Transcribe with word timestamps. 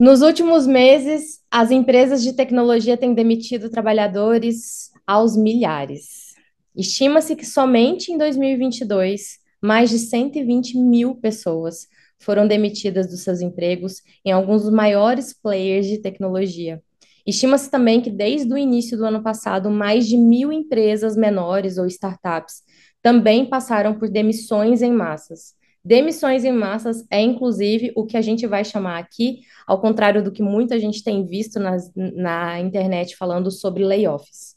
Nos 0.00 0.22
últimos 0.22 0.64
meses, 0.64 1.40
as 1.50 1.72
empresas 1.72 2.22
de 2.22 2.32
tecnologia 2.32 2.96
têm 2.96 3.12
demitido 3.14 3.68
trabalhadores 3.68 4.92
aos 5.04 5.36
milhares. 5.36 6.34
Estima-se 6.76 7.34
que 7.34 7.44
somente 7.44 8.12
em 8.12 8.16
2022, 8.16 9.40
mais 9.60 9.90
de 9.90 9.98
120 9.98 10.78
mil 10.78 11.16
pessoas 11.16 11.88
foram 12.16 12.46
demitidas 12.46 13.08
dos 13.08 13.24
seus 13.24 13.40
empregos 13.40 13.96
em 14.24 14.30
alguns 14.30 14.62
dos 14.62 14.72
maiores 14.72 15.32
players 15.32 15.88
de 15.88 15.98
tecnologia. 15.98 16.80
Estima-se 17.26 17.68
também 17.68 18.00
que 18.00 18.10
desde 18.10 18.54
o 18.54 18.56
início 18.56 18.96
do 18.96 19.04
ano 19.04 19.20
passado, 19.20 19.68
mais 19.68 20.06
de 20.06 20.16
mil 20.16 20.52
empresas 20.52 21.16
menores 21.16 21.76
ou 21.76 21.86
startups 21.86 22.62
também 23.02 23.46
passaram 23.46 23.98
por 23.98 24.08
demissões 24.08 24.80
em 24.80 24.92
massas. 24.92 25.57
Demissões 25.88 26.44
em 26.44 26.52
massas 26.52 27.02
é, 27.10 27.18
inclusive, 27.18 27.92
o 27.96 28.04
que 28.04 28.18
a 28.18 28.20
gente 28.20 28.46
vai 28.46 28.62
chamar 28.62 28.98
aqui, 28.98 29.40
ao 29.66 29.80
contrário 29.80 30.22
do 30.22 30.30
que 30.30 30.42
muita 30.42 30.78
gente 30.78 31.02
tem 31.02 31.24
visto 31.24 31.58
nas, 31.58 31.90
na 31.96 32.60
internet 32.60 33.16
falando 33.16 33.50
sobre 33.50 33.82
layoffs. 33.82 34.54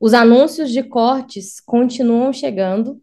Os 0.00 0.14
anúncios 0.14 0.70
de 0.70 0.82
cortes 0.82 1.60
continuam 1.60 2.32
chegando 2.32 2.98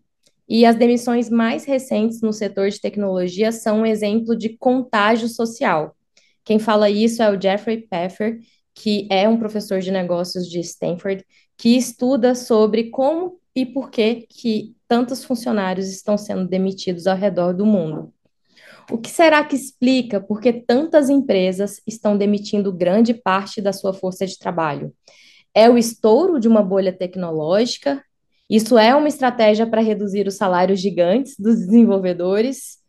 e 0.49 0.65
as 0.65 0.75
demissões 0.75 1.29
mais 1.29 1.63
recentes 1.63 2.19
no 2.19 2.33
setor 2.33 2.71
de 2.71 2.81
tecnologia 2.81 3.51
são 3.51 3.81
um 3.81 3.85
exemplo 3.85 4.35
de 4.35 4.57
contágio 4.57 5.27
social. 5.27 5.95
Quem 6.43 6.57
fala 6.57 6.89
isso 6.89 7.21
é 7.21 7.29
o 7.29 7.39
Jeffrey 7.39 7.85
Pfeffer, 7.87 8.39
que 8.73 9.07
é 9.11 9.29
um 9.29 9.37
professor 9.37 9.81
de 9.81 9.91
negócios 9.91 10.49
de 10.49 10.59
Stanford, 10.61 11.23
que 11.55 11.77
estuda 11.77 12.33
sobre 12.33 12.89
como 12.89 13.39
e 13.55 13.67
por 13.67 13.91
que, 13.91 14.25
que 14.27 14.75
tantos 14.91 15.23
funcionários 15.23 15.87
estão 15.87 16.17
sendo 16.17 16.45
demitidos 16.45 17.07
ao 17.07 17.15
redor 17.15 17.53
do 17.53 17.65
mundo. 17.65 18.13
O 18.91 18.97
que 18.97 19.09
será 19.09 19.41
que 19.41 19.55
explica 19.55 20.19
por 20.19 20.41
que 20.41 20.51
tantas 20.51 21.09
empresas 21.09 21.81
estão 21.87 22.17
demitindo 22.17 22.73
grande 22.73 23.13
parte 23.13 23.61
da 23.61 23.71
sua 23.71 23.93
força 23.93 24.27
de 24.27 24.37
trabalho? 24.37 24.93
É 25.55 25.69
o 25.69 25.77
estouro 25.77 26.41
de 26.41 26.49
uma 26.49 26.61
bolha 26.61 26.91
tecnológica? 26.91 28.03
Isso 28.49 28.77
é 28.77 28.93
uma 28.93 29.07
estratégia 29.07 29.65
para 29.65 29.79
reduzir 29.79 30.27
os 30.27 30.35
salários 30.35 30.81
gigantes 30.81 31.37
dos 31.39 31.55
desenvolvedores? 31.55 32.79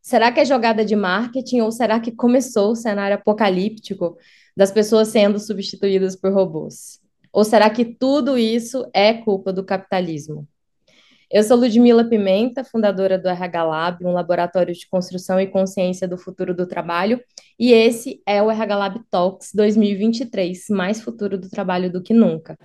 Será 0.00 0.32
que 0.32 0.40
é 0.40 0.46
jogada 0.46 0.82
de 0.82 0.96
marketing 0.96 1.60
ou 1.60 1.70
será 1.70 2.00
que 2.00 2.10
começou 2.10 2.72
o 2.72 2.76
cenário 2.76 3.18
apocalíptico 3.18 4.16
das 4.56 4.72
pessoas 4.72 5.08
sendo 5.08 5.38
substituídas 5.38 6.16
por 6.16 6.32
robôs? 6.32 7.00
Ou 7.30 7.44
será 7.44 7.68
que 7.68 7.84
tudo 7.84 8.38
isso 8.38 8.88
é 8.94 9.12
culpa 9.12 9.52
do 9.52 9.62
capitalismo? 9.62 10.48
Eu 11.32 11.44
sou 11.44 11.56
Ludmila 11.56 12.02
Pimenta, 12.02 12.64
fundadora 12.64 13.16
do 13.16 13.28
RH 13.28 13.62
Lab, 13.62 14.04
um 14.04 14.12
laboratório 14.12 14.74
de 14.74 14.84
construção 14.88 15.40
e 15.40 15.46
consciência 15.46 16.08
do 16.08 16.18
futuro 16.18 16.52
do 16.52 16.66
trabalho, 16.66 17.20
e 17.56 17.72
esse 17.72 18.20
é 18.26 18.42
o 18.42 18.50
RH 18.50 18.76
Lab 18.76 19.00
Talks 19.08 19.52
2023, 19.54 20.64
mais 20.70 21.00
futuro 21.00 21.38
do 21.38 21.48
trabalho 21.48 21.88
do 21.88 22.02
que 22.02 22.12
nunca. 22.12 22.58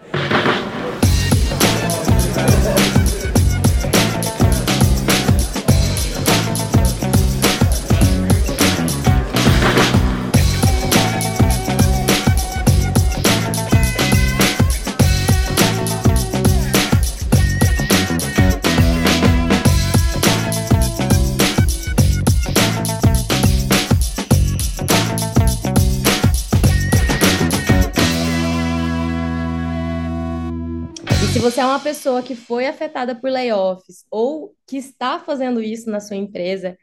Você 31.45 31.61
é 31.61 31.65
uma 31.65 31.79
pessoa 31.79 32.23
que 32.23 32.35
foi 32.35 32.65
afetada 32.65 33.13
por 33.13 33.29
layoffs 33.29 34.03
ou 34.09 34.55
que 34.65 34.77
está 34.77 35.19
fazendo 35.19 35.61
isso 35.61 35.91
na 35.91 35.99
sua 35.99 36.15
empresa, 36.15 36.75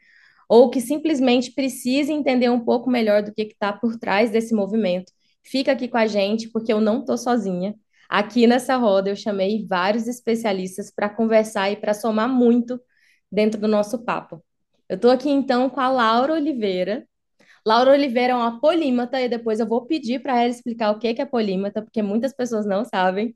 ou 0.47 0.69
que 0.69 0.79
simplesmente 0.79 1.51
precisa 1.51 2.13
entender 2.13 2.49
um 2.49 2.61
pouco 2.63 2.89
melhor 2.89 3.21
do 3.21 3.33
que 3.33 3.41
está 3.41 3.73
por 3.73 3.97
trás 3.97 4.31
desse 4.31 4.53
movimento, 4.53 5.11
fica 5.43 5.73
aqui 5.73 5.89
com 5.89 5.97
a 5.97 6.07
gente, 6.07 6.49
porque 6.49 6.71
eu 6.71 6.79
não 6.79 7.01
estou 7.01 7.17
sozinha. 7.17 7.75
Aqui 8.07 8.47
nessa 8.47 8.77
roda 8.77 9.09
eu 9.09 9.17
chamei 9.17 9.67
vários 9.67 10.07
especialistas 10.07 10.89
para 10.89 11.09
conversar 11.09 11.69
e 11.69 11.75
para 11.75 11.93
somar 11.93 12.29
muito 12.29 12.79
dentro 13.29 13.59
do 13.59 13.67
nosso 13.67 14.05
papo. 14.05 14.41
Eu 14.87 14.95
estou 14.95 15.11
aqui 15.11 15.29
então 15.29 15.69
com 15.69 15.81
a 15.81 15.89
Laura 15.89 16.35
Oliveira. 16.35 17.05
Laura 17.65 17.91
Oliveira 17.91 18.31
é 18.31 18.35
uma 18.37 18.61
polímata 18.61 19.19
e 19.19 19.27
depois 19.27 19.59
eu 19.59 19.67
vou 19.67 19.85
pedir 19.85 20.21
para 20.21 20.39
ela 20.39 20.49
explicar 20.49 20.91
o 20.91 20.99
que 20.99 21.07
é 21.07 21.25
polímata, 21.25 21.81
porque 21.81 22.01
muitas 22.01 22.33
pessoas 22.33 22.65
não 22.65 22.85
sabem 22.85 23.35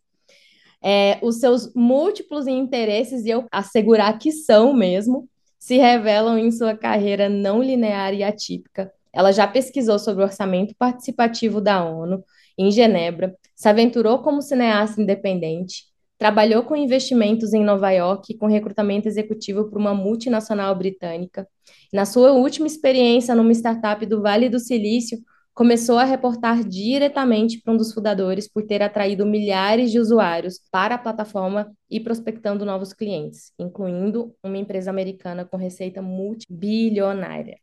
é, 0.84 1.18
os 1.22 1.40
seus 1.40 1.74
múltiplos 1.74 2.48
interesses, 2.48 3.26
e 3.26 3.30
eu 3.30 3.46
assegurar 3.52 4.18
que 4.18 4.32
são 4.32 4.74
mesmo, 4.74 5.28
se 5.58 5.78
revelam 5.78 6.38
em 6.38 6.52
sua 6.52 6.76
carreira 6.76 7.28
não 7.28 7.62
linear 7.62 8.14
e 8.14 8.24
atípica. 8.24 8.92
Ela 9.12 9.32
já 9.32 9.48
pesquisou 9.48 9.98
sobre 9.98 10.24
o 10.24 10.26
orçamento 10.26 10.76
participativo 10.78 11.60
da 11.60 11.84
ONU 11.84 12.24
em 12.58 12.72
Genebra, 12.72 13.36
se 13.56 13.68
aventurou 13.70 14.20
como 14.20 14.42
cineasta 14.42 15.02
independente, 15.02 15.86
trabalhou 16.18 16.64
com 16.64 16.76
investimentos 16.76 17.54
em 17.54 17.64
Nova 17.64 17.92
York 17.92 18.36
com 18.38 18.48
recrutamento 18.48 19.08
executivo 19.08 19.70
para 19.70 19.80
uma 19.80 19.94
multinacional 19.94 20.74
britânica. 20.76 21.48
Na 21.94 22.06
sua 22.06 22.32
última 22.32 22.66
experiência 22.66 23.36
numa 23.36 23.52
startup 23.52 24.04
do 24.06 24.22
Vale 24.22 24.50
do 24.50 24.60
Silício, 24.60 25.20
começou 25.58 25.98
a 25.98 26.04
reportar 26.04 26.64
diretamente 26.64 27.60
para 27.60 27.74
um 27.74 27.78
dos 27.78 27.92
fundadores 27.92 28.48
por 28.48 28.62
ter 28.68 28.84
atraído 28.84 29.26
milhares 29.26 29.92
de 29.92 30.00
usuários 30.00 30.62
para 30.72 30.94
a 30.94 30.98
plataforma 31.00 31.76
e 31.90 32.00
prospectando 32.00 32.64
novos 32.64 32.94
clientes, 32.94 33.52
incluindo 33.58 34.36
uma 34.44 34.56
empresa 34.56 34.92
americana 34.92 35.46
com 35.46 35.58
receita 35.58 36.00
multibilionária. 36.00 37.58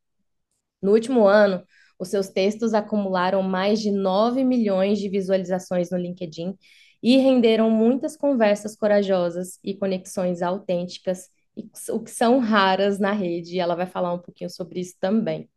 No 0.82 0.90
último 0.90 1.24
ano, 1.24 1.62
os 1.96 2.08
seus 2.08 2.28
textos 2.28 2.74
acumularam 2.74 3.44
mais 3.44 3.80
de 3.80 3.92
9 3.92 4.42
milhões 4.42 4.98
de 4.98 5.08
visualizações 5.08 5.92
no 5.92 5.96
LinkedIn 5.96 6.58
e 7.00 7.16
renderam 7.18 7.70
muitas 7.70 8.16
conversas 8.16 8.74
corajosas 8.74 9.60
e 9.62 9.72
conexões 9.72 10.42
autênticas, 10.42 11.28
o 11.90 12.00
que 12.00 12.10
são 12.10 12.40
raras 12.40 12.98
na 12.98 13.12
rede, 13.12 13.54
e 13.54 13.60
ela 13.60 13.76
vai 13.76 13.86
falar 13.86 14.12
um 14.12 14.18
pouquinho 14.18 14.50
sobre 14.50 14.80
isso 14.80 14.96
também. 14.98 15.48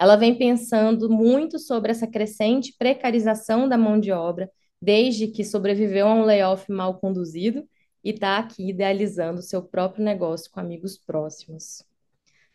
Ela 0.00 0.16
vem 0.16 0.34
pensando 0.34 1.10
muito 1.10 1.58
sobre 1.58 1.90
essa 1.90 2.06
crescente 2.06 2.74
precarização 2.78 3.68
da 3.68 3.76
mão 3.76 4.00
de 4.00 4.10
obra, 4.10 4.50
desde 4.80 5.26
que 5.28 5.44
sobreviveu 5.44 6.08
a 6.08 6.14
um 6.14 6.24
layoff 6.24 6.72
mal 6.72 6.98
conduzido 6.98 7.68
e 8.02 8.08
está 8.08 8.38
aqui 8.38 8.70
idealizando 8.70 9.42
seu 9.42 9.62
próprio 9.62 10.02
negócio 10.02 10.50
com 10.50 10.58
amigos 10.58 10.96
próximos. 10.96 11.84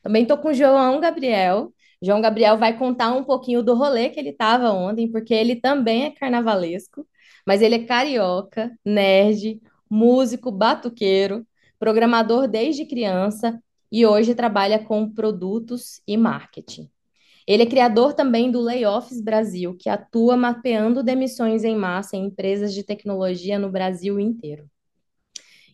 Também 0.02 0.24
estou 0.24 0.40
com 0.40 0.48
o 0.48 0.54
João 0.56 1.00
Gabriel. 1.00 1.72
João 2.02 2.20
Gabriel 2.20 2.58
vai 2.58 2.76
contar 2.80 3.14
um 3.14 3.24
pouquinho 3.24 3.62
do 3.62 3.76
rolê 3.76 4.10
que 4.10 4.20
ele 4.20 4.30
estava 4.30 4.72
ontem, 4.72 5.08
porque 5.08 5.34
ele 5.34 5.56
também 5.56 6.06
é 6.06 6.10
carnavalesco, 6.10 7.08
mas 7.46 7.62
ele 7.62 7.76
é 7.76 7.86
carioca, 7.86 8.76
nerd, 8.84 9.62
músico, 9.88 10.52
batuqueiro, 10.52 11.46
programador 11.78 12.48
desde 12.48 12.88
criança 12.88 13.62
e 13.92 14.04
hoje 14.04 14.34
trabalha 14.34 14.84
com 14.84 15.08
produtos 15.08 16.02
e 16.08 16.18
marketing. 16.18 16.90
Ele 17.48 17.64
é 17.64 17.66
criador 17.66 18.14
também 18.14 18.50
do 18.50 18.60
Layoffs 18.60 19.22
Brasil, 19.22 19.76
que 19.78 19.90
atua 19.90 20.36
mapeando 20.36 21.04
demissões 21.04 21.64
em 21.64 21.76
massa 21.76 22.18
em 22.18 22.26
empresas 22.26 22.74
de 22.74 22.84
tecnologia 22.84 23.60
no 23.60 23.70
Brasil 23.72 24.20
inteiro. 24.20 24.68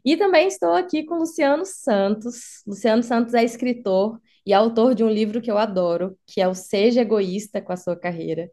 E 0.04 0.18
também 0.18 0.48
estou 0.48 0.74
aqui 0.74 1.04
com 1.04 1.16
Luciano 1.16 1.64
Santos. 1.66 2.64
Luciano 2.66 3.04
Santos 3.04 3.34
é 3.34 3.44
escritor 3.44 4.20
e 4.46 4.54
autor 4.54 4.96
de 4.96 5.04
um 5.04 5.10
livro 5.10 5.42
que 5.42 5.52
eu 5.52 5.58
adoro, 5.58 6.18
que 6.26 6.42
é 6.42 6.48
o 6.48 6.56
Seja 6.56 7.02
Egoísta 7.02 7.62
com 7.62 7.72
a 7.72 7.78
Sua 7.78 7.96
Carreira, 7.96 8.50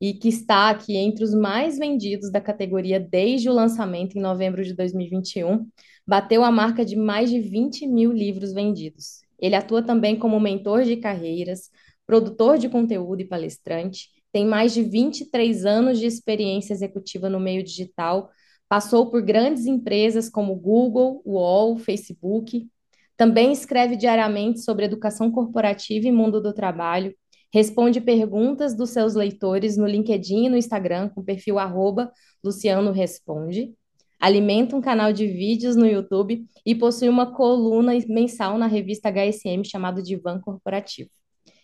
e 0.00 0.14
que 0.14 0.28
está 0.28 0.70
aqui 0.70 0.96
entre 0.96 1.24
os 1.24 1.34
mais 1.34 1.78
vendidos 1.78 2.30
da 2.30 2.40
categoria 2.40 3.00
desde 3.00 3.48
o 3.48 3.52
lançamento 3.52 4.16
em 4.16 4.20
novembro 4.20 4.62
de 4.62 4.74
2021. 4.74 5.66
Bateu 6.06 6.44
a 6.44 6.50
marca 6.50 6.84
de 6.84 6.96
mais 6.96 7.30
de 7.30 7.40
20 7.40 7.86
mil 7.86 8.12
livros 8.12 8.52
vendidos. 8.52 9.22
Ele 9.38 9.54
atua 9.54 9.82
também 9.82 10.18
como 10.18 10.38
mentor 10.38 10.82
de 10.84 10.96
carreiras, 10.96 11.70
produtor 12.10 12.58
de 12.58 12.68
conteúdo 12.68 13.20
e 13.20 13.24
palestrante, 13.24 14.08
tem 14.32 14.44
mais 14.44 14.74
de 14.74 14.82
23 14.82 15.64
anos 15.64 15.96
de 15.96 16.06
experiência 16.06 16.72
executiva 16.72 17.30
no 17.30 17.38
meio 17.38 17.62
digital, 17.62 18.30
passou 18.68 19.08
por 19.08 19.22
grandes 19.22 19.64
empresas 19.64 20.28
como 20.28 20.56
Google, 20.56 21.22
UOL, 21.24 21.78
Facebook. 21.78 22.68
Também 23.16 23.52
escreve 23.52 23.94
diariamente 23.94 24.58
sobre 24.58 24.86
educação 24.86 25.30
corporativa 25.30 26.08
e 26.08 26.10
mundo 26.10 26.40
do 26.40 26.52
trabalho, 26.52 27.14
responde 27.54 28.00
perguntas 28.00 28.74
dos 28.74 28.90
seus 28.90 29.14
leitores 29.14 29.76
no 29.76 29.86
LinkedIn 29.86 30.46
e 30.46 30.48
no 30.48 30.56
Instagram 30.56 31.10
com 31.10 31.20
o 31.20 31.24
perfil 31.24 31.60
arroba 31.60 32.10
Luciano 32.42 32.90
Responde, 32.90 33.72
alimenta 34.18 34.74
um 34.74 34.80
canal 34.80 35.12
de 35.12 35.28
vídeos 35.28 35.76
no 35.76 35.86
YouTube 35.86 36.44
e 36.66 36.74
possui 36.74 37.08
uma 37.08 37.32
coluna 37.36 37.92
mensal 38.08 38.58
na 38.58 38.66
revista 38.66 39.08
HSM 39.12 39.62
chamado 39.64 40.02
Divã 40.02 40.40
Corporativo. 40.40 41.19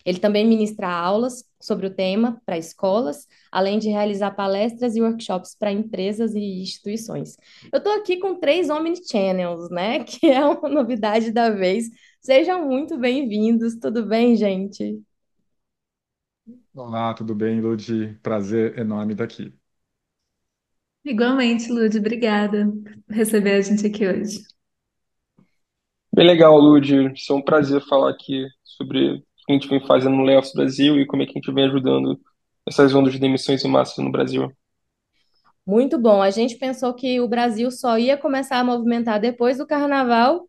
Ele 0.06 0.20
também 0.20 0.46
ministra 0.46 0.88
aulas 0.88 1.44
sobre 1.60 1.88
o 1.88 1.94
tema 1.94 2.40
para 2.46 2.56
escolas, 2.56 3.26
além 3.50 3.80
de 3.80 3.88
realizar 3.88 4.30
palestras 4.30 4.94
e 4.94 5.02
workshops 5.02 5.56
para 5.58 5.72
empresas 5.72 6.32
e 6.36 6.62
instituições. 6.62 7.36
Eu 7.72 7.78
estou 7.78 7.92
aqui 7.92 8.16
com 8.18 8.38
três 8.38 8.70
Omnichannels, 8.70 9.68
né? 9.68 10.04
Que 10.06 10.28
é 10.28 10.46
uma 10.46 10.68
novidade 10.68 11.32
da 11.32 11.50
vez. 11.50 11.90
Sejam 12.20 12.68
muito 12.68 12.96
bem-vindos. 12.96 13.74
Tudo 13.80 14.06
bem, 14.06 14.36
gente? 14.36 15.02
Olá, 16.72 17.12
tudo 17.12 17.34
bem, 17.34 17.60
Lud? 17.60 18.16
Prazer 18.22 18.78
enorme 18.78 19.12
estar 19.14 19.24
aqui. 19.24 19.52
Igualmente, 21.04 21.68
Lud, 21.72 21.98
obrigada 21.98 22.66
por 23.06 23.16
receber 23.16 23.54
a 23.54 23.60
gente 23.60 23.86
aqui 23.86 24.06
hoje. 24.06 24.44
Bem 26.14 26.26
legal, 26.26 26.56
Lud. 26.58 27.12
Isso 27.14 27.32
é 27.32 27.36
um 27.36 27.42
prazer 27.42 27.80
falar 27.88 28.10
aqui 28.10 28.46
sobre 28.62 29.24
que 29.46 29.52
a 29.52 29.54
gente 29.54 29.68
vem 29.68 29.86
fazendo 29.86 30.16
no 30.16 30.24
Layoffs 30.24 30.52
Brasil 30.52 30.98
e 30.98 31.06
como 31.06 31.22
é 31.22 31.26
que 31.26 31.32
a 31.32 31.34
gente 31.34 31.52
vem 31.52 31.64
ajudando 31.64 32.20
essas 32.66 32.94
ondas 32.94 33.12
de 33.12 33.20
demissões 33.20 33.64
em 33.64 33.68
massa 33.68 34.02
no 34.02 34.10
Brasil. 34.10 34.52
Muito 35.64 35.98
bom. 35.98 36.20
A 36.20 36.30
gente 36.30 36.56
pensou 36.56 36.94
que 36.94 37.20
o 37.20 37.28
Brasil 37.28 37.70
só 37.70 37.98
ia 37.98 38.16
começar 38.16 38.58
a 38.58 38.64
movimentar 38.64 39.20
depois 39.20 39.58
do 39.58 39.66
carnaval. 39.66 40.48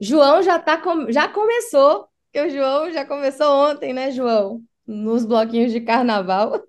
João 0.00 0.42
já 0.42 0.58
tá 0.58 0.76
com... 0.76 1.10
já 1.10 1.28
começou, 1.28 2.08
que 2.32 2.40
o 2.40 2.50
João 2.50 2.90
já 2.92 3.04
começou 3.04 3.46
ontem, 3.70 3.92
né, 3.92 4.10
João? 4.10 4.60
Nos 4.86 5.24
bloquinhos 5.24 5.72
de 5.72 5.80
carnaval. 5.80 6.60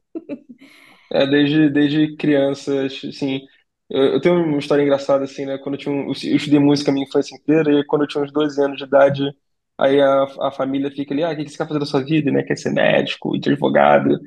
É, 1.12 1.28
desde, 1.28 1.70
desde 1.70 2.16
criança, 2.16 2.86
assim, 2.86 3.42
eu, 3.90 4.14
eu 4.14 4.22
tenho 4.22 4.36
uma 4.44 4.58
história 4.58 4.82
engraçada, 4.82 5.24
assim, 5.26 5.46
né? 5.46 5.58
Quando 5.60 5.76
eu 5.76 5.80
tinha 5.80 5.94
um, 5.94 6.08
eu 6.08 6.12
estudei 6.12 6.60
música 6.60 6.90
a 6.90 6.94
minha 6.94 7.06
infância 7.06 7.36
inteira, 7.36 7.72
e 7.72 7.86
quando 7.86 8.04
eu 8.04 8.08
tinha 8.08 8.24
uns 8.24 8.32
12 8.32 8.62
anos 8.62 8.78
de 8.78 8.84
idade, 8.84 9.24
aí 9.78 10.00
a, 10.02 10.24
a 10.48 10.52
família 10.52 10.92
fica 10.92 11.14
ali, 11.14 11.24
ah, 11.24 11.32
o 11.32 11.36
que 11.36 11.48
você 11.50 11.58
quer 11.58 11.68
fazer 11.68 11.80
da 11.80 11.86
sua 11.86 12.04
vida, 12.04 12.32
né? 12.32 12.44
Quer 12.44 12.58
ser 12.58 12.72
médico, 12.72 13.36
advogado. 13.36 14.20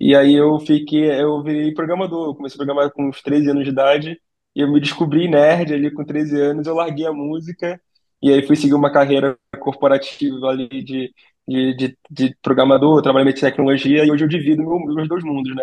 E 0.00 0.14
aí 0.16 0.34
eu 0.34 0.58
fiquei, 0.60 1.10
eu 1.20 1.42
virei 1.42 1.72
programador, 1.74 2.28
eu 2.30 2.34
comecei 2.34 2.56
a 2.56 2.58
programar 2.64 2.90
com 2.92 3.08
uns 3.08 3.22
13 3.22 3.50
anos 3.50 3.64
de 3.64 3.70
idade, 3.70 4.20
e 4.54 4.60
eu 4.60 4.70
me 4.72 4.80
descobri 4.80 5.28
nerd 5.28 5.72
ali 5.74 5.90
com 5.92 6.04
13 6.04 6.40
anos, 6.40 6.66
eu 6.66 6.74
larguei 6.74 7.06
a 7.06 7.12
música, 7.12 7.80
e 8.22 8.32
aí 8.32 8.46
fui 8.46 8.56
seguir 8.56 8.74
uma 8.74 8.90
carreira 8.92 9.38
corporativa 9.60 10.48
ali 10.48 10.68
de, 10.82 11.12
de, 11.46 11.74
de, 11.76 11.98
de 12.10 12.36
programador, 12.42 13.00
trabalhei 13.02 13.32
em 13.32 13.36
tecnologia, 13.36 14.04
e 14.04 14.10
hoje 14.10 14.24
eu 14.24 14.28
divido 14.28 14.62
meu- 14.62 14.94
meus 14.94 15.08
dois 15.08 15.22
mundos, 15.24 15.54
né? 15.54 15.62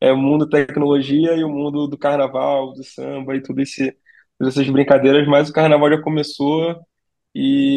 É 0.00 0.12
o 0.12 0.16
mundo 0.16 0.48
tecnologia 0.48 1.34
e 1.34 1.42
o 1.44 1.48
mundo 1.48 1.86
do 1.88 1.98
carnaval, 1.98 2.72
do 2.74 2.84
samba 2.84 3.34
e 3.36 3.42
tudo 3.42 3.60
esse, 3.60 3.96
todas 4.38 4.54
essas 4.56 4.68
brincadeiras, 4.70 5.26
mas 5.26 5.48
o 5.50 5.52
carnaval 5.52 5.90
já 5.90 6.00
começou 6.02 6.76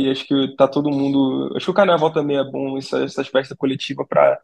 e 0.08 0.10
acho 0.12 0.26
que 0.28 0.56
tá 0.58 0.68
todo 0.68 0.90
mundo. 0.92 1.54
Acho 1.56 1.66
que 1.68 1.72
o 1.72 1.74
carnaval 1.76 2.12
também 2.14 2.38
é 2.38 2.44
bom, 2.44 2.78
essa, 2.78 3.04
essa 3.04 3.24
festa 3.26 3.56
coletiva 3.56 4.06
para 4.08 4.40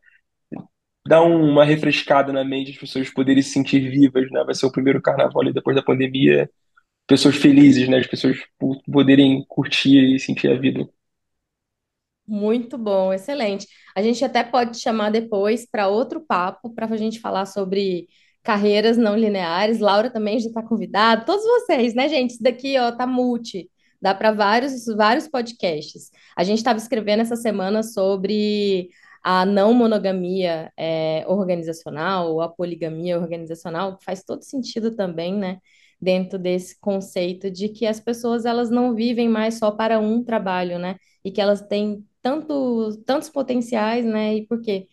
dar 1.08 1.22
um- 1.24 1.52
uma 1.52 1.64
refrescada 1.66 2.34
na 2.34 2.44
mente, 2.44 2.72
as 2.72 2.78
pessoas 2.78 3.10
poderem 3.10 3.42
se 3.42 3.52
sentir 3.52 3.80
vivas, 3.90 4.30
né? 4.32 4.44
Vai 4.44 4.54
ser 4.56 4.66
o 4.66 4.72
primeiro 4.72 5.02
carnaval 5.02 5.42
ali 5.42 5.54
depois 5.54 5.76
da 5.76 5.82
pandemia, 5.84 6.50
pessoas 7.08 7.36
felizes, 7.38 7.90
né? 7.90 8.00
As 8.00 8.08
pessoas 8.08 8.38
po- 8.60 8.82
poderem 8.92 9.46
curtir 9.48 10.16
e 10.16 10.20
sentir 10.20 10.50
a 10.52 10.60
vida. 10.60 10.88
Muito 12.28 12.78
bom, 12.78 13.14
excelente. 13.14 13.68
A 13.96 14.02
gente 14.02 14.24
até 14.24 14.44
pode 14.44 14.80
chamar 14.80 15.12
depois 15.12 15.66
para 15.70 15.88
outro 15.88 16.20
papo, 16.26 16.74
para 16.74 16.86
a 16.94 16.98
gente 16.98 17.20
falar 17.22 17.46
sobre 17.46 18.08
carreiras 18.44 18.98
não 18.98 19.16
lineares. 19.18 19.80
Laura 19.80 20.12
também 20.12 20.38
já 20.40 20.48
está 20.50 20.62
convidada. 20.62 21.24
Todos 21.26 21.44
vocês, 21.46 21.94
né, 21.96 22.10
gente? 22.10 22.32
Isso 22.32 22.44
daqui, 22.44 22.78
ó, 22.78 22.92
tá 22.92 23.08
multi. 23.08 23.70
Dá 24.02 24.14
para 24.14 24.32
vários, 24.32 24.86
vários 24.96 25.28
podcasts. 25.28 26.12
A 26.36 26.44
gente 26.44 26.60
estava 26.60 26.78
escrevendo 26.80 27.22
essa 27.22 27.36
semana 27.36 27.82
sobre 27.84 28.90
a 29.24 29.46
não 29.46 29.74
monogamia 29.74 30.72
é, 30.78 31.26
organizacional, 31.28 32.32
ou 32.32 32.42
a 32.42 32.50
poligamia 32.50 33.20
organizacional, 33.20 33.98
que 33.98 34.04
faz 34.06 34.24
todo 34.24 34.44
sentido 34.44 34.96
também, 34.96 35.34
né? 35.36 35.60
Dentro 36.00 36.38
desse 36.38 36.80
conceito 36.80 37.50
de 37.50 37.70
que 37.70 37.86
as 37.88 38.00
pessoas 38.00 38.46
elas 38.46 38.70
não 38.70 38.94
vivem 38.96 39.28
mais 39.28 39.56
só 39.58 39.72
para 39.72 40.00
um 40.00 40.24
trabalho, 40.24 40.78
né? 40.80 40.96
E 41.26 41.32
que 41.32 41.42
elas 41.42 41.62
têm 41.62 42.06
tanto, 42.22 42.98
tantos 43.06 43.30
potenciais, 43.30 44.06
né? 44.06 44.36
E 44.38 44.48
por 44.48 44.62
que 44.62 44.88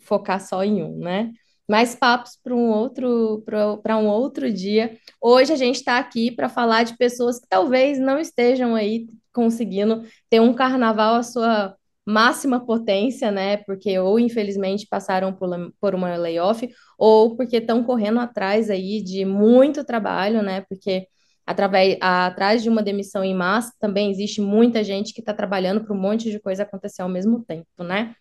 focar 0.00 0.40
só 0.40 0.64
em 0.64 0.82
um, 0.82 0.98
né? 0.98 1.32
Mais 1.70 1.94
papos 1.94 2.36
para 2.42 2.52
um 2.52 2.68
outro 2.68 3.44
para 3.46 3.96
um 3.96 4.08
outro 4.08 4.52
dia. 4.52 4.98
Hoje 5.20 5.52
a 5.52 5.56
gente 5.56 5.76
está 5.76 5.98
aqui 5.98 6.28
para 6.32 6.48
falar 6.48 6.82
de 6.82 6.96
pessoas 6.96 7.38
que 7.38 7.46
talvez 7.48 7.96
não 7.96 8.18
estejam 8.18 8.74
aí 8.74 9.06
conseguindo 9.32 10.02
ter 10.28 10.40
um 10.40 10.52
carnaval 10.52 11.14
à 11.14 11.22
sua 11.22 11.76
máxima 12.04 12.58
potência, 12.58 13.30
né? 13.30 13.58
Porque 13.58 13.96
ou 14.00 14.18
infelizmente 14.18 14.84
passaram 14.90 15.32
por, 15.32 15.48
por 15.80 15.94
uma 15.94 16.16
layoff, 16.16 16.68
ou 16.98 17.36
porque 17.36 17.58
estão 17.58 17.84
correndo 17.84 18.18
atrás 18.18 18.68
aí 18.68 19.00
de 19.00 19.24
muito 19.24 19.84
trabalho, 19.84 20.42
né? 20.42 20.62
Porque 20.68 21.06
através, 21.46 21.96
atrás 22.00 22.64
de 22.64 22.68
uma 22.68 22.82
demissão 22.82 23.22
em 23.22 23.32
massa 23.32 23.72
também 23.78 24.10
existe 24.10 24.40
muita 24.40 24.82
gente 24.82 25.14
que 25.14 25.20
está 25.20 25.32
trabalhando 25.32 25.84
para 25.84 25.94
um 25.94 26.00
monte 26.00 26.32
de 26.32 26.40
coisa 26.40 26.64
acontecer 26.64 27.02
ao 27.02 27.08
mesmo 27.08 27.44
tempo, 27.44 27.84
né? 27.84 28.12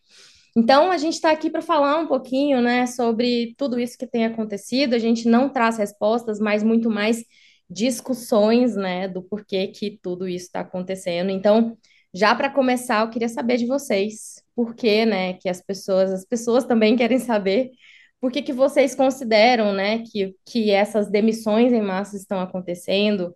Então, 0.55 0.91
a 0.91 0.97
gente 0.97 1.13
está 1.13 1.31
aqui 1.31 1.49
para 1.49 1.61
falar 1.61 1.99
um 1.99 2.07
pouquinho, 2.07 2.61
né, 2.61 2.85
sobre 2.87 3.53
tudo 3.57 3.79
isso 3.79 3.97
que 3.97 4.07
tem 4.07 4.25
acontecido. 4.25 4.93
A 4.93 4.99
gente 4.99 5.27
não 5.27 5.49
traz 5.49 5.77
respostas, 5.77 6.39
mas 6.39 6.63
muito 6.63 6.89
mais 6.89 7.23
discussões, 7.69 8.75
né, 8.75 9.07
do 9.07 9.21
porquê 9.21 9.67
que 9.67 9.99
tudo 10.01 10.27
isso 10.27 10.47
está 10.47 10.61
acontecendo. 10.61 11.29
Então, 11.29 11.77
já 12.13 12.33
para 12.33 12.49
começar, 12.49 13.01
eu 13.01 13.09
queria 13.09 13.29
saber 13.29 13.57
de 13.57 13.67
vocês, 13.67 14.43
por 14.55 14.75
que, 14.75 15.05
né, 15.05 15.33
que 15.33 15.47
as 15.47 15.61
pessoas, 15.61 16.11
as 16.11 16.25
pessoas 16.25 16.65
também 16.65 16.95
querem 16.95 17.19
saber 17.19 17.71
por 18.19 18.31
que 18.31 18.41
que 18.41 18.53
vocês 18.53 18.95
consideram, 18.95 19.71
né, 19.73 19.99
que, 19.99 20.35
que 20.45 20.71
essas 20.71 21.09
demissões 21.09 21.71
em 21.71 21.81
massa 21.81 22.17
estão 22.17 22.39
acontecendo, 22.39 23.33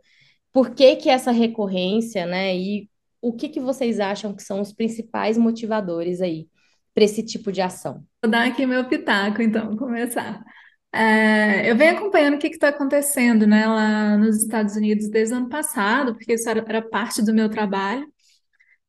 por 0.52 0.72
que 0.76 0.96
que 0.98 1.10
essa 1.10 1.32
recorrência, 1.32 2.26
né, 2.26 2.56
e 2.58 2.90
o 3.22 3.34
que 3.34 3.50
que 3.50 3.60
vocês 3.60 4.00
acham 4.00 4.36
que 4.36 4.44
são 4.44 4.60
os 4.62 4.74
principais 4.74 5.38
motivadores 5.38 6.22
aí 6.22 6.48
para 6.94 7.04
esse 7.04 7.24
tipo 7.24 7.52
de 7.52 7.62
ação? 7.62 8.04
Vou 8.22 8.32
dar 8.32 8.48
aqui 8.48 8.66
meu 8.66 8.88
pitaco, 8.88 9.42
então, 9.42 9.76
começar. 9.76 10.44
É, 10.94 11.70
eu 11.70 11.76
venho 11.76 11.98
acompanhando 11.98 12.36
o 12.36 12.38
que 12.38 12.48
está 12.48 12.70
acontecendo, 12.70 13.48
né, 13.48 13.66
lá 13.66 14.16
nos 14.16 14.44
Estados 14.44 14.76
Unidos 14.76 15.10
desde 15.10 15.34
o 15.34 15.38
ano 15.38 15.50
passado, 15.50 16.14
porque 16.14 16.34
isso 16.34 16.48
era, 16.48 16.64
era 16.68 16.82
parte 16.82 17.24
do 17.24 17.34
meu 17.34 17.50
trabalho. 17.50 18.06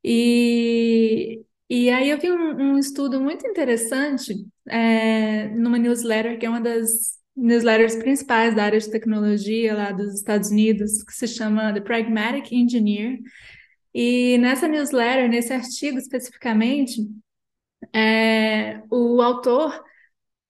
E, 0.04 1.42
e 1.68 1.90
aí 1.90 2.10
eu 2.10 2.18
vi 2.20 2.30
um, 2.30 2.74
um 2.74 2.78
estudo 2.78 3.20
muito 3.20 3.46
interessante 3.46 4.34
é, 4.68 5.48
numa 5.50 5.78
newsletter, 5.78 6.38
que 6.38 6.44
é 6.44 6.48
uma 6.50 6.60
das 6.60 7.18
newsletters 7.36 7.96
principais 7.96 8.55
da 8.55 8.64
área 8.64 8.79
de 8.79 8.90
tecnologia 8.90 9.74
lá 9.74 9.90
dos 9.90 10.14
Estados 10.14 10.50
Unidos, 10.50 11.02
que 11.02 11.12
se 11.12 11.26
chama 11.26 11.72
The 11.72 11.81
Pragmatic 11.81 12.52
Engineer. 12.52 13.19
E 13.94 14.38
nessa 14.38 14.69
newsletter, 14.69 15.29
nesse 15.29 15.52
artigo 15.52 15.98
especificamente, 15.98 17.00
é, 17.93 18.82
o 18.91 19.20
autor, 19.22 19.82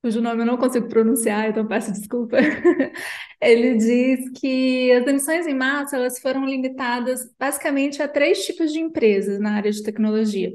cujo 0.02 0.20
nome 0.20 0.42
eu 0.42 0.46
não 0.46 0.56
consigo 0.58 0.88
pronunciar, 0.88 1.48
então 1.50 1.66
peço 1.66 1.92
desculpa, 1.92 2.38
ele 3.40 3.76
diz 3.76 4.30
que 4.38 4.92
as 4.92 5.04
demissões 5.04 5.46
em 5.46 5.54
massa 5.54 5.96
elas 5.96 6.18
foram 6.20 6.46
limitadas 6.46 7.22
basicamente 7.38 8.02
a 8.02 8.08
três 8.08 8.44
tipos 8.44 8.72
de 8.72 8.80
empresas 8.80 9.40
na 9.40 9.54
área 9.56 9.70
de 9.72 9.82
tecnologia. 9.82 10.52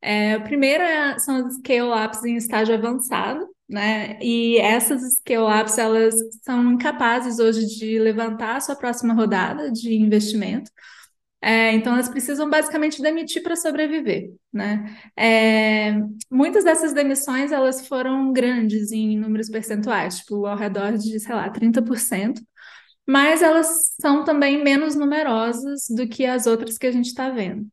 É, 0.00 0.34
a 0.34 0.40
primeira 0.40 1.18
são 1.18 1.46
as 1.46 1.54
scale-ups 1.56 2.24
em 2.24 2.36
estágio 2.36 2.74
avançado, 2.74 3.48
né? 3.68 4.18
E 4.22 4.58
essas 4.58 5.02
scale-ups 5.16 5.78
elas 5.78 6.14
são 6.42 6.72
incapazes 6.72 7.38
hoje 7.38 7.66
de 7.66 7.98
levantar 7.98 8.56
a 8.56 8.60
sua 8.60 8.76
próxima 8.76 9.14
rodada 9.14 9.70
de 9.72 9.94
investimento. 9.94 10.70
É, 11.40 11.72
então, 11.72 11.92
elas 11.94 12.08
precisam 12.08 12.48
basicamente 12.48 13.00
demitir 13.00 13.42
para 13.42 13.54
sobreviver, 13.54 14.32
né? 14.52 14.96
É, 15.16 15.92
muitas 16.30 16.64
dessas 16.64 16.92
demissões, 16.92 17.52
elas 17.52 17.86
foram 17.86 18.32
grandes 18.32 18.90
em 18.90 19.18
números 19.18 19.48
percentuais, 19.48 20.18
tipo, 20.18 20.46
ao 20.46 20.56
redor 20.56 20.96
de, 20.96 21.20
sei 21.20 21.34
lá, 21.34 21.48
30%, 21.50 22.42
mas 23.06 23.42
elas 23.42 23.94
são 24.00 24.24
também 24.24 24.62
menos 24.64 24.96
numerosas 24.96 25.86
do 25.90 26.08
que 26.08 26.26
as 26.26 26.46
outras 26.46 26.78
que 26.78 26.86
a 26.86 26.92
gente 26.92 27.06
está 27.06 27.30
vendo. 27.30 27.68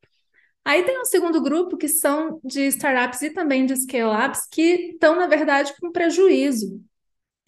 Aí 0.66 0.84
tem 0.84 1.00
um 1.02 1.06
segundo 1.06 1.42
grupo, 1.42 1.78
que 1.78 1.88
são 1.88 2.40
de 2.44 2.68
startups 2.68 3.22
e 3.22 3.32
também 3.32 3.66
de 3.66 3.76
scale-ups, 3.76 4.48
que 4.50 4.92
estão, 4.94 5.16
na 5.16 5.28
verdade, 5.28 5.74
com 5.80 5.92
prejuízo. 5.92 6.82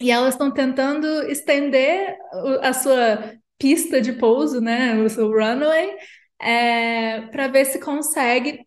E 0.00 0.10
elas 0.10 0.34
estão 0.34 0.52
tentando 0.52 1.06
estender 1.30 2.18
a 2.62 2.72
sua 2.72 3.34
pista 3.58 4.00
de 4.00 4.12
pouso, 4.12 4.60
né, 4.60 4.94
o 4.98 5.28
runway, 5.30 5.96
é, 6.40 7.22
para 7.28 7.48
ver 7.48 7.64
se 7.66 7.80
consegue 7.80 8.66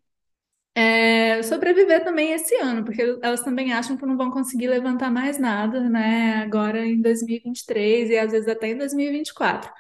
é, 0.76 1.44
sobreviver 1.44 2.04
também 2.04 2.32
esse 2.34 2.56
ano, 2.56 2.86
porque 2.86 3.02
elas 3.22 3.42
também 3.44 3.74
acham 3.74 3.98
que 3.98 4.06
não 4.06 4.18
vão 4.18 4.32
conseguir 4.32 4.68
levantar 4.68 5.12
mais 5.12 5.38
nada, 5.40 5.82
né, 5.90 6.38
agora 6.44 6.86
em 6.86 7.02
2023 7.02 8.10
e 8.10 8.18
às 8.18 8.32
vezes 8.32 8.48
até 8.48 8.70
em 8.70 8.78
2024. 8.78 9.72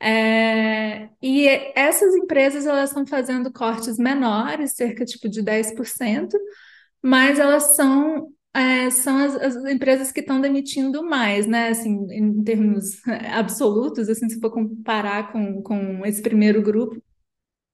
É, 0.00 1.08
e 1.22 1.48
essas 1.74 2.14
empresas 2.16 2.66
elas 2.66 2.90
estão 2.90 3.06
fazendo 3.06 3.52
cortes 3.52 3.98
menores, 3.98 4.74
cerca 4.74 5.04
tipo 5.04 5.28
de 5.28 5.42
10%, 5.42 6.36
mas 7.02 7.38
elas 7.38 7.76
são 7.76 8.28
é, 8.56 8.90
são 8.90 9.18
as, 9.18 9.36
as, 9.36 9.56
empresas 9.66 10.10
que 10.10 10.20
estão 10.20 10.40
demitindo 10.40 11.04
mais, 11.04 11.46
né? 11.46 11.68
Assim, 11.68 12.06
em 12.10 12.42
termos 12.42 13.00
absolutos, 13.32 14.08
assim, 14.08 14.28
se 14.30 14.40
for 14.40 14.50
comparar 14.50 15.30
com, 15.30 15.62
com 15.62 16.06
esse 16.06 16.22
primeiro 16.22 16.62
grupo, 16.62 16.96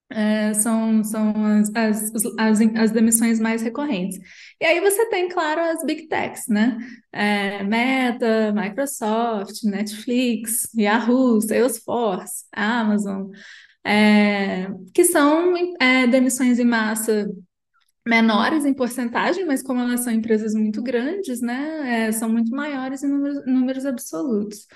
é, 0.09 0.53
são, 0.53 1.03
são 1.03 1.33
as, 1.45 1.71
as, 1.73 2.11
as, 2.37 2.61
as, 2.75 2.91
demissões 2.91 3.39
mais 3.39 3.61
recorrentes. 3.61 4.19
E 4.61 4.65
aí 4.65 4.81
você 4.81 5.09
tem, 5.09 5.29
claro, 5.29 5.61
as 5.61 5.85
big 5.85 6.07
techs, 6.07 6.47
né? 6.49 6.77
É, 7.13 7.63
Meta, 7.63 8.51
Microsoft, 8.53 9.63
Netflix, 9.63 10.69
Yahoo, 10.77 11.41
Salesforce, 11.41 12.43
Amazon, 12.51 13.31
é, 13.85 14.67
que 14.93 15.05
são 15.05 15.53
é, 15.79 16.07
demissões 16.07 16.59
em 16.59 16.65
massa 16.65 17.27
menores 18.05 18.65
em 18.65 18.73
porcentagem, 18.73 19.45
mas 19.45 19.63
como 19.63 19.81
elas 19.81 20.01
são 20.01 20.13
empresas 20.13 20.53
muito 20.53 20.81
grandes, 20.83 21.41
né, 21.41 22.07
é, 22.07 22.11
são 22.11 22.29
muito 22.29 22.51
maiores 22.51 23.03
em 23.03 23.07
números, 23.09 23.45
números 23.45 23.85
absolutos. 23.85 24.67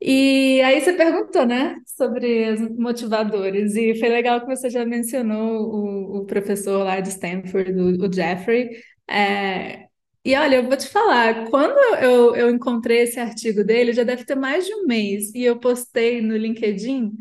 E 0.00 0.60
aí 0.62 0.80
você 0.80 0.92
perguntou, 0.92 1.46
né, 1.46 1.76
sobre 1.86 2.50
os 2.52 2.60
motivadores, 2.76 3.74
e 3.74 3.94
foi 3.98 4.08
legal 4.08 4.40
que 4.40 4.46
você 4.46 4.68
já 4.68 4.84
mencionou 4.84 5.62
o, 5.62 6.18
o 6.20 6.26
professor 6.26 6.84
lá 6.84 7.00
de 7.00 7.08
Stanford, 7.08 7.72
o, 7.72 8.06
o 8.06 8.12
Jeffrey. 8.12 8.70
É, 9.08 9.86
e 10.24 10.34
olha, 10.36 10.56
eu 10.56 10.64
vou 10.64 10.76
te 10.76 10.88
falar, 10.88 11.48
quando 11.50 11.78
eu, 12.02 12.34
eu 12.36 12.50
encontrei 12.50 13.00
esse 13.02 13.18
artigo 13.20 13.64
dele, 13.64 13.92
já 13.92 14.04
deve 14.04 14.24
ter 14.24 14.34
mais 14.34 14.66
de 14.66 14.74
um 14.74 14.86
mês, 14.86 15.34
e 15.34 15.42
eu 15.44 15.58
postei 15.58 16.20
no 16.20 16.36
LinkedIn, 16.36 17.12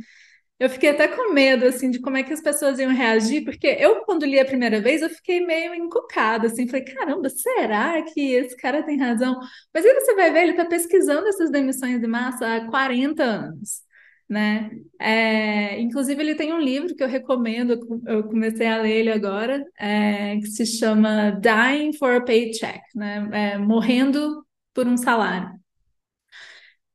eu 0.63 0.69
fiquei 0.69 0.91
até 0.91 1.09
com 1.09 1.33
medo, 1.33 1.65
assim, 1.65 1.91
de 1.91 1.99
como 1.99 2.15
é 2.15 2.23
que 2.23 2.31
as 2.31 2.41
pessoas 2.41 2.79
iam 2.79 2.93
reagir, 2.93 3.43
porque 3.43 3.67
eu, 3.67 4.05
quando 4.05 4.25
li 4.25 4.39
a 4.39 4.45
primeira 4.45 4.79
vez, 4.81 5.01
eu 5.01 5.09
fiquei 5.09 5.45
meio 5.45 5.75
encucada, 5.75 6.47
assim, 6.47 6.67
falei, 6.67 6.85
caramba, 6.85 7.29
será 7.29 8.01
que 8.03 8.33
esse 8.33 8.55
cara 8.55 8.81
tem 8.81 8.97
razão? 8.97 9.37
Mas 9.73 9.85
aí 9.85 9.93
você 9.93 10.15
vai 10.15 10.31
ver, 10.31 10.43
ele 10.43 10.51
está 10.51 10.65
pesquisando 10.65 11.27
essas 11.27 11.51
demissões 11.51 11.99
de 11.99 12.07
massa 12.07 12.55
há 12.55 12.65
40 12.69 13.23
anos, 13.23 13.81
né? 14.29 14.71
É, 14.99 15.79
inclusive, 15.81 16.21
ele 16.21 16.35
tem 16.35 16.53
um 16.53 16.59
livro 16.59 16.95
que 16.95 17.03
eu 17.03 17.09
recomendo, 17.09 17.77
eu 18.07 18.23
comecei 18.23 18.67
a 18.67 18.81
ler 18.81 18.91
ele 18.91 19.11
agora, 19.11 19.65
é, 19.77 20.37
que 20.37 20.47
se 20.47 20.65
chama 20.65 21.31
Dying 21.41 21.91
for 21.97 22.15
a 22.15 22.21
Paycheck, 22.21 22.81
né? 22.95 23.29
É, 23.33 23.57
Morrendo 23.57 24.45
por 24.73 24.87
um 24.87 24.95
salário. 24.95 25.62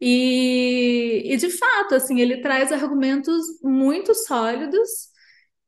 E, 0.00 1.22
e 1.32 1.36
de 1.36 1.50
fato, 1.50 1.94
assim, 1.94 2.20
ele 2.20 2.40
traz 2.40 2.72
argumentos 2.72 3.44
muito 3.62 4.14
sólidos, 4.14 4.88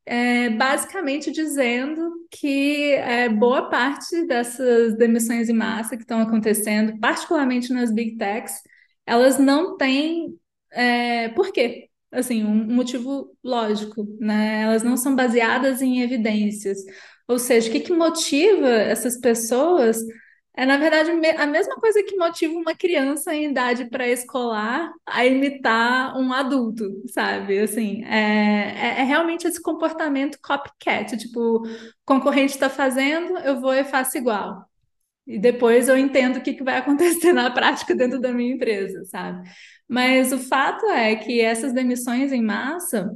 é, 0.06 0.50
basicamente 0.50 1.30
dizendo 1.30 2.26
que 2.30 2.92
é, 2.94 3.28
boa 3.28 3.68
parte 3.70 4.26
dessas 4.26 4.96
demissões 4.96 5.48
em 5.48 5.52
massa 5.54 5.96
que 5.96 6.02
estão 6.02 6.20
acontecendo, 6.20 6.98
particularmente 7.00 7.72
nas 7.72 7.92
big 7.92 8.16
techs, 8.16 8.54
elas 9.06 9.38
não 9.38 9.76
têm 9.76 10.38
é, 10.72 11.28
por 11.30 11.52
quê? 11.52 11.88
Assim, 12.12 12.44
um 12.44 12.74
motivo 12.74 13.36
lógico, 13.42 14.04
né? 14.20 14.62
Elas 14.62 14.82
não 14.82 14.96
são 14.96 15.14
baseadas 15.14 15.80
em 15.82 16.02
evidências. 16.02 16.78
Ou 17.28 17.38
seja, 17.38 17.68
o 17.68 17.72
que, 17.72 17.80
que 17.80 17.92
motiva 17.92 18.68
essas 18.68 19.18
pessoas 19.20 19.98
é, 20.54 20.66
na 20.66 20.76
verdade, 20.76 21.10
a 21.10 21.46
mesma 21.46 21.76
coisa 21.76 22.02
que 22.02 22.16
motiva 22.16 22.52
uma 22.54 22.74
criança 22.74 23.34
em 23.34 23.50
idade 23.50 23.88
pré-escolar 23.88 24.92
a 25.06 25.24
imitar 25.24 26.16
um 26.18 26.32
adulto, 26.32 26.84
sabe? 27.06 27.58
Assim, 27.60 28.04
é, 28.04 28.98
é, 28.98 29.00
é 29.00 29.04
realmente 29.04 29.46
esse 29.46 29.62
comportamento 29.62 30.38
copycat, 30.42 31.16
tipo, 31.16 31.62
concorrente 32.04 32.52
está 32.54 32.68
fazendo, 32.68 33.38
eu 33.38 33.60
vou 33.60 33.72
e 33.72 33.84
faço 33.84 34.18
igual. 34.18 34.68
E 35.26 35.38
depois 35.38 35.88
eu 35.88 35.96
entendo 35.96 36.38
o 36.38 36.42
que, 36.42 36.54
que 36.54 36.64
vai 36.64 36.78
acontecer 36.78 37.32
na 37.32 37.50
prática 37.50 37.94
dentro 37.94 38.20
da 38.20 38.32
minha 38.32 38.54
empresa, 38.54 39.04
sabe? 39.04 39.48
Mas 39.88 40.32
o 40.32 40.38
fato 40.38 40.86
é 40.86 41.14
que 41.16 41.40
essas 41.40 41.72
demissões 41.72 42.32
em 42.32 42.42
massa 42.42 43.10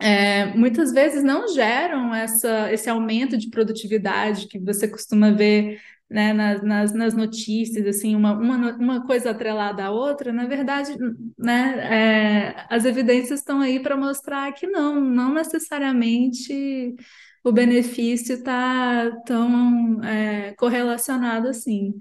é, 0.00 0.46
muitas 0.54 0.92
vezes 0.92 1.22
não 1.22 1.46
geram 1.48 2.14
essa, 2.14 2.72
esse 2.72 2.88
aumento 2.88 3.36
de 3.36 3.50
produtividade 3.50 4.48
que 4.48 4.58
você 4.58 4.88
costuma 4.88 5.30
ver 5.30 5.78
né, 6.10 6.32
nas, 6.32 6.62
nas, 6.62 6.92
nas, 6.92 7.14
notícias, 7.14 7.86
assim, 7.86 8.16
uma, 8.16 8.32
uma, 8.32 8.76
uma 8.76 9.06
coisa 9.06 9.30
atrelada 9.30 9.84
à 9.84 9.90
outra, 9.92 10.32
na 10.32 10.46
verdade, 10.46 10.96
né, 11.38 12.48
é, 12.50 12.66
as 12.68 12.84
evidências 12.84 13.40
estão 13.40 13.60
aí 13.60 13.80
para 13.80 13.96
mostrar 13.96 14.52
que 14.52 14.66
não, 14.66 15.00
não 15.00 15.32
necessariamente 15.32 16.96
o 17.44 17.52
benefício 17.52 18.34
está 18.34 19.10
tão 19.24 20.02
é, 20.04 20.52
correlacionado 20.54 21.48
assim. 21.48 21.94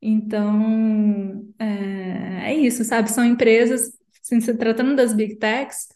Então, 0.00 1.52
é, 1.58 2.52
é, 2.52 2.54
isso, 2.54 2.84
sabe? 2.84 3.10
São 3.10 3.24
empresas, 3.24 3.90
assim, 4.22 4.40
se 4.40 4.54
tratando 4.54 4.94
das 4.94 5.12
big 5.14 5.36
techs, 5.36 5.88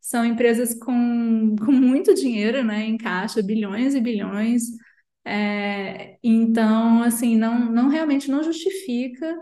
são 0.00 0.24
empresas 0.24 0.74
com, 0.74 1.56
com 1.58 1.72
muito 1.72 2.14
dinheiro, 2.14 2.64
né, 2.64 2.84
em 2.84 2.96
caixa, 2.96 3.42
bilhões 3.42 3.94
e 3.94 4.00
bilhões, 4.00 4.62
é, 5.28 6.18
então, 6.22 7.02
assim, 7.02 7.36
não, 7.36 7.70
não 7.70 7.88
realmente 7.88 8.30
não 8.30 8.42
justifica 8.42 9.36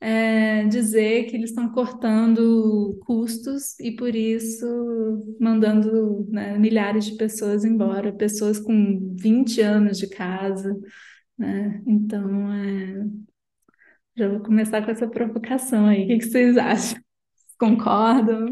é, 0.00 0.64
dizer 0.66 1.26
que 1.26 1.36
eles 1.36 1.50
estão 1.50 1.70
cortando 1.72 2.98
custos 3.04 3.78
e 3.80 3.92
por 3.92 4.14
isso 4.14 4.66
mandando 5.40 6.26
né, 6.30 6.56
milhares 6.58 7.06
de 7.06 7.16
pessoas 7.16 7.64
embora, 7.64 8.12
pessoas 8.12 8.58
com 8.58 9.14
20 9.16 9.60
anos 9.60 9.98
de 9.98 10.08
casa, 10.08 10.78
né? 11.38 11.82
Então, 11.86 12.52
é, 12.52 13.04
já 14.16 14.28
vou 14.28 14.40
começar 14.40 14.84
com 14.84 14.90
essa 14.90 15.08
provocação 15.08 15.86
aí. 15.86 16.04
O 16.04 16.06
que 16.08 16.18
que 16.18 16.24
vocês 16.26 16.56
acham? 16.56 17.00
Concordam? 17.58 18.46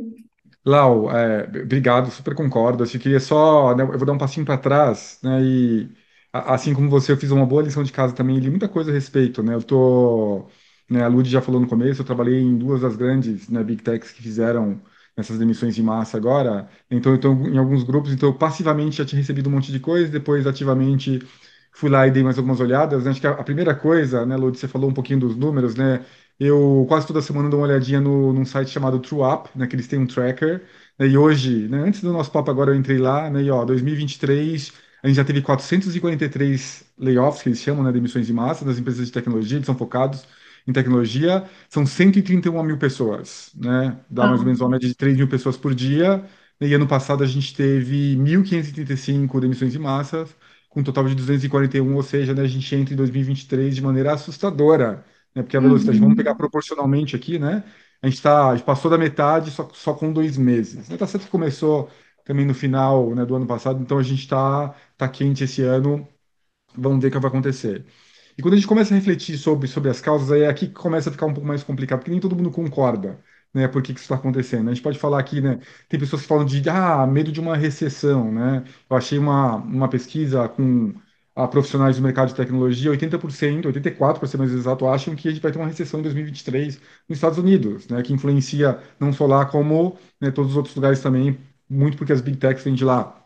Lau, 0.65 1.11
é, 1.11 1.45
obrigado, 1.63 2.11
super 2.11 2.35
concordo. 2.35 2.83
Acho 2.83 2.93
que 2.93 2.99
queria 3.01 3.21
só, 3.21 3.75
né, 3.77 3.85
eu 3.85 3.99
vou 3.99 4.07
dar 4.07 4.13
um 4.13 4.19
passinho 4.19 4.45
para 4.45 4.59
trás, 4.59 5.19
né, 5.23 5.41
e 5.43 6.00
assim 6.33 6.75
como 6.75 6.89
você, 6.91 7.13
eu 7.13 7.17
fiz 7.17 7.31
uma 7.31 7.47
boa 7.47 7.63
lição 7.63 7.83
de 7.83 7.93
casa 7.93 8.15
também, 8.15 8.39
li 8.39 8.51
muita 8.51 8.69
coisa 8.69 8.91
a 8.91 8.95
respeito, 8.95 9.43
né? 9.43 9.55
Eu 9.55 9.63
tô, 9.63 10.49
né, 10.89 11.03
a 11.03 11.09
Lud 11.09 11.29
já 11.29 11.41
falou 11.43 11.61
no 11.61 11.69
começo, 11.69 12.01
eu 12.03 12.07
trabalhei 12.07 12.41
em 12.41 12.57
duas 12.59 12.81
das 12.83 12.97
grandes, 12.97 13.49
né, 13.49 13.63
Big 13.65 13.83
Techs 13.83 14.13
que 14.13 14.23
fizeram 14.23 14.81
essas 15.17 15.39
demissões 15.39 15.77
em 15.79 15.83
massa 15.83 16.17
agora, 16.17 16.69
então 16.91 17.13
eu 17.13 17.17
estou 17.17 17.33
em 17.49 17.59
alguns 17.59 17.83
grupos, 17.85 18.13
então 18.13 18.29
eu 18.31 18.35
passivamente 18.39 18.97
já 18.99 19.05
tinha 19.05 19.19
recebido 19.21 19.49
um 19.49 19.53
monte 19.53 19.71
de 19.73 19.81
coisa, 19.81 20.09
depois 20.11 20.47
ativamente 20.47 21.19
fui 21.73 21.89
lá 21.91 22.07
e 22.07 22.11
dei 22.11 22.23
mais 22.23 22.37
algumas 22.39 22.61
olhadas, 22.61 23.05
né? 23.05 23.11
Acho 23.11 23.21
que 23.21 23.27
a, 23.27 23.31
a 23.33 23.45
primeira 23.45 23.75
coisa, 23.75 24.25
né, 24.27 24.37
Lud, 24.37 24.59
você 24.59 24.69
falou 24.69 24.91
um 24.91 24.95
pouquinho 24.95 25.21
dos 25.21 25.37
números, 25.37 25.75
né? 25.75 26.05
Eu 26.39 26.85
quase 26.89 27.07
toda 27.07 27.21
semana 27.23 27.51
dou 27.51 27.61
uma 27.61 27.67
olhadinha 27.67 28.01
no, 28.01 28.33
num 28.33 28.45
site 28.47 28.71
chamado 28.71 28.99
TrueUp, 28.99 29.49
né, 29.55 29.67
que 29.67 29.77
eles 29.77 29.87
têm 29.87 29.99
um 29.99 30.07
tracker, 30.07 30.65
né, 30.99 31.07
e 31.07 31.17
hoje, 31.19 31.69
né, 31.69 31.79
antes 31.83 32.01
do 32.01 32.13
nosso 32.13 32.31
papo 32.33 32.51
agora 32.51 32.71
eu 32.71 32.75
entrei 32.77 32.97
lá, 32.99 33.29
né, 33.31 33.43
e 33.43 33.51
ó, 33.51 33.63
2023 33.65 34.73
a 35.03 35.07
gente 35.09 35.17
já 35.17 35.25
teve 35.25 35.43
443 35.43 36.85
layoffs, 36.99 37.43
que 37.43 37.49
eles 37.49 37.61
chamam, 37.61 37.83
né, 37.85 37.93
demissões 37.93 38.27
de 38.27 38.33
massa 38.33 38.65
das 38.65 38.79
empresas 38.79 39.07
de 39.07 39.13
tecnologia, 39.13 39.57
eles 39.57 39.67
são 39.67 39.77
focados 39.77 40.27
em 40.67 40.73
tecnologia, 40.73 41.49
são 41.69 41.87
131 41.87 42.63
mil 42.63 42.79
pessoas, 42.79 43.51
né? 43.55 43.99
Dá 44.11 44.27
mais 44.27 44.41
ou 44.41 44.47
menos 44.47 44.61
uma 44.61 44.71
média 44.71 44.89
de 44.89 44.95
3 44.95 45.17
mil 45.17 45.29
pessoas 45.29 45.57
por 45.57 45.75
dia. 45.75 46.25
E 46.61 46.75
ano 46.75 46.87
passado 46.87 47.25
a 47.25 47.27
gente 47.27 47.55
teve 47.55 48.17
1.535 48.17 49.41
demissões 49.41 49.73
de 49.73 49.79
massa, 49.79 50.29
com 50.69 50.81
um 50.81 50.85
total 50.85 51.09
de 51.09 51.15
241, 51.15 51.95
ou 51.97 52.03
seja, 52.03 52.35
né, 52.35 52.43
a 52.43 52.47
gente 52.47 52.75
entra 52.75 52.93
em 52.95 52.97
2023 52.97 53.75
de 53.75 53.83
maneira 53.83 54.13
assustadora, 54.13 55.05
né? 55.35 55.43
Porque 55.43 55.57
a 55.57 55.61
velocidade, 55.61 55.99
vamos 55.99 56.17
pegar 56.17 56.35
proporcionalmente 56.35 57.17
aqui, 57.17 57.39
né? 57.39 57.65
A 58.03 58.09
gente, 58.09 58.23
tá, 58.23 58.51
a 58.51 58.57
gente 58.57 58.65
passou 58.65 58.91
da 58.91 58.97
metade 58.99 59.51
só, 59.51 59.69
só 59.75 59.95
com 59.95 60.13
dois 60.13 60.37
meses. 60.39 60.89
Né? 60.89 60.97
Tá 60.97 61.07
certo 61.07 61.25
que 61.25 61.31
começou 61.31 61.91
também 62.31 62.47
no 62.47 62.55
final, 62.55 63.15
né, 63.15 63.25
do 63.27 63.35
ano 63.37 63.47
passado, 63.47 63.81
então 63.83 63.99
a 63.99 64.03
gente 64.03 64.21
está 64.21 64.71
tá 64.97 65.09
quente 65.09 65.45
esse 65.45 65.63
ano, 65.63 66.07
vamos 66.77 67.01
ver 67.03 67.09
o 67.09 67.11
que 67.13 67.19
vai 67.19 67.29
acontecer. 67.31 67.85
E 68.39 68.43
quando 68.43 68.55
a 68.55 68.57
gente 68.57 68.69
começa 68.69 68.95
a 68.95 68.97
refletir 68.99 69.37
sobre, 69.39 69.69
sobre 69.69 69.91
as 69.91 70.01
causas, 70.01 70.31
aí 70.33 70.43
é 70.43 70.49
aqui 70.49 70.67
que 70.69 70.75
começa 70.75 71.11
a 71.11 71.13
ficar 71.13 71.27
um 71.27 71.35
pouco 71.35 71.47
mais 71.49 71.63
complicado, 71.65 71.99
porque 72.01 72.11
nem 72.11 72.21
todo 72.21 72.37
mundo 72.37 72.51
concorda, 72.51 73.21
né, 73.55 73.69
por 73.69 73.83
que 73.83 73.93
que 73.93 74.01
isso 74.01 74.05
está 74.07 74.15
acontecendo. 74.17 74.71
A 74.71 74.75
gente 74.75 74.83
pode 74.83 74.99
falar 74.99 75.19
aqui, 75.21 75.41
né, 75.41 75.59
tem 75.89 75.99
pessoas 76.01 76.23
que 76.23 76.29
falam 76.29 76.45
de, 76.45 76.69
ah, 76.71 77.07
medo 77.07 77.33
de 77.33 77.41
uma 77.41 77.57
recessão, 77.57 78.33
né, 78.33 78.65
eu 78.89 78.97
achei 78.97 79.19
uma, 79.19 79.57
uma 79.57 79.89
pesquisa 79.89 80.49
com 80.49 80.95
a 81.35 81.47
profissionais 81.49 81.97
do 81.97 82.03
mercado 82.03 82.29
de 82.29 82.35
tecnologia, 82.35 82.91
80%, 82.91 83.67
84% 83.67 84.21
para 84.21 84.29
ser 84.29 84.37
mais 84.39 84.53
exato, 84.53 84.87
acham 84.87 85.15
que 85.15 85.29
a 85.29 85.31
gente 85.31 85.41
vai 85.41 85.53
ter 85.53 85.59
uma 85.59 85.67
recessão 85.69 86.01
em 86.01 86.03
2023 86.03 86.77
nos 87.09 87.17
Estados 87.19 87.39
Unidos, 87.39 87.87
né, 87.89 88.03
que 88.03 88.13
influencia 88.13 88.79
não 88.99 89.13
só 89.13 89.27
lá 89.27 89.47
como 89.47 89.97
né, 90.21 90.31
todos 90.31 90.51
os 90.53 90.57
outros 90.57 90.75
lugares 90.75 91.01
também, 91.01 91.39
muito 91.71 91.97
porque 91.99 92.13
as 92.13 92.21
big 92.21 92.39
techs 92.39 92.65
vêm 92.65 92.75
de 92.75 92.85
lá. 92.85 93.17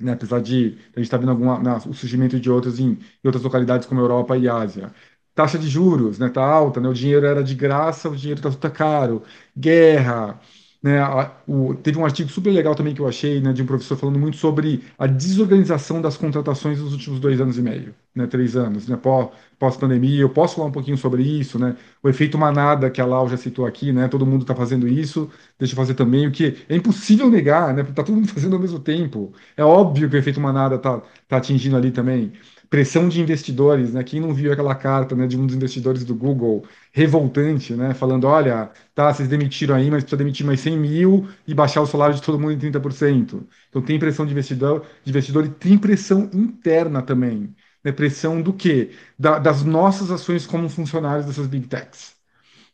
Né, 0.00 0.12
apesar 0.12 0.40
de 0.42 0.78
a 0.94 1.00
gente 1.00 1.04
estar 1.04 1.18
tá 1.18 1.20
vendo 1.22 1.30
alguma, 1.30 1.58
né, 1.62 1.76
o 1.88 1.94
surgimento 1.94 2.38
de 2.40 2.50
outras 2.50 2.78
em, 2.80 2.92
em, 2.94 2.98
outras 3.24 3.44
localidades 3.44 3.86
como 3.88 4.00
Europa 4.00 4.36
e 4.36 4.48
Ásia. 4.48 4.94
Taxa 5.34 5.58
de 5.58 5.68
juros, 5.68 6.18
né, 6.18 6.28
tá 6.30 6.42
alta, 6.44 6.80
né, 6.80 6.88
o 6.88 6.94
dinheiro 6.94 7.26
era 7.26 7.42
de 7.44 7.54
graça, 7.54 8.08
o 8.10 8.16
dinheiro 8.16 8.40
está 8.46 8.50
tá 8.68 8.70
caro. 8.70 9.22
Guerra, 9.56 10.40
Né, 10.82 11.00
a- 11.00 11.32
o- 11.48 11.74
teve 11.74 11.98
um 11.98 12.04
artigo 12.04 12.28
super 12.30 12.50
legal 12.52 12.74
também 12.74 12.94
que 12.94 13.00
eu 13.00 13.08
achei, 13.08 13.40
né, 13.40 13.52
de 13.52 13.62
um 13.62 13.66
professor 13.66 13.96
falando 13.96 14.18
muito 14.18 14.36
sobre 14.36 14.84
a 14.98 15.06
desorganização 15.06 16.00
das 16.00 16.16
contratações 16.16 16.78
nos 16.80 16.92
últimos 16.92 17.18
dois 17.18 17.40
anos 17.40 17.58
e 17.58 17.62
meio, 17.62 17.94
né, 18.14 18.26
três 18.26 18.54
anos, 18.56 18.86
né, 18.86 18.96
pós, 18.96 19.30
pós-pandemia. 19.58 20.20
Eu 20.20 20.28
posso 20.30 20.56
falar 20.56 20.68
um 20.68 20.72
pouquinho 20.72 20.96
sobre 20.98 21.22
isso, 21.22 21.58
né, 21.58 21.76
o 22.02 22.08
efeito 22.08 22.36
manada 22.38 22.90
que 22.90 23.00
a 23.00 23.06
Lau 23.06 23.28
já 23.28 23.36
citou 23.36 23.66
aqui, 23.66 23.92
né, 23.92 24.06
todo 24.08 24.26
mundo 24.26 24.42
está 24.42 24.54
fazendo 24.54 24.86
isso, 24.86 25.30
deixa 25.58 25.72
eu 25.74 25.76
fazer 25.76 25.94
também, 25.94 26.26
o 26.26 26.32
que 26.32 26.56
é 26.68 26.76
impossível 26.76 27.30
negar, 27.30 27.72
né, 27.74 27.82
porque 27.82 27.94
tá 27.96 28.02
todo 28.04 28.14
mundo 28.16 28.28
fazendo 28.32 28.54
ao 28.56 28.60
mesmo 28.62 28.78
tempo. 28.78 29.32
É 29.56 29.64
óbvio 29.64 30.08
que 30.08 30.16
o 30.16 30.18
efeito 30.18 30.40
manada 30.40 30.78
tá, 30.78 31.00
tá 31.28 31.36
atingindo 31.38 31.76
ali 31.76 31.90
também. 31.90 32.32
Pressão 32.68 33.08
de 33.08 33.20
investidores, 33.20 33.92
né? 33.92 34.02
Quem 34.02 34.20
não 34.20 34.34
viu 34.34 34.52
aquela 34.52 34.74
carta, 34.74 35.14
né, 35.14 35.26
de 35.26 35.38
um 35.38 35.46
dos 35.46 35.54
investidores 35.54 36.04
do 36.04 36.14
Google 36.14 36.64
revoltante, 36.92 37.74
né, 37.74 37.94
falando, 37.94 38.26
olha 38.26 38.70
tá, 38.94 39.12
vocês 39.14 39.28
demitiram 39.28 39.74
aí, 39.76 39.90
mas 39.90 40.02
precisa 40.02 40.16
demitir 40.18 40.44
mais 40.44 40.60
100 40.60 40.76
mil 40.78 41.28
e 41.46 41.54
baixar 41.54 41.80
o 41.82 41.86
salário 41.86 42.14
de 42.16 42.22
todo 42.22 42.38
mundo 42.40 42.52
em 42.52 42.58
30%. 42.58 43.46
Então 43.68 43.80
tem 43.82 43.98
pressão 43.98 44.26
de 44.26 44.32
investidor, 44.32 44.84
de 45.04 45.10
investidor 45.10 45.44
e 45.46 45.48
tem 45.50 45.78
pressão 45.78 46.28
interna 46.32 47.02
também. 47.02 47.54
Né? 47.84 47.92
Pressão 47.92 48.42
do 48.42 48.52
quê? 48.52 48.90
Da- 49.18 49.38
das 49.38 49.62
nossas 49.62 50.10
ações 50.10 50.46
como 50.46 50.68
funcionários 50.68 51.26
dessas 51.26 51.46
big 51.46 51.68
techs. 51.68 52.16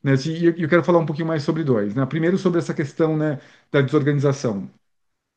Né? 0.03 0.15
E 0.27 0.47
eu, 0.47 0.55
eu 0.59 0.69
quero 0.69 0.85
falar 0.85 0.99
um 1.01 1.07
pouquinho 1.07 1.29
mais 1.29 1.43
sobre 1.45 1.65
dois. 1.65 1.95
Né? 1.95 2.05
Primeiro 2.07 2.39
sobre 2.39 2.59
essa 2.61 2.75
questão 2.75 3.17
né, 3.17 3.41
da 3.73 3.81
desorganização. 3.83 4.71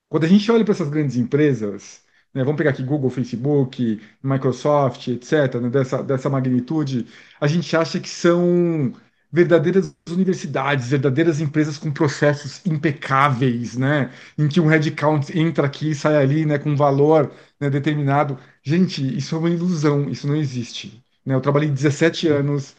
Quando 0.10 0.26
a 0.26 0.28
gente 0.28 0.52
olha 0.52 0.64
para 0.66 0.74
essas 0.74 0.90
grandes 0.90 1.16
empresas, 1.18 2.04
né, 2.36 2.44
vamos 2.44 2.58
pegar 2.58 2.72
aqui 2.72 2.84
Google, 2.84 3.10
Facebook, 3.10 4.02
Microsoft, 4.24 5.08
etc., 5.08 5.62
né, 5.62 5.70
dessa, 5.70 6.04
dessa 6.04 6.30
magnitude, 6.30 7.08
a 7.42 7.48
gente 7.48 7.76
acha 7.78 8.00
que 8.00 8.10
são 8.10 8.94
verdadeiras 9.32 9.96
universidades, 10.10 10.90
verdadeiras 10.90 11.42
empresas 11.42 11.78
com 11.78 11.92
processos 11.92 12.66
impecáveis, 12.66 13.76
né, 13.78 14.12
em 14.38 14.48
que 14.48 14.60
um 14.60 14.68
headcount 14.68 15.32
entra 15.38 15.66
aqui 15.68 15.92
e 15.92 15.96
sai 15.96 16.16
ali, 16.18 16.46
né, 16.46 16.58
com 16.60 16.70
um 16.72 16.76
valor, 16.76 17.32
né, 17.60 17.70
determinado. 17.70 18.38
Gente, 18.64 19.02
isso 19.18 19.36
é 19.36 19.38
uma 19.40 19.50
ilusão, 19.50 20.10
isso 20.10 20.28
não 20.28 20.36
existe. 20.36 21.04
né? 21.26 21.36
Eu 21.36 21.42
trabalhei 21.42 21.70
17 21.70 22.28
anos 22.28 22.76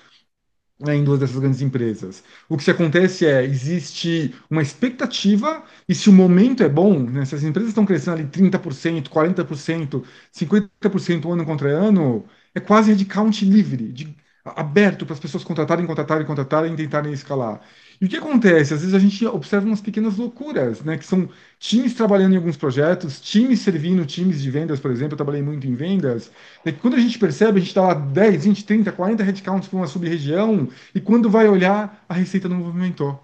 em 0.88 1.02
duas 1.04 1.18
dessas 1.20 1.38
grandes 1.38 1.62
empresas. 1.62 2.22
O 2.48 2.56
que 2.56 2.64
se 2.64 2.70
acontece 2.70 3.24
é, 3.26 3.42
existe 3.44 4.34
uma 4.50 4.60
expectativa, 4.62 5.64
e 5.88 5.94
se 5.94 6.10
o 6.10 6.12
momento 6.12 6.62
é 6.62 6.68
bom, 6.68 6.98
né, 7.02 7.24
se 7.24 7.34
as 7.34 7.42
empresas 7.42 7.70
estão 7.70 7.86
crescendo 7.86 8.14
ali 8.20 8.26
30%, 8.28 9.08
40%, 9.08 10.04
50% 10.30 11.30
ano 11.32 11.44
contra 11.46 11.68
ano, 11.70 12.24
é 12.54 12.60
quase 12.60 12.90
headcount 12.92 13.44
livre, 13.44 13.90
de, 13.92 14.14
aberto 14.44 15.04
para 15.06 15.14
as 15.14 15.20
pessoas 15.20 15.42
contratarem, 15.44 15.86
contratarem, 15.86 16.26
contratarem 16.26 16.72
e 16.74 16.76
tentarem 16.76 17.12
escalar. 17.12 17.60
E 18.00 18.04
o 18.04 18.08
que 18.08 18.16
acontece? 18.16 18.74
Às 18.74 18.80
vezes 18.80 18.94
a 18.94 18.98
gente 18.98 19.24
observa 19.26 19.66
umas 19.66 19.80
pequenas 19.80 20.16
loucuras, 20.16 20.82
né, 20.82 20.98
que 20.98 21.04
são 21.06 21.28
times 21.58 21.94
trabalhando 21.94 22.34
em 22.34 22.36
alguns 22.36 22.56
projetos, 22.56 23.20
times 23.20 23.60
servindo 23.60 24.04
times 24.04 24.42
de 24.42 24.50
vendas, 24.50 24.78
por 24.80 24.90
exemplo, 24.90 25.14
eu 25.14 25.16
trabalhei 25.16 25.42
muito 25.42 25.66
em 25.66 25.74
vendas, 25.74 26.30
é 26.64 26.72
que 26.72 26.78
quando 26.78 26.94
a 26.96 27.00
gente 27.00 27.18
percebe, 27.18 27.58
a 27.58 27.60
gente 27.60 27.68
está 27.68 27.82
lá 27.82 27.94
10, 27.94 28.44
20, 28.44 28.64
30, 28.64 28.92
40 28.92 29.22
headcounts 29.24 29.68
para 29.68 29.78
uma 29.78 29.86
sub-região, 29.86 30.68
e 30.94 31.00
quando 31.00 31.30
vai 31.30 31.48
olhar, 31.48 32.04
a 32.08 32.14
receita 32.14 32.48
não 32.48 32.58
movimentou. 32.58 33.18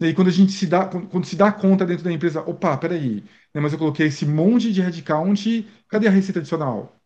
E 0.00 0.14
quando 0.14 0.28
a 0.28 0.32
gente 0.32 0.52
se 0.52 0.66
dá, 0.66 0.86
quando 0.86 1.26
se 1.26 1.36
dá 1.36 1.52
conta 1.52 1.86
dentro 1.86 2.04
da 2.04 2.12
empresa, 2.12 2.40
opa, 2.42 2.76
peraí, 2.78 3.22
né, 3.54 3.60
mas 3.60 3.72
eu 3.72 3.78
coloquei 3.80 4.06
esse 4.08 4.26
monte 4.26 4.72
de 4.72 4.80
headcount, 4.82 5.66
cadê 5.88 6.08
a 6.08 6.10
receita 6.10 6.40
adicional? 6.40 6.96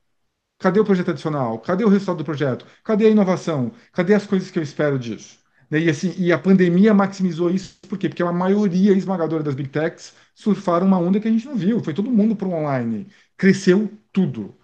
Cadê 0.60 0.80
o 0.80 0.86
projeto 0.86 1.12
adicional? 1.12 1.60
Cadê 1.60 1.84
o 1.84 1.90
resultado 1.90 2.18
do 2.18 2.24
projeto? 2.26 2.66
Cadê 2.84 3.06
a 3.06 3.10
inovação? 3.10 3.72
Cadê 3.92 4.14
as 4.14 4.26
coisas 4.28 4.50
que 4.52 4.60
eu 4.60 4.64
espero 4.64 4.98
disso? 5.00 5.39
Né, 5.70 5.80
E, 5.80 5.90
assim, 5.90 6.14
e 6.18 6.32
a 6.32 6.38
pandemia 6.38 6.92
maximizou 6.94 7.50
isso, 7.50 7.78
por 7.88 7.98
quê? 7.98 8.08
Porque 8.08 8.22
a 8.22 8.32
maioria 8.32 8.92
esmagadora 8.92 9.42
das 9.42 9.54
big 9.54 9.68
techs 9.70 10.14
surfaram 10.34 10.86
uma 10.86 10.98
onda 10.98 11.20
que 11.20 11.28
a 11.28 11.30
gente 11.30 11.46
não 11.46 11.56
viu. 11.56 11.82
Foi 11.82 11.94
todo 11.94 12.10
mundo 12.10 12.34
para 12.36 12.48
o 12.48 12.52
online. 12.52 13.06
Cresceu 13.36 13.90
tudo 14.12 14.56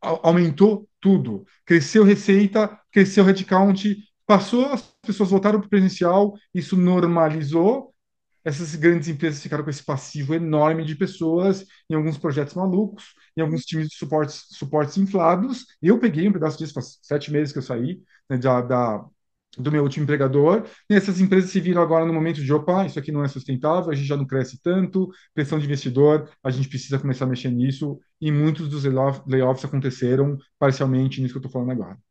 au- 0.00 0.20
aumentou 0.24 0.88
tudo. 1.00 1.46
Cresceu 1.64 2.04
receita, 2.04 2.78
cresceu 2.92 3.24
headcount, 3.24 3.96
passou, 4.26 4.66
as 4.66 4.82
pessoas 5.06 5.30
voltaram 5.30 5.60
para 5.60 5.66
o 5.66 5.70
presencial, 5.70 6.34
isso 6.54 6.76
normalizou. 6.76 7.94
Essas 8.44 8.74
grandes 8.74 9.08
empresas 9.08 9.42
ficaram 9.42 9.62
com 9.64 9.70
esse 9.70 9.82
passivo 9.84 10.34
enorme 10.34 10.84
de 10.84 10.94
pessoas 10.96 11.66
em 11.90 11.94
alguns 11.94 12.16
projetos 12.16 12.54
malucos, 12.54 13.14
em 13.36 13.42
alguns 13.42 13.64
times 13.66 13.88
de 13.88 13.96
suportes, 13.96 14.46
suportes 14.50 14.96
inflados. 14.96 15.66
Eu 15.82 15.98
peguei 15.98 16.26
um 16.28 16.32
pedaço 16.32 16.56
disso 16.58 16.72
faz 16.74 16.98
sete 17.02 17.30
meses 17.30 17.52
que 17.52 17.58
eu 17.58 17.62
saí 17.62 18.02
né, 18.30 18.38
da, 18.38 18.62
da- 18.62 19.04
do 19.58 19.70
meu 19.72 19.82
último 19.82 20.04
empregador. 20.04 20.66
E 20.88 20.94
essas 20.94 21.20
empresas 21.20 21.50
se 21.50 21.60
viram 21.60 21.82
agora 21.82 22.04
no 22.06 22.12
momento 22.14 22.42
de, 22.42 22.52
opa, 22.52 22.86
isso 22.86 22.98
aqui 22.98 23.10
não 23.12 23.24
é 23.24 23.28
sustentável, 23.28 23.90
a 23.90 23.94
gente 23.94 24.06
já 24.06 24.16
não 24.16 24.26
cresce 24.26 24.60
tanto, 24.62 25.08
pressão 25.34 25.58
de 25.58 25.66
investidor, 25.66 26.28
a 26.42 26.50
gente 26.50 26.68
precisa 26.68 26.98
começar 26.98 27.24
a 27.24 27.28
mexer 27.28 27.50
nisso. 27.50 27.98
E 28.20 28.30
muitos 28.30 28.68
dos 28.68 28.84
layoff- 28.84 29.22
layoffs 29.26 29.64
aconteceram 29.64 30.38
parcialmente 30.58 31.20
nisso 31.20 31.34
que 31.34 31.38
eu 31.38 31.40
estou 31.46 31.52
falando 31.52 31.72
agora. 31.72 32.09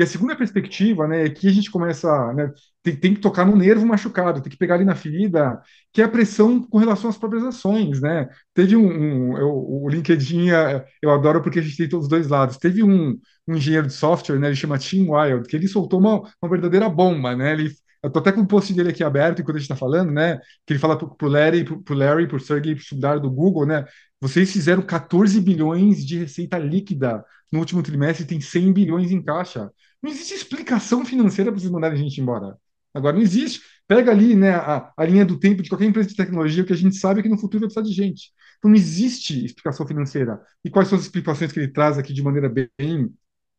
E 0.00 0.04
a 0.04 0.06
segunda 0.06 0.34
perspectiva, 0.34 1.06
né, 1.06 1.26
é 1.26 1.30
que 1.30 1.46
a 1.46 1.52
gente 1.52 1.70
começa, 1.70 2.32
né, 2.32 2.50
tem, 2.82 2.96
tem 2.96 3.14
que 3.14 3.20
tocar 3.20 3.44
no 3.44 3.54
nervo 3.54 3.86
machucado, 3.86 4.40
tem 4.40 4.50
que 4.50 4.56
pegar 4.56 4.76
ali 4.76 4.84
na 4.84 4.94
ferida, 4.96 5.60
que 5.92 6.00
é 6.00 6.04
a 6.06 6.08
pressão 6.08 6.62
com 6.62 6.78
relação 6.78 7.10
às 7.10 7.18
próprias 7.18 7.44
ações, 7.44 8.00
né? 8.00 8.26
Teve 8.54 8.76
um, 8.76 8.86
um- 9.32 9.38
eu- 9.38 9.52
o 9.84 9.88
LinkedIn, 9.90 10.50
é, 10.52 10.86
eu 11.02 11.10
adoro 11.10 11.42
porque 11.42 11.58
a 11.58 11.62
gente 11.62 11.76
tem 11.76 11.88
todos 11.88 12.06
os 12.06 12.10
dois 12.10 12.28
lados. 12.28 12.56
Teve 12.56 12.82
um, 12.82 13.18
um 13.46 13.56
engenheiro 13.56 13.86
de 13.88 13.92
software, 13.92 14.38
né, 14.38 14.48
ele 14.48 14.56
chama 14.56 14.78
Tim 14.78 15.06
Wild, 15.10 15.46
que 15.48 15.54
ele 15.56 15.68
soltou 15.68 16.00
uma, 16.00 16.20
uma 16.42 16.50
verdadeira 16.50 16.88
bomba, 16.88 17.36
né? 17.36 17.52
Ele, 17.52 17.70
eu 18.02 18.10
tô 18.10 18.18
até 18.18 18.32
com 18.32 18.40
o 18.40 18.46
post 18.46 18.72
dele 18.72 18.90
aqui 18.90 19.04
aberto 19.04 19.40
enquanto 19.40 19.56
a 19.56 19.58
gente 19.58 19.70
está 19.70 19.76
falando, 19.76 20.10
né? 20.10 20.38
Que 20.66 20.72
ele 20.72 20.80
fala 20.80 20.96
pro, 20.96 21.14
pro 21.14 21.28
Larry, 21.28 21.64
pro, 21.64 21.82
pro 21.82 21.94
Larry, 21.94 22.26
pro 22.26 22.40
Sergey, 22.40 22.74
pro 22.74 22.84
Sundar 22.84 23.20
do 23.20 23.30
Google, 23.30 23.66
né? 23.66 23.84
Vocês 24.20 24.52
fizeram 24.52 24.82
14 24.82 25.40
bilhões 25.40 26.04
de 26.04 26.18
receita 26.18 26.58
líquida 26.58 27.24
no 27.52 27.58
último 27.58 27.82
trimestre 27.82 28.24
e 28.24 28.26
tem 28.26 28.40
100 28.40 28.72
bilhões 28.72 29.10
em 29.10 29.22
caixa. 29.22 29.70
Não 30.02 30.10
existe 30.10 30.34
explicação 30.34 31.04
financeira 31.04 31.50
para 31.50 31.60
vocês 31.60 31.70
mandarem 31.70 31.98
a 31.98 32.02
gente 32.02 32.20
embora. 32.20 32.56
Agora, 32.94 33.14
não 33.16 33.22
existe. 33.22 33.60
Pega 33.86 34.10
ali 34.10 34.34
né, 34.34 34.50
a, 34.54 34.92
a 34.96 35.04
linha 35.04 35.24
do 35.24 35.38
tempo 35.38 35.62
de 35.62 35.68
qualquer 35.68 35.86
empresa 35.86 36.08
de 36.08 36.16
tecnologia, 36.16 36.64
que 36.64 36.72
a 36.72 36.76
gente 36.76 36.96
sabe 36.96 37.20
é 37.20 37.22
que 37.22 37.28
no 37.28 37.38
futuro 37.38 37.60
vai 37.60 37.68
precisar 37.68 37.86
de 37.86 37.92
gente. 37.92 38.32
Então, 38.58 38.70
não 38.70 38.76
existe 38.76 39.44
explicação 39.44 39.86
financeira. 39.86 40.40
E 40.64 40.70
quais 40.70 40.88
são 40.88 40.96
as 40.98 41.04
explicações 41.04 41.52
que 41.52 41.58
ele 41.58 41.68
traz 41.68 41.98
aqui 41.98 42.12
de 42.12 42.22
maneira 42.22 42.48
bem 42.48 43.12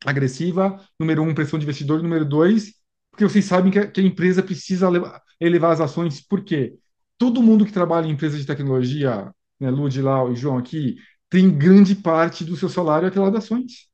agressiva? 0.06 0.80
Número 0.99 1.21
um, 1.23 1.34
pressão 1.34 1.60
de 1.60 1.65
investidor. 1.65 2.01
Número 2.01 2.25
dois, 2.25 2.73
porque 3.12 3.26
vocês 3.26 3.45
sabem 3.45 3.71
que 3.71 3.80
a, 3.80 3.88
que 3.91 4.02
a 4.02 4.04
empresa 4.04 4.43
precisa 4.43 4.89
levar, 4.89 5.21
elevar 5.39 5.74
as 5.74 5.82
ações. 5.82 6.21
Por 6.26 6.43
quê? 6.43 6.76
Todo 7.17 7.43
mundo 7.43 7.65
que 7.65 7.71
trabalha 7.74 8.08
em 8.08 8.12
empresas 8.12 8.39
de 8.39 8.47
tecnologia, 8.47 9.32
né, 9.60 9.69
Lud, 9.69 10.02
Lau 10.02 10.32
e 10.32 10.36
João 10.36 10.58
aqui, 10.58 10.95
tem 11.30 11.56
grande 11.56 11.95
parte 11.95 12.43
do 12.43 12.58
seu 12.58 12.69
salário 12.69 13.08
atrelado 13.08 13.36
a 13.36 13.39
ações. 13.39 13.89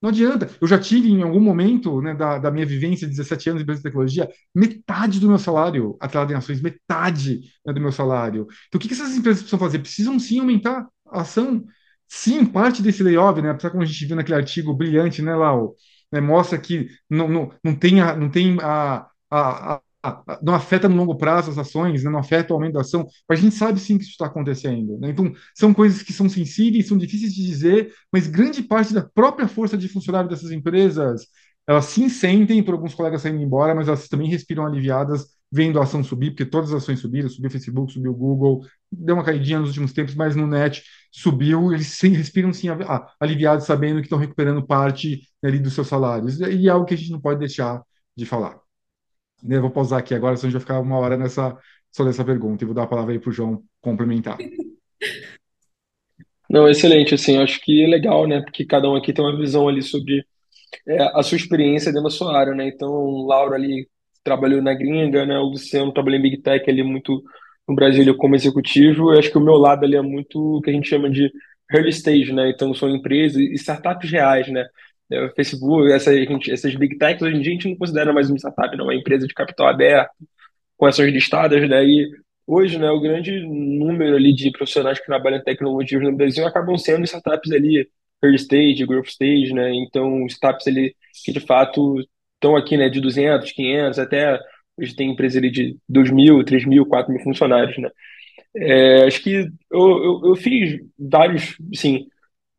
Não 0.00 0.10
adianta. 0.10 0.50
Eu 0.60 0.66
já 0.66 0.78
tive 0.78 1.08
em 1.10 1.22
algum 1.22 1.40
momento 1.40 2.00
né, 2.02 2.12
da, 2.14 2.36
da 2.38 2.50
minha 2.50 2.66
vivência, 2.66 3.06
17 3.06 3.50
anos 3.50 3.60
em 3.60 3.62
empresa 3.62 3.78
de 3.80 3.84
tecnologia, 3.84 4.28
metade 4.54 5.20
do 5.20 5.28
meu 5.28 5.38
salário 5.38 5.96
atrelado 6.00 6.32
em 6.32 6.36
ações, 6.36 6.60
metade 6.60 7.40
né, 7.64 7.72
do 7.72 7.80
meu 7.80 7.92
salário. 7.92 8.48
Então, 8.68 8.78
o 8.78 8.80
que, 8.80 8.88
que 8.88 8.94
essas 8.94 9.16
empresas 9.16 9.42
precisam 9.42 9.60
fazer? 9.60 9.78
Precisam 9.78 10.18
sim 10.18 10.40
aumentar 10.40 10.88
a 11.08 11.20
ação. 11.20 11.64
Sim, 12.08 12.44
parte 12.44 12.82
desse 12.82 13.02
layoff, 13.02 13.40
né, 13.40 13.50
apesar 13.50 13.70
como 13.70 13.82
a 13.82 13.86
gente 13.86 14.04
viu 14.04 14.16
naquele 14.16 14.38
artigo 14.38 14.74
brilhante, 14.74 15.22
né, 15.22 15.34
Lau, 15.36 15.76
né, 16.12 16.20
mostra 16.20 16.58
que 16.58 16.88
não, 17.08 17.28
não, 17.28 17.50
não 17.64 17.74
tem, 17.74 18.00
a, 18.00 18.14
não 18.16 18.30
tem 18.30 18.56
a, 18.60 19.06
a, 19.30 19.74
a 19.76 19.82
não 20.42 20.54
afeta 20.54 20.88
no 20.88 20.96
longo 20.96 21.16
prazo 21.16 21.50
as 21.50 21.58
ações, 21.58 22.02
né, 22.02 22.10
não 22.10 22.18
afeta 22.18 22.52
o 22.52 22.56
aumento 22.56 22.74
da 22.74 22.80
ação, 22.80 23.06
mas 23.28 23.38
a 23.38 23.42
gente 23.42 23.54
sabe 23.54 23.78
sim 23.78 23.96
que 23.96 24.02
isso 24.04 24.12
está 24.12 24.26
acontecendo. 24.26 24.98
né? 24.98 25.10
Então, 25.10 25.32
são 25.54 25.72
coisas 25.72 26.02
que 26.02 26.12
são 26.12 26.28
sensíveis, 26.28 26.88
são 26.88 26.98
difíceis 26.98 27.32
de 27.32 27.44
dizer, 27.46 27.92
mas 28.12 28.26
grande 28.26 28.62
parte 28.62 28.92
da 28.92 29.02
própria 29.02 29.46
força 29.48 29.76
de 29.78 29.88
funcionário 29.88 30.28
dessas 30.28 30.50
empresas, 30.50 31.26
elas 31.66 31.84
sim 31.86 32.08
sentem 32.08 32.62
por 32.62 32.74
alguns 32.74 32.94
colegas 32.94 33.22
saindo 33.22 33.40
embora, 33.40 33.74
mas 33.74 33.86
elas 33.88 34.08
também 34.08 34.28
respiram 34.28 34.66
aliviadas 34.66 35.26
vendo 35.52 35.78
a 35.78 35.84
ação 35.84 36.02
subir, 36.02 36.30
porque 36.30 36.46
todas 36.46 36.72
as 36.72 36.82
ações 36.82 37.00
subiram, 37.00 37.28
subiu 37.28 37.48
o 37.48 37.52
Facebook, 37.52 37.92
subiu 37.92 38.12
o 38.12 38.14
Google, 38.16 38.64
deu 38.90 39.14
uma 39.16 39.24
caidinha 39.24 39.58
nos 39.60 39.68
últimos 39.70 39.92
tempos, 39.92 40.14
mas 40.14 40.34
no 40.36 40.46
net 40.46 40.82
subiu, 41.12 41.72
eles 41.74 41.88
sim, 41.88 42.10
respiram 42.10 42.52
sim 42.52 42.68
a- 42.70 42.74
a- 42.74 43.14
aliviados, 43.20 43.66
sabendo 43.66 43.96
que 44.00 44.06
estão 44.06 44.18
recuperando 44.18 44.66
parte 44.66 45.20
né, 45.42 45.50
ali 45.50 45.58
dos 45.58 45.74
seus 45.74 45.88
salários. 45.88 46.40
E 46.40 46.68
é 46.68 46.70
algo 46.70 46.86
que 46.86 46.94
a 46.94 46.96
gente 46.96 47.10
não 47.12 47.20
pode 47.20 47.38
deixar 47.40 47.82
de 48.16 48.24
falar. 48.26 48.58
Né, 49.42 49.56
Eu 49.56 49.62
vou 49.62 49.70
pausar 49.70 49.98
aqui 50.00 50.14
agora, 50.14 50.36
senão 50.36 50.48
a 50.48 50.52
gente 50.52 50.60
vai 50.60 50.62
ficar 50.62 50.80
uma 50.80 50.98
hora 50.98 51.16
nessa, 51.16 51.56
só 51.92 52.04
nessa 52.04 52.24
pergunta, 52.24 52.64
e 52.64 52.66
vou 52.66 52.74
dar 52.74 52.84
a 52.84 52.86
palavra 52.86 53.12
aí 53.12 53.18
para 53.20 53.30
o 53.30 53.32
João 53.32 53.64
complementar. 53.80 54.38
Não, 56.48 56.68
excelente, 56.68 57.14
assim, 57.14 57.38
acho 57.38 57.60
que 57.60 57.82
é 57.82 57.86
legal, 57.86 58.26
né? 58.26 58.40
Porque 58.42 58.64
cada 58.64 58.88
um 58.90 58.96
aqui 58.96 59.12
tem 59.12 59.24
uma 59.24 59.36
visão 59.36 59.68
ali 59.68 59.82
sobre 59.82 60.24
é, 60.88 61.02
a 61.18 61.22
sua 61.22 61.36
experiência 61.36 61.92
dentro 61.92 62.04
da 62.04 62.10
sua 62.10 62.38
área, 62.38 62.54
né? 62.54 62.68
Então, 62.68 62.90
o 62.92 63.26
ali 63.32 63.88
trabalhou 64.24 64.62
na 64.62 64.74
gringa, 64.74 65.26
né? 65.26 65.38
O 65.38 65.44
Luciano 65.50 65.92
trabalhou 65.92 66.18
em 66.18 66.22
Big 66.22 66.38
Tech 66.42 66.68
ali 66.68 66.82
muito 66.82 67.22
no 67.68 67.74
Brasil 67.74 68.16
como 68.16 68.34
executivo. 68.34 69.12
Eu 69.12 69.18
acho 69.18 69.30
que 69.30 69.38
o 69.38 69.40
meu 69.40 69.54
lado 69.54 69.84
ali 69.84 69.96
é 69.96 70.02
muito 70.02 70.58
o 70.58 70.60
que 70.60 70.70
a 70.70 70.72
gente 70.72 70.88
chama 70.88 71.10
de 71.10 71.30
early 71.72 71.90
stage, 71.90 72.32
né? 72.32 72.50
Então, 72.50 72.74
são 72.74 72.88
empresas 72.88 73.38
e 73.38 73.54
startups 73.54 74.10
reais, 74.10 74.48
né? 74.48 74.66
É, 75.10 75.28
Facebook, 75.36 75.92
essa, 75.92 76.14
gente, 76.14 76.50
essas 76.50 76.74
Big 76.74 76.96
Techs, 76.98 77.22
hoje 77.22 77.36
em 77.36 77.40
dia 77.40 77.52
a 77.52 77.54
gente 77.54 77.68
não 77.68 77.76
considera 77.76 78.12
mais 78.12 78.30
uma 78.30 78.38
startup, 78.38 78.76
não, 78.76 78.86
é 78.86 78.88
uma 78.88 79.00
empresa 79.00 79.26
de 79.26 79.34
capital 79.34 79.68
aberto, 79.68 80.10
com 80.76 80.86
ações 80.86 81.12
listadas, 81.12 81.68
né? 81.68 81.84
E 81.84 82.10
hoje, 82.46 82.78
né, 82.78 82.90
o 82.90 83.00
grande 83.00 83.40
número 83.46 84.16
ali 84.16 84.34
de 84.34 84.50
profissionais 84.50 84.98
que 84.98 85.06
trabalham 85.06 85.38
em 85.38 85.44
tecnologias 85.44 86.02
no 86.02 86.16
Brasil 86.16 86.46
acabam 86.46 86.76
sendo 86.78 87.04
startups 87.04 87.52
ali, 87.52 87.88
early 88.22 88.36
stage, 88.36 88.86
growth 88.86 89.08
stage, 89.08 89.52
né? 89.52 89.72
Então, 89.74 90.26
startups 90.26 90.66
ali 90.66 90.94
que 91.24 91.32
de 91.32 91.40
fato 91.40 91.96
estão 92.42 92.56
aqui, 92.56 92.76
né, 92.76 92.88
de 92.88 93.00
200, 93.00 93.52
500, 93.52 93.98
até 93.98 94.38
hoje 94.76 94.94
tem 94.96 95.10
empresa 95.12 95.38
ali 95.38 95.50
de 95.50 95.76
2 95.88 96.10
mil, 96.10 96.44
3 96.44 96.66
mil, 96.66 96.84
4 96.86 97.12
mil 97.12 97.22
funcionários, 97.22 97.78
né? 97.78 97.88
É, 98.56 99.04
acho 99.04 99.22
que 99.22 99.48
eu, 99.70 100.04
eu, 100.04 100.20
eu 100.26 100.36
fiz 100.36 100.80
vários, 100.98 101.56
assim, 101.72 102.06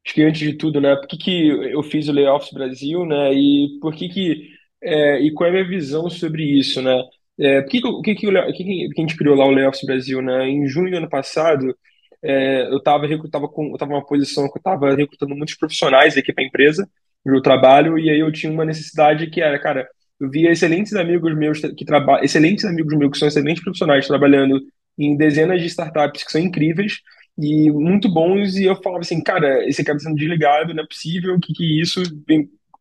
acho 0.06 0.16
que 0.16 0.24
antes 0.24 0.42
de 0.42 0.58
tudo, 0.58 0.82
né, 0.82 0.96
por 0.96 1.08
que 1.08 1.18
que 1.18 1.48
eu 1.50 1.84
fiz 1.84 2.08
o 2.08 2.14
Layoffs 2.14 2.52
Brasil, 2.54 3.06
né, 3.06 3.34
e 3.34 3.78
por 3.82 3.94
que 3.94 4.10
que, 4.10 4.50
é, 4.82 5.20
e 5.22 5.32
qual 5.34 5.48
é 5.48 5.50
a 5.52 5.54
minha 5.54 5.68
visão 5.68 6.10
sobre 6.10 6.44
isso, 6.44 6.82
né? 6.82 7.02
É, 7.40 7.62
por 7.62 7.70
que 7.72 7.82
que, 7.82 8.02
que 8.04 8.16
que, 8.16 8.28
o 8.28 8.54
que 8.54 8.64
que 8.64 9.02
a 9.02 9.02
gente 9.02 9.18
criou 9.18 9.36
lá 9.36 9.46
o 9.46 9.52
Layoffs 9.52 9.84
Brasil, 9.86 10.22
né? 10.22 10.48
Em 10.48 10.68
junho 10.68 10.92
do 10.92 10.98
ano 10.98 11.10
passado, 11.10 11.76
é, 12.22 12.64
eu 12.68 12.78
estava 12.78 13.08
recrutava 13.08 13.48
com, 13.50 13.72
eu 13.72 13.78
tava 13.78 14.02
posição 14.06 14.46
que 14.50 14.58
eu 14.58 14.60
estava 14.60 14.96
recrutando 14.96 15.36
muitos 15.36 15.56
profissionais 15.56 16.18
aqui 16.18 16.32
para 16.34 16.44
a 16.44 16.48
empresa, 16.48 16.88
no 17.26 17.42
trabalho, 17.42 17.98
e 17.98 18.10
aí 18.10 18.20
eu 18.20 18.32
tinha 18.32 18.52
uma 18.52 18.66
necessidade 18.66 19.28
que 19.28 19.42
era, 19.42 19.60
cara, 19.60 19.88
eu 20.20 20.30
via 20.30 20.52
excelentes 20.52 20.94
amigos 20.94 21.36
meus 21.36 21.60
que 21.60 21.86
trabalham, 21.86 22.24
excelentes 22.24 22.66
amigos 22.66 22.98
meus 22.98 23.12
que 23.12 23.18
são 23.18 23.28
excelentes 23.28 23.64
profissionais 23.64 24.08
trabalhando 24.08 24.62
em 24.98 25.18
dezenas 25.18 25.62
de 25.62 25.68
startups 25.68 26.24
que 26.24 26.32
são 26.32 26.42
incríveis 26.42 27.00
e 27.38 27.72
muito 27.72 28.14
bons, 28.14 28.56
e 28.58 28.66
eu 28.66 28.76
falava 28.82 29.02
assim, 29.02 29.22
cara, 29.24 29.68
esse 29.68 29.84
cara 29.84 29.98
tá 29.98 30.04
sendo 30.04 30.16
desligado, 30.16 30.74
não 30.74 30.84
é 30.84 30.88
possível, 30.88 31.36
o 31.36 31.40
que 31.40 31.54
que 31.54 31.64
é 31.64 31.82
isso? 31.82 32.02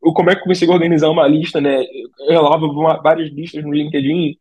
Eu, 0.04 0.12
como 0.12 0.30
é 0.30 0.34
que 0.34 0.40
eu 0.42 0.46
consigo 0.46 0.72
organizar 0.72 1.08
uma 1.08 1.26
lista, 1.26 1.60
né? 1.60 1.82
Eu 2.28 2.42
rolava 2.42 2.66
uma- 2.66 3.00
várias 3.00 3.30
listas 3.32 3.62
no 3.64 3.72
LinkedIn 3.72 4.36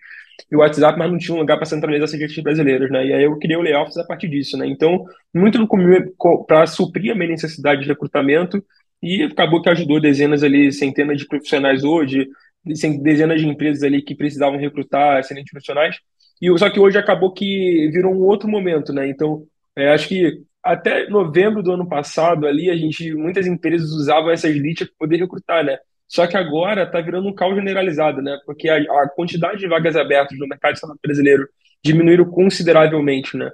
e 0.52 0.56
WhatsApp, 0.56 0.98
mas 0.98 1.12
não 1.12 1.18
tinha 1.18 1.36
um 1.36 1.40
lugar 1.40 1.58
para 1.58 1.66
centralizar 1.66 2.06
essas 2.06 2.20
listas 2.20 2.44
brasileiras, 2.44 2.90
né? 2.90 3.06
E 3.06 3.14
aí 3.14 3.24
eu 3.24 3.38
criei 3.38 3.56
o 3.58 3.62
Layoffs 3.62 3.98
a 3.98 4.04
partir 4.04 4.28
disso, 4.28 4.58
né? 4.58 4.68
Então, 4.68 5.06
muito 5.34 5.60
para 6.48 6.66
suprir 6.68 7.12
a 7.12 7.16
minha 7.16 7.30
necessidade 7.30 7.82
de 7.84 7.88
recrutamento 7.88 8.64
e 9.02 9.24
acabou 9.24 9.62
que 9.62 9.70
ajudou 9.70 10.00
dezenas 10.00 10.44
ali, 10.44 10.72
centenas 10.72 11.18
de 11.18 11.28
profissionais 11.28 11.84
hoje, 11.84 12.28
dezenas 12.64 13.42
de 13.42 13.48
empresas 13.48 13.84
ali 13.84 14.02
que 14.02 14.16
precisavam 14.16 14.60
recrutar 14.60 15.20
excelentes 15.20 15.52
profissionais. 15.52 15.98
E 16.42 16.58
só 16.58 16.70
que 16.70 16.80
hoje 16.80 16.98
acabou 16.98 17.34
que 17.34 17.90
virou 17.92 18.14
um 18.14 18.22
outro 18.22 18.50
momento, 18.50 18.94
né? 18.94 19.08
Então, 19.08 19.44
é, 19.76 19.92
acho 19.92 20.08
que 20.08 20.42
até 20.64 21.08
novembro 21.10 21.64
do 21.64 21.72
ano 21.72 21.88
passado 21.88 22.46
ali, 22.46 22.70
a 22.70 22.76
gente, 22.76 23.14
muitas 23.16 23.48
empresas 23.48 23.90
usavam 23.92 24.32
essas 24.32 24.56
listas 24.56 24.88
para 24.88 24.98
poder 25.00 25.18
recrutar, 25.18 25.64
né? 25.64 25.78
Só 26.08 26.28
que 26.28 26.38
agora 26.38 26.84
está 26.84 27.00
virando 27.00 27.28
um 27.30 27.34
caos 27.34 27.56
generalizado, 27.56 28.22
né? 28.22 28.38
Porque 28.46 28.70
a, 28.70 28.76
a 28.78 29.10
quantidade 29.16 29.60
de 29.60 29.68
vagas 29.68 29.96
abertas 29.96 30.38
no 30.38 30.48
mercado 30.48 30.78
brasileiro 31.02 31.48
diminuíram 31.84 32.26
consideravelmente, 32.26 33.38
né? 33.38 33.50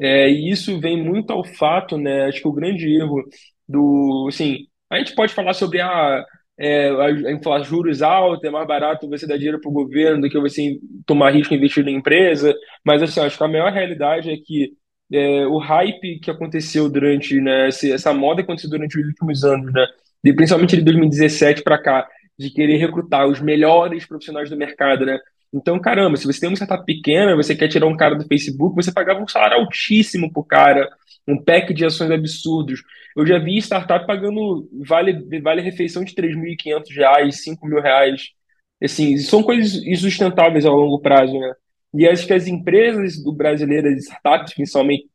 É, 0.00 0.30
e 0.30 0.50
isso 0.50 0.80
vem 0.80 1.02
muito 1.02 1.32
ao 1.32 1.44
fato, 1.44 1.98
né? 1.98 2.26
Acho 2.26 2.40
que 2.40 2.48
o 2.48 2.52
grande 2.52 2.88
erro 2.96 3.24
do, 3.68 4.26
assim, 4.28 4.66
a 4.90 4.98
gente 4.98 5.14
pode 5.14 5.34
falar 5.34 5.54
sobre 5.54 5.80
a, 5.80 6.24
é, 6.58 6.90
a, 6.90 7.32
inflação, 7.32 7.64
juros 7.64 8.02
altos, 8.02 8.44
é 8.44 8.50
mais 8.50 8.66
barato 8.66 9.08
você 9.08 9.26
dar 9.26 9.36
dinheiro 9.36 9.60
para 9.60 9.70
o 9.70 9.74
governo 9.74 10.22
do 10.22 10.30
que 10.30 10.38
você 10.38 10.78
tomar 11.06 11.30
risco 11.30 11.54
investir 11.54 11.84
na 11.84 11.90
empresa, 11.90 12.54
mas 12.84 13.02
assim, 13.02 13.20
acho 13.20 13.36
que 13.36 13.44
a 13.44 13.48
maior 13.48 13.72
realidade 13.72 14.30
é 14.30 14.36
que 14.36 14.72
é, 15.12 15.46
o 15.46 15.58
hype 15.58 16.20
que 16.20 16.30
aconteceu 16.30 16.88
durante, 16.88 17.40
né, 17.40 17.68
essa 17.68 18.12
moda 18.12 18.42
que 18.42 18.44
aconteceu 18.44 18.70
durante 18.70 18.98
os 19.00 19.06
últimos 19.06 19.44
anos, 19.44 19.72
né? 19.72 19.86
de 20.22 20.32
principalmente 20.32 20.76
de 20.76 20.82
2017 20.82 21.62
para 21.62 21.80
cá, 21.80 22.08
de 22.38 22.50
querer 22.50 22.76
recrutar 22.76 23.26
os 23.26 23.40
melhores 23.40 24.06
profissionais 24.06 24.50
do 24.50 24.56
mercado, 24.56 25.06
né? 25.06 25.18
Então, 25.52 25.80
caramba, 25.80 26.16
se 26.16 26.26
você 26.26 26.40
tem 26.40 26.48
uma 26.48 26.56
startup 26.56 26.84
pequena, 26.84 27.34
você 27.34 27.54
quer 27.54 27.68
tirar 27.68 27.86
um 27.86 27.96
cara 27.96 28.14
do 28.14 28.26
Facebook, 28.26 28.74
você 28.76 28.92
pagava 28.92 29.20
um 29.20 29.28
salário 29.28 29.56
altíssimo 29.58 30.30
pro 30.32 30.44
cara, 30.44 30.88
um 31.26 31.42
pack 31.42 31.72
de 31.72 31.84
ações 31.84 32.10
absurdos. 32.10 32.82
Eu 33.16 33.26
já 33.26 33.38
vi 33.38 33.56
startup 33.58 34.06
pagando 34.06 34.68
vale, 34.86 35.40
vale 35.40 35.62
refeição 35.62 36.04
de 36.04 36.14
3.500 36.14 36.94
reais, 36.94 37.42
5 37.42 37.66
mil 37.66 37.80
reais. 37.80 38.30
Assim, 38.82 39.16
são 39.18 39.42
coisas 39.42 39.74
insustentáveis 39.86 40.64
ao 40.66 40.76
longo 40.76 41.00
prazo, 41.00 41.38
né? 41.38 41.52
E 41.94 42.06
acho 42.06 42.26
que 42.26 42.32
as 42.34 42.46
empresas 42.46 43.22
do 43.22 43.32
brasileiras, 43.32 43.98
startups, 44.04 44.54
principalmente, 44.54 45.08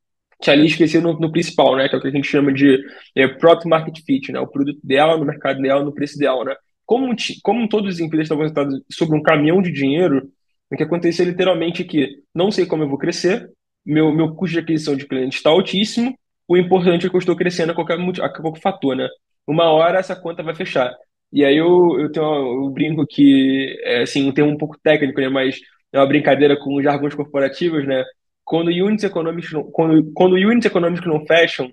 ali 0.48 0.66
esqueci 0.66 1.00
no, 1.00 1.14
no 1.20 1.32
principal, 1.32 1.76
né? 1.76 1.88
Que 1.88 1.96
é 1.96 1.98
o 1.98 2.02
que 2.02 2.08
a 2.08 2.12
gente 2.12 2.28
chama 2.28 2.52
de 2.52 2.78
é, 3.16 3.28
product 3.28 3.68
market 3.68 4.00
fit, 4.06 4.32
né? 4.32 4.40
O 4.40 4.48
produto 4.48 4.80
dela, 4.84 5.18
no 5.18 5.26
mercado 5.26 5.62
dela, 5.62 5.84
no 5.84 5.94
preço 5.94 6.18
dela, 6.18 6.44
né? 6.44 6.56
Como, 6.94 7.16
como 7.42 7.68
todas 7.68 7.96
as 7.96 8.00
empresas 8.00 8.26
estavam 8.26 8.48
sentadas 8.48 8.80
sobre 8.92 9.18
um 9.18 9.24
caminhão 9.24 9.64
de 9.64 9.72
dinheiro, 9.72 10.30
o 10.72 10.78
que 10.78 11.24
literalmente 11.24 11.82
é 11.82 11.86
que 11.86 12.20
não 12.36 12.52
sei 12.52 12.68
como 12.68 12.84
eu 12.84 12.88
vou 12.88 13.00
crescer, 13.00 13.50
meu, 13.84 14.14
meu 14.14 14.36
custo 14.36 14.54
de 14.54 14.60
aquisição 14.60 14.96
de 14.96 15.08
cliente 15.08 15.38
está 15.38 15.50
altíssimo, 15.50 16.16
o 16.48 16.56
importante 16.56 17.08
é 17.08 17.10
que 17.10 17.16
eu 17.16 17.20
estou 17.20 17.36
crescendo 17.36 17.72
a 17.72 17.76
qualquer, 17.76 17.98
a 18.22 18.30
qualquer 18.30 18.62
fator, 18.62 18.96
né? 18.96 19.08
Uma 19.48 19.72
hora 19.72 19.98
essa 19.98 20.16
conta 20.16 20.44
vai 20.44 20.54
fechar. 20.54 20.96
E 21.32 21.44
aí 21.44 21.58
eu, 21.58 22.00
eu 22.00 22.12
tenho 22.12 22.64
eu 22.66 22.70
brinco 22.70 23.08
que, 23.08 23.76
é, 23.84 24.04
assim, 24.04 24.30
um 24.30 24.32
termo 24.32 24.52
um 24.52 24.58
pouco 24.58 24.78
técnico, 24.84 25.20
né? 25.20 25.30
Mas 25.30 25.60
é 25.92 25.98
uma 25.98 26.06
brincadeira 26.06 26.56
com 26.56 26.76
os 26.76 26.84
jargões 26.84 27.16
corporativos, 27.16 27.88
né? 27.88 28.04
Quando 28.44 28.68
units 28.68 29.04
econômicos 29.04 29.52
não, 29.52 29.64
quando, 29.64 30.12
quando 30.14 30.34
units 30.34 30.66
econômicos 30.68 31.08
não 31.08 31.26
fecham, 31.26 31.72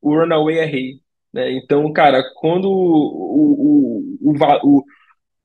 o 0.00 0.14
runaway 0.14 0.58
é 0.58 0.64
rei, 0.64 1.00
né? 1.34 1.52
Então, 1.52 1.92
cara, 1.92 2.22
quando 2.36 2.70
o, 2.70 2.72
o, 2.72 3.83
o, 4.24 4.34
o- 4.80 4.84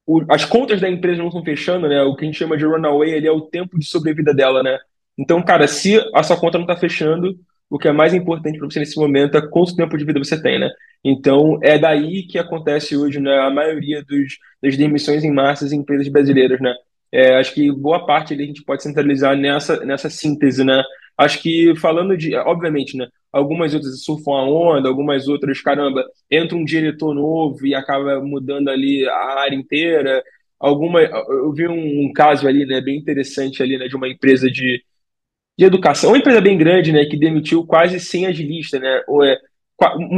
o- 0.07 0.25
as 0.29 0.45
contas 0.45 0.81
da 0.81 0.89
empresa 0.89 1.19
não 1.19 1.27
estão 1.27 1.43
fechando, 1.43 1.87
né? 1.87 2.01
O 2.03 2.15
que 2.15 2.23
a 2.23 2.27
gente 2.27 2.37
chama 2.37 2.57
de 2.57 2.65
runaway, 2.65 3.25
é 3.25 3.31
o 3.31 3.41
tempo 3.41 3.77
de 3.79 3.85
sobrevida 3.85 4.33
dela, 4.33 4.63
né? 4.63 4.77
Então, 5.17 5.41
cara, 5.43 5.67
se 5.67 5.99
a 6.15 6.23
sua 6.23 6.37
conta 6.39 6.57
não 6.57 6.65
está 6.65 6.77
fechando, 6.77 7.35
o 7.69 7.77
que 7.77 7.87
é 7.87 7.91
mais 7.91 8.13
importante 8.13 8.57
para 8.57 8.67
você 8.69 8.79
nesse 8.79 8.97
momento 8.97 9.37
é 9.37 9.47
quanto 9.49 9.75
tempo 9.75 9.97
de 9.97 10.05
vida 10.05 10.19
você 10.19 10.41
tem, 10.41 10.59
né? 10.59 10.69
Então, 11.03 11.59
é 11.63 11.77
daí 11.77 12.23
que 12.27 12.37
acontece 12.39 12.97
hoje, 12.97 13.19
né, 13.19 13.37
a 13.39 13.49
maioria 13.49 14.03
dos, 14.03 14.37
das 14.61 14.75
demissões 14.77 15.23
em 15.23 15.31
massa 15.31 15.73
em 15.73 15.79
empresas 15.79 16.07
brasileiras, 16.09 16.59
né? 16.59 16.73
É, 17.11 17.35
acho 17.37 17.53
que 17.53 17.71
boa 17.71 18.05
parte 18.05 18.33
ali 18.33 18.43
a 18.43 18.47
gente 18.47 18.63
pode 18.63 18.83
centralizar 18.83 19.35
nessa, 19.37 19.83
nessa 19.85 20.09
síntese, 20.09 20.63
né? 20.63 20.83
Acho 21.17 21.41
que 21.41 21.75
falando 21.75 22.17
de, 22.17 22.35
obviamente, 22.35 22.95
né? 22.97 23.07
Algumas 23.31 23.73
outras 23.73 24.03
surfam 24.03 24.31
a 24.33 24.43
onda, 24.49 24.89
algumas 24.89 25.27
outras, 25.27 25.61
caramba, 25.61 26.03
entra 26.31 26.57
um 26.57 26.65
diretor 26.65 27.13
novo 27.13 27.65
e 27.65 27.75
acaba 27.75 28.19
mudando 28.19 28.69
ali 28.69 29.07
a 29.07 29.41
área 29.41 29.55
inteira. 29.55 30.23
Alguma, 30.59 31.01
eu 31.01 31.51
vi 31.53 31.67
um, 31.67 32.05
um 32.05 32.11
caso 32.13 32.47
ali, 32.47 32.65
né, 32.65 32.81
bem 32.81 32.97
interessante 32.97 33.61
ali, 33.61 33.77
né, 33.77 33.87
de 33.87 33.95
uma 33.95 34.07
empresa 34.09 34.49
de, 34.49 34.83
de 35.57 35.65
educação, 35.65 36.11
uma 36.11 36.17
empresa 36.17 36.41
bem 36.41 36.57
grande, 36.57 36.91
né, 36.91 37.05
que 37.05 37.17
demitiu 37.17 37.65
quase 37.65 37.99
100 37.99 38.27
agilistas, 38.27 38.81
né, 38.81 39.03
ou 39.07 39.23
é, 39.23 39.37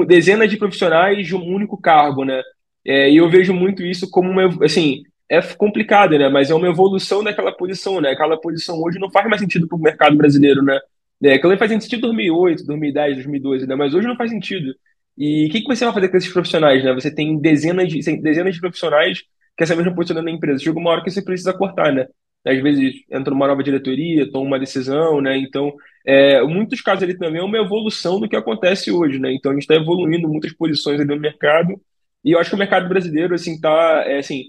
dezenas 0.08 0.50
de 0.50 0.58
profissionais 0.58 1.28
de 1.28 1.36
um 1.36 1.44
único 1.44 1.80
cargo, 1.80 2.24
né. 2.26 2.42
É, 2.86 3.12
e 3.12 3.18
eu 3.18 3.30
vejo 3.30 3.54
muito 3.54 3.84
isso 3.86 4.10
como 4.10 4.30
uma, 4.32 4.48
assim, 4.66 5.04
é 5.30 5.42
complicado, 5.42 6.18
né, 6.18 6.30
mas 6.30 6.50
é 6.50 6.56
uma 6.56 6.68
evolução 6.68 7.24
daquela 7.24 7.52
posição, 7.52 8.02
né. 8.02 8.12
Aquela 8.12 8.40
posição 8.40 8.82
hoje 8.82 9.00
não 9.00 9.12
faz 9.12 9.28
mais 9.28 9.42
sentido 9.42 9.68
para 9.68 9.78
o 9.78 9.82
mercado 9.82 10.16
brasileiro, 10.16 10.64
né. 10.64 10.80
É, 11.24 11.34
aquilo 11.34 11.58
faz 11.58 11.72
sentido 11.72 11.98
em 11.98 12.02
2008, 12.02 12.66
2010, 12.66 13.16
2012, 13.16 13.68
né, 13.68 13.76
mas 13.76 13.94
hoje 13.94 14.08
não 14.08 14.16
faz 14.16 14.32
sentido. 14.32 14.74
E 15.18 15.48
o 15.48 15.52
que 15.52 15.62
que 15.62 15.68
você 15.68 15.86
vai 15.86 15.94
fazer 15.94 16.10
com 16.10 16.18
esses 16.18 16.32
profissionais, 16.34 16.84
né? 16.84 16.94
Você 16.94 17.14
tem 17.14 17.40
dezenas 17.40 17.88
de, 17.90 18.00
dezenas 18.22 18.56
de 18.56 18.62
profissionais 18.62 19.20
que 19.58 19.64
essa 19.64 19.76
mesma 19.76 19.94
posição 19.94 20.22
na 20.22 20.32
empresa. 20.32 20.64
Chega 20.64 20.80
uma 20.80 20.90
hora 20.92 21.04
que 21.04 21.12
você 21.12 21.22
precisa 21.22 21.54
cortar, 21.54 21.92
né? 21.94 22.08
Às 22.46 22.60
vezes 22.62 23.04
entra 23.12 23.34
uma 23.34 23.48
nova 23.48 23.62
diretoria, 23.64 24.32
toma 24.32 24.46
uma 24.48 24.60
decisão, 24.60 25.22
né? 25.22 25.38
Então, 25.38 25.74
é, 26.06 26.42
muitos 26.44 26.82
casos 26.82 27.04
ali 27.04 27.18
também 27.18 27.42
é 27.42 27.44
uma 27.44 27.58
evolução 27.58 28.20
do 28.20 28.28
que 28.28 28.36
acontece 28.36 28.92
hoje, 28.92 29.20
né? 29.20 29.32
Então, 29.34 29.52
a 29.52 29.54
gente 29.54 29.64
está 29.64 29.76
evoluindo 29.76 30.28
muitas 30.28 30.54
posições 30.54 31.00
ali 31.00 31.10
no 31.10 31.20
mercado 31.22 31.80
e 32.24 32.32
eu 32.32 32.40
acho 32.40 32.50
que 32.50 32.56
o 32.56 32.60
mercado 32.60 32.88
brasileiro, 32.90 33.34
assim, 33.36 33.60
tá, 33.60 34.04
é, 34.08 34.20
assim, 34.20 34.46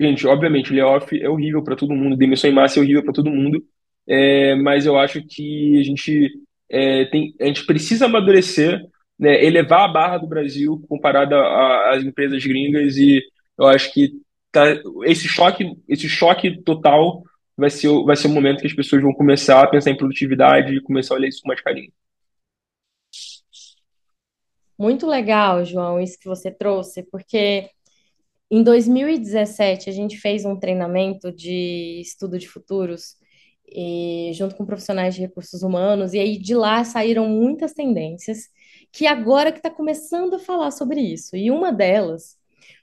gente, 0.00 0.26
obviamente, 0.26 0.72
layoff 0.72 1.20
é 1.20 1.28
horrível 1.28 1.62
para 1.62 1.76
todo 1.76 1.94
mundo, 1.94 2.16
demissão 2.16 2.50
em 2.50 2.54
massa 2.54 2.78
é 2.78 2.82
horrível 2.82 3.02
para 3.04 3.12
todo 3.12 3.30
mundo, 3.30 3.62
é, 4.08 4.54
mas 4.54 4.86
eu 4.86 4.98
acho 4.98 5.22
que 5.22 5.78
a 5.78 5.82
gente 5.82 6.30
é, 6.68 7.04
tem, 7.06 7.34
a 7.40 7.46
gente 7.46 7.66
precisa 7.66 8.06
amadurecer, 8.06 8.80
né, 9.18 9.44
elevar 9.44 9.88
a 9.88 9.92
barra 9.92 10.18
do 10.18 10.26
Brasil 10.26 10.84
comparada 10.88 11.36
às 11.90 12.04
empresas 12.04 12.44
gringas 12.44 12.96
e 12.96 13.22
eu 13.58 13.66
acho 13.66 13.92
que 13.92 14.12
tá, 14.52 14.64
esse 15.04 15.26
choque, 15.26 15.64
esse 15.88 16.08
choque 16.08 16.62
total 16.62 17.22
vai 17.56 17.70
ser, 17.70 17.88
vai 18.04 18.16
ser 18.16 18.28
o 18.28 18.30
momento 18.30 18.60
que 18.60 18.66
as 18.66 18.74
pessoas 18.74 19.02
vão 19.02 19.12
começar 19.12 19.62
a 19.62 19.66
pensar 19.66 19.90
em 19.90 19.96
produtividade 19.96 20.74
e 20.74 20.82
começar 20.82 21.14
a 21.14 21.16
olhar 21.16 21.28
isso 21.28 21.40
com 21.42 21.48
mais 21.48 21.60
carinho. 21.60 21.92
Muito 24.78 25.06
legal, 25.06 25.64
João, 25.64 25.98
isso 25.98 26.18
que 26.18 26.28
você 26.28 26.50
trouxe, 26.50 27.02
porque 27.04 27.70
em 28.50 28.62
2017 28.62 29.88
a 29.88 29.92
gente 29.92 30.18
fez 30.18 30.44
um 30.44 30.54
treinamento 30.54 31.32
de 31.32 31.98
estudo 32.02 32.38
de 32.38 32.46
futuros 32.46 33.16
e 33.68 34.30
junto 34.34 34.56
com 34.56 34.66
profissionais 34.66 35.14
de 35.14 35.20
recursos 35.20 35.62
humanos, 35.62 36.14
e 36.14 36.18
aí 36.18 36.38
de 36.38 36.54
lá 36.54 36.84
saíram 36.84 37.28
muitas 37.28 37.72
tendências 37.72 38.48
que 38.92 39.06
agora 39.06 39.52
que 39.52 39.58
está 39.58 39.70
começando 39.70 40.34
a 40.34 40.38
falar 40.38 40.70
sobre 40.70 41.00
isso. 41.00 41.36
E 41.36 41.50
uma 41.50 41.72
delas 41.72 42.36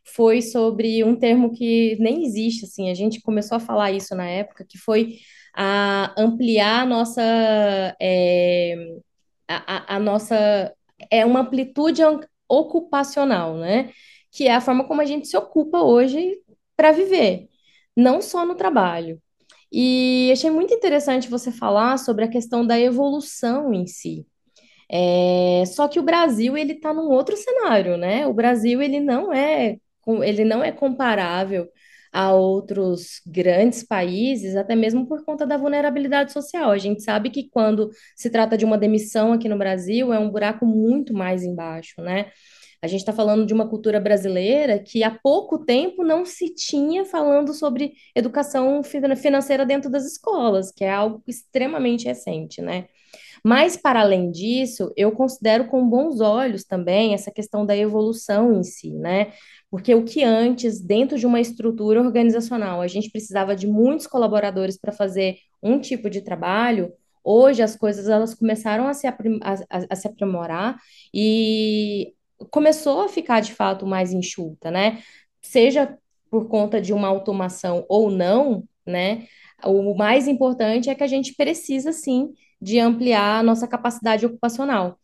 foi 0.06 0.42
sobre 0.42 1.04
um 1.04 1.16
termo 1.16 1.52
que 1.54 1.98
nem 2.00 2.26
existe, 2.26 2.66
assim, 2.66 2.90
a 2.90 2.94
gente 2.94 3.22
começou 3.22 3.56
a 3.58 3.60
falar 3.60 3.92
isso 3.92 4.16
na 4.16 4.30
época, 4.30 4.66
que 4.68 4.78
foi 4.78 5.18
a 5.56 6.14
ampliar 6.22 6.82
a 6.82 6.86
nossa, 6.86 7.22
é, 8.02 8.76
a, 9.48 9.94
a, 9.94 9.96
a 9.96 10.00
nossa, 10.00 10.74
é 11.10 11.26
uma 11.26 11.42
amplitude 11.42 12.02
ocupacional, 12.48 13.58
né? 13.58 13.92
Que 14.32 14.48
é 14.48 14.56
a 14.56 14.62
forma 14.62 14.86
como 14.86 15.02
a 15.02 15.06
gente 15.06 15.28
se 15.28 15.38
ocupa 15.38 15.82
hoje 15.82 16.40
para 16.76 16.92
viver, 16.92 17.48
não 17.96 18.22
só 18.22 18.46
no 18.46 18.56
trabalho. 18.56 19.22
E 19.74 20.30
achei 20.32 20.52
muito 20.52 20.74
interessante 20.74 21.30
você 21.30 21.52
falar 21.52 21.98
sobre 21.98 22.26
a 22.26 22.30
questão 22.30 22.66
da 22.66 22.80
evolução 22.80 23.74
em 23.74 23.88
si. 23.88 24.28
É, 24.92 25.64
só 25.66 25.88
que 25.88 26.00
o 26.00 26.04
Brasil 26.04 26.56
ele 26.58 26.74
está 26.74 26.94
num 26.94 27.10
outro 27.10 27.36
cenário, 27.36 27.98
né? 27.98 28.28
O 28.28 28.34
Brasil 28.34 28.82
ele 28.82 29.00
não 29.00 29.34
é 29.34 29.78
ele 30.24 30.44
não 30.46 30.64
é 30.64 30.72
comparável 30.72 31.68
a 32.12 32.34
outros 32.34 33.22
grandes 33.26 33.84
países, 33.84 34.56
até 34.56 34.76
mesmo 34.76 35.08
por 35.08 35.26
conta 35.26 35.48
da 35.48 35.58
vulnerabilidade 35.58 36.32
social. 36.32 36.70
A 36.72 36.78
gente 36.78 37.02
sabe 37.04 37.32
que 37.32 37.50
quando 37.50 37.90
se 38.16 38.30
trata 38.30 38.56
de 38.58 38.66
uma 38.66 38.78
demissão 38.78 39.34
aqui 39.34 39.50
no 39.50 39.58
Brasil, 39.58 40.14
é 40.14 40.20
um 40.20 40.30
buraco 40.30 40.66
muito 40.66 41.14
mais 41.14 41.44
embaixo, 41.44 42.00
né? 42.02 42.32
A 42.84 42.88
gente 42.88 43.00
está 43.00 43.14
falando 43.14 43.46
de 43.46 43.54
uma 43.54 43.66
cultura 43.66 43.98
brasileira 43.98 44.78
que 44.78 45.06
há 45.06 45.10
pouco 45.10 45.58
tempo 45.58 46.04
não 46.04 46.26
se 46.26 46.54
tinha 46.54 47.06
falando 47.06 47.54
sobre 47.54 47.94
educação 48.14 48.82
financeira 48.84 49.66
dentro 49.66 49.90
das 49.90 50.06
escolas, 50.06 50.70
que 50.70 50.84
é 50.84 50.92
algo 50.92 51.24
extremamente 51.26 52.04
recente, 52.04 52.62
né? 52.62 52.88
Mas, 53.42 53.78
para 53.78 54.02
além 54.02 54.30
disso, 54.32 54.92
eu 54.98 55.14
considero 55.14 55.68
com 55.68 55.88
bons 55.88 56.20
olhos 56.20 56.66
também 56.66 57.14
essa 57.14 57.32
questão 57.32 57.66
da 57.66 57.76
evolução 57.76 58.52
em 58.52 58.64
si, 58.64 58.92
né? 58.92 59.32
Porque 59.72 59.96
o 59.96 60.04
que 60.04 60.22
antes, 60.22 60.82
dentro 60.82 61.18
de 61.18 61.26
uma 61.26 61.40
estrutura 61.40 62.02
organizacional, 62.02 62.82
a 62.82 62.88
gente 62.88 63.10
precisava 63.10 63.56
de 63.56 63.66
muitos 63.66 64.08
colaboradores 64.08 64.78
para 64.78 64.92
fazer 64.92 65.38
um 65.62 65.80
tipo 65.80 66.10
de 66.10 66.20
trabalho, 66.20 66.92
hoje 67.24 67.62
as 67.62 67.78
coisas 67.78 68.10
elas 68.10 68.34
começaram 68.34 68.90
a 68.90 68.94
se, 68.94 69.08
a, 69.08 69.16
a, 69.42 69.86
a 69.90 69.96
se 69.96 70.06
aprimorar 70.06 70.78
e 71.14 72.14
começou 72.52 73.02
a 73.02 73.10
ficar 73.10 73.40
de 73.42 73.54
fato 73.54 73.86
mais 73.86 74.12
enxuta, 74.14 74.72
né? 74.72 75.02
Seja 75.42 75.98
por 76.30 76.48
conta 76.48 76.82
de 76.82 76.94
uma 76.94 77.08
automação 77.08 77.86
ou 77.90 78.10
não, 78.10 78.64
né? 78.86 79.28
O 79.64 79.96
mais 79.96 80.28
importante 80.28 80.90
é 80.90 80.96
que 80.96 81.04
a 81.04 81.08
gente 81.08 81.36
precisa 81.36 81.92
sim 81.94 82.34
de 82.62 82.80
ampliar 82.80 83.40
a 83.40 83.44
nossa 83.44 83.68
capacidade 83.68 84.26
ocupacional. 84.26 84.98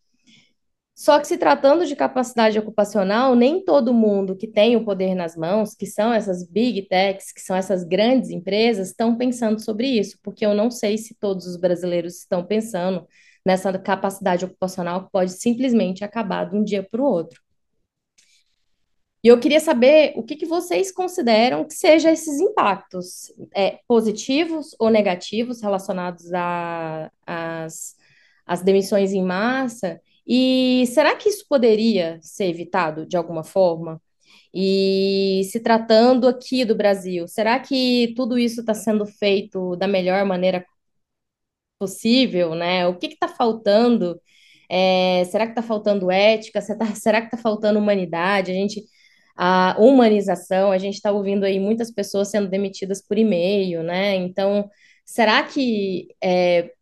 Só 1.00 1.18
que 1.18 1.28
se 1.28 1.38
tratando 1.38 1.86
de 1.86 1.96
capacidade 1.96 2.60
ocupacional, 2.60 3.34
nem 3.34 3.64
todo 3.64 3.94
mundo 3.94 4.36
que 4.36 4.46
tem 4.46 4.76
o 4.76 4.84
poder 4.84 5.16
nas 5.16 5.34
mãos, 5.34 5.74
que 5.74 5.86
são 5.86 6.12
essas 6.14 6.46
big 6.46 6.90
techs, 6.90 7.32
que 7.32 7.40
são 7.40 7.56
essas 7.56 7.86
grandes 7.86 8.30
empresas, 8.32 8.90
estão 8.90 9.16
pensando 9.16 9.62
sobre 9.62 9.88
isso, 9.88 10.18
porque 10.22 10.46
eu 10.46 10.54
não 10.54 10.70
sei 10.70 10.98
se 10.98 11.16
todos 11.16 11.46
os 11.46 11.56
brasileiros 11.56 12.18
estão 12.18 12.46
pensando 12.46 13.08
nessa 13.46 13.78
capacidade 13.80 14.46
ocupacional 14.46 15.06
que 15.06 15.12
pode 15.12 15.32
simplesmente 15.32 16.04
acabar 16.04 16.46
de 16.50 16.56
um 16.56 16.64
dia 16.64 16.84
para 16.84 17.02
o 17.02 17.06
outro. 17.06 17.42
E 19.24 19.28
eu 19.28 19.40
queria 19.40 19.60
saber 19.60 20.14
o 20.16 20.24
que, 20.24 20.36
que 20.36 20.46
vocês 20.46 20.92
consideram 20.92 21.66
que 21.66 21.74
sejam 21.74 22.12
esses 22.12 22.40
impactos 22.40 23.34
é, 23.54 23.80
positivos 23.88 24.74
ou 24.80 24.90
negativos 24.90 25.62
relacionados 25.62 26.26
às 27.26 28.62
demissões 28.64 29.12
em 29.12 29.24
massa. 29.24 30.00
E 30.26 30.86
será 30.88 31.16
que 31.16 31.28
isso 31.28 31.46
poderia 31.50 32.18
ser 32.22 32.46
evitado 32.46 33.06
de 33.06 33.18
alguma 33.18 33.44
forma? 33.44 34.02
E 34.54 35.42
se 35.52 35.60
tratando 35.60 36.28
aqui 36.28 36.64
do 36.66 36.76
Brasil, 36.76 37.28
será 37.28 37.60
que 37.60 38.14
tudo 38.16 38.38
isso 38.38 38.62
está 38.62 38.74
sendo 38.74 39.06
feito 39.06 39.76
da 39.76 39.88
melhor 39.88 40.26
maneira 40.26 40.66
possível, 41.80 42.56
né? 42.56 42.88
O 42.88 42.98
que 42.98 43.08
está 43.08 43.28
faltando? 43.28 44.22
É, 44.70 45.26
será 45.26 45.46
que 45.46 45.54
está 45.54 45.64
faltando 45.64 46.12
ética? 46.12 46.62
Será 46.62 47.22
que 47.22 47.28
está 47.28 47.38
faltando 47.38 47.80
humanidade? 47.80 48.52
A 48.52 48.54
gente 48.54 48.84
a 49.42 49.76
humanização, 49.80 50.70
a 50.70 50.78
gente 50.78 50.96
está 50.96 51.14
ouvindo 51.14 51.46
aí 51.46 51.60
muitas 51.62 51.90
pessoas 51.90 52.30
sendo 52.30 52.50
demitidas 52.50 53.02
por 53.02 53.18
e-mail, 53.18 53.82
né? 53.82 54.16
Então, 54.18 54.70
será 55.06 55.44
que 55.44 56.10
é, 56.22 56.74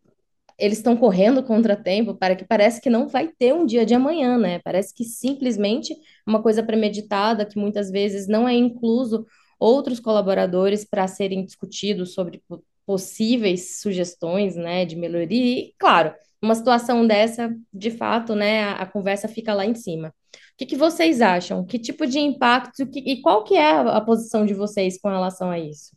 eles 0.57 0.79
estão 0.79 0.97
correndo 0.97 1.43
contra 1.43 1.75
tempo 1.75 2.15
para 2.15 2.35
que 2.35 2.43
parece 2.45 2.81
que 2.81 2.89
não 2.89 3.07
vai 3.07 3.27
ter 3.37 3.53
um 3.53 3.65
dia 3.65 3.85
de 3.85 3.93
amanhã, 3.93 4.37
né? 4.39 4.59
Parece 4.63 4.93
que 4.93 5.03
simplesmente 5.03 5.95
uma 6.25 6.41
coisa 6.41 6.63
premeditada 6.63 7.45
que 7.45 7.59
muitas 7.59 7.91
vezes 7.91 8.27
não 8.27 8.49
é 8.49 8.55
incluso 8.55 9.25
outros 9.59 9.99
colaboradores 9.99 10.83
para 10.83 11.07
serem 11.07 11.45
discutidos 11.45 12.13
sobre 12.15 12.41
possíveis 12.87 13.79
sugestões, 13.79 14.55
né, 14.55 14.83
de 14.85 14.95
melhoria. 14.95 15.59
E, 15.59 15.75
claro, 15.77 16.11
uma 16.41 16.55
situação 16.55 17.05
dessa, 17.05 17.55
de 17.71 17.91
fato, 17.91 18.33
né, 18.33 18.63
a, 18.63 18.71
a 18.77 18.85
conversa 18.87 19.27
fica 19.27 19.53
lá 19.53 19.63
em 19.63 19.75
cima 19.75 20.11
que, 20.57 20.65
que 20.65 20.75
vocês 20.75 21.21
acham? 21.21 21.63
Que 21.63 21.77
tipo 21.77 22.07
de 22.07 22.17
impacto 22.19 22.87
que, 22.87 22.99
e 22.99 23.21
qual 23.21 23.43
que 23.43 23.53
é 23.53 23.71
a, 23.71 23.97
a, 23.97 24.01
posição 24.01 24.45
de 24.45 24.55
vocês 24.55 24.99
com 24.99 25.07
relação 25.07 25.51
a 25.51 25.59
isso? 25.59 25.95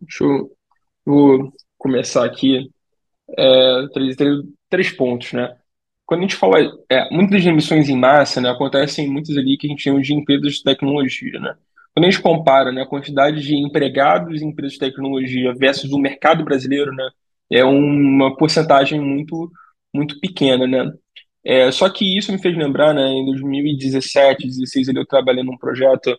Deixa 0.00 0.24
eu 0.24 0.50
vou 1.04 1.52
começar 1.76 2.24
aqui. 2.24 2.70
É, 3.38 3.88
três, 3.92 4.16
três, 4.16 4.38
três 4.68 4.90
pontos, 4.90 5.32
né? 5.32 5.56
Quando 6.06 6.20
a 6.20 6.22
gente 6.22 6.36
fala, 6.36 6.58
é, 6.90 7.08
muitas 7.10 7.44
emissões 7.44 7.88
em 7.88 7.96
massa, 7.96 8.40
né, 8.40 8.50
acontecem 8.50 9.08
muitas 9.08 9.36
ali 9.36 9.56
que 9.56 9.66
a 9.66 9.70
gente 9.70 9.82
chama 9.82 10.00
de 10.00 10.12
empresas 10.12 10.54
de 10.54 10.62
tecnologia, 10.62 11.38
né? 11.38 11.54
Quando 11.94 12.06
a 12.06 12.10
gente 12.10 12.22
compara, 12.22 12.72
né, 12.72 12.82
a 12.82 12.86
quantidade 12.86 13.42
de 13.42 13.54
empregados 13.56 14.40
em 14.40 14.48
empresas 14.48 14.74
de 14.74 14.78
tecnologia 14.78 15.54
versus 15.54 15.92
o 15.92 15.98
mercado 15.98 16.44
brasileiro, 16.44 16.92
né, 16.94 17.08
é 17.50 17.64
uma 17.64 18.36
porcentagem 18.36 19.00
muito 19.00 19.50
muito 19.94 20.18
pequena, 20.20 20.66
né? 20.66 20.90
É, 21.44 21.70
só 21.72 21.88
que 21.90 22.16
isso 22.16 22.32
me 22.32 22.38
fez 22.38 22.56
lembrar, 22.56 22.94
né, 22.94 23.02
em 23.02 23.26
2017, 23.26 24.44
2016, 24.44 24.88
eu 24.88 25.06
trabalhei 25.06 25.42
num 25.44 25.58
projeto 25.58 26.16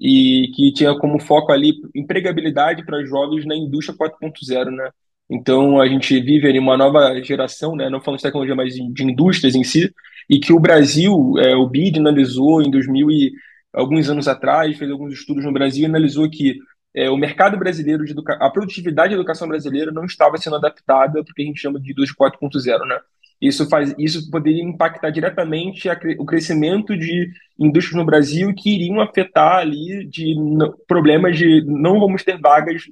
e 0.00 0.50
que 0.54 0.72
tinha 0.72 0.94
como 0.98 1.20
foco 1.20 1.52
ali 1.52 1.72
empregabilidade 1.94 2.84
para 2.84 3.04
jovens 3.04 3.46
na 3.46 3.56
indústria 3.56 3.96
4.0, 3.96 4.70
né? 4.70 4.90
Então 5.30 5.80
a 5.80 5.88
gente 5.88 6.20
vive 6.20 6.48
ali 6.48 6.58
uma 6.58 6.76
nova 6.76 7.20
geração, 7.22 7.74
né, 7.74 7.88
não 7.90 8.00
falando 8.00 8.18
de 8.18 8.24
tecnologia, 8.24 8.54
mas 8.54 8.74
de 8.74 9.04
indústrias 9.04 9.54
em 9.54 9.64
si, 9.64 9.90
e 10.28 10.38
que 10.38 10.52
o 10.52 10.60
Brasil, 10.60 11.34
é, 11.38 11.56
o 11.56 11.66
BID 11.68 11.98
analisou 11.98 12.62
em 12.62 12.70
2000 12.70 13.10
e 13.10 13.32
alguns 13.76 14.08
anos 14.08 14.26
atrás, 14.26 14.76
fez 14.78 14.90
alguns 14.90 15.12
estudos 15.12 15.44
no 15.44 15.52
Brasil 15.52 15.82
e 15.82 15.86
analisou 15.86 16.28
que 16.30 16.58
é, 16.94 17.10
o 17.10 17.16
mercado 17.16 17.58
brasileiro 17.58 18.04
de 18.04 18.12
educação, 18.12 18.46
a 18.46 18.50
produtividade 18.50 19.10
da 19.10 19.16
educação 19.16 19.46
brasileira 19.46 19.92
não 19.92 20.06
estava 20.06 20.38
sendo 20.38 20.56
adaptada 20.56 21.22
para 21.22 21.30
o 21.30 21.34
que 21.34 21.42
a 21.42 21.44
gente 21.44 21.60
chama 21.60 21.78
de 21.78 21.92
indústria 21.92 22.30
4.0, 22.30 22.86
né? 22.86 22.98
Isso, 23.38 23.68
faz, 23.68 23.94
isso 23.98 24.30
poderia 24.30 24.62
impactar 24.62 25.10
diretamente 25.10 25.90
a, 25.90 26.00
o 26.18 26.24
crescimento 26.24 26.96
de 26.96 27.30
indústrias 27.58 27.98
no 27.98 28.06
Brasil 28.06 28.54
que 28.54 28.74
iriam 28.74 28.98
afetar 28.98 29.58
ali 29.58 30.06
de 30.06 30.34
problemas 30.88 31.36
de 31.36 31.62
não 31.66 32.00
vamos 32.00 32.24
ter 32.24 32.40
vagas 32.40 32.84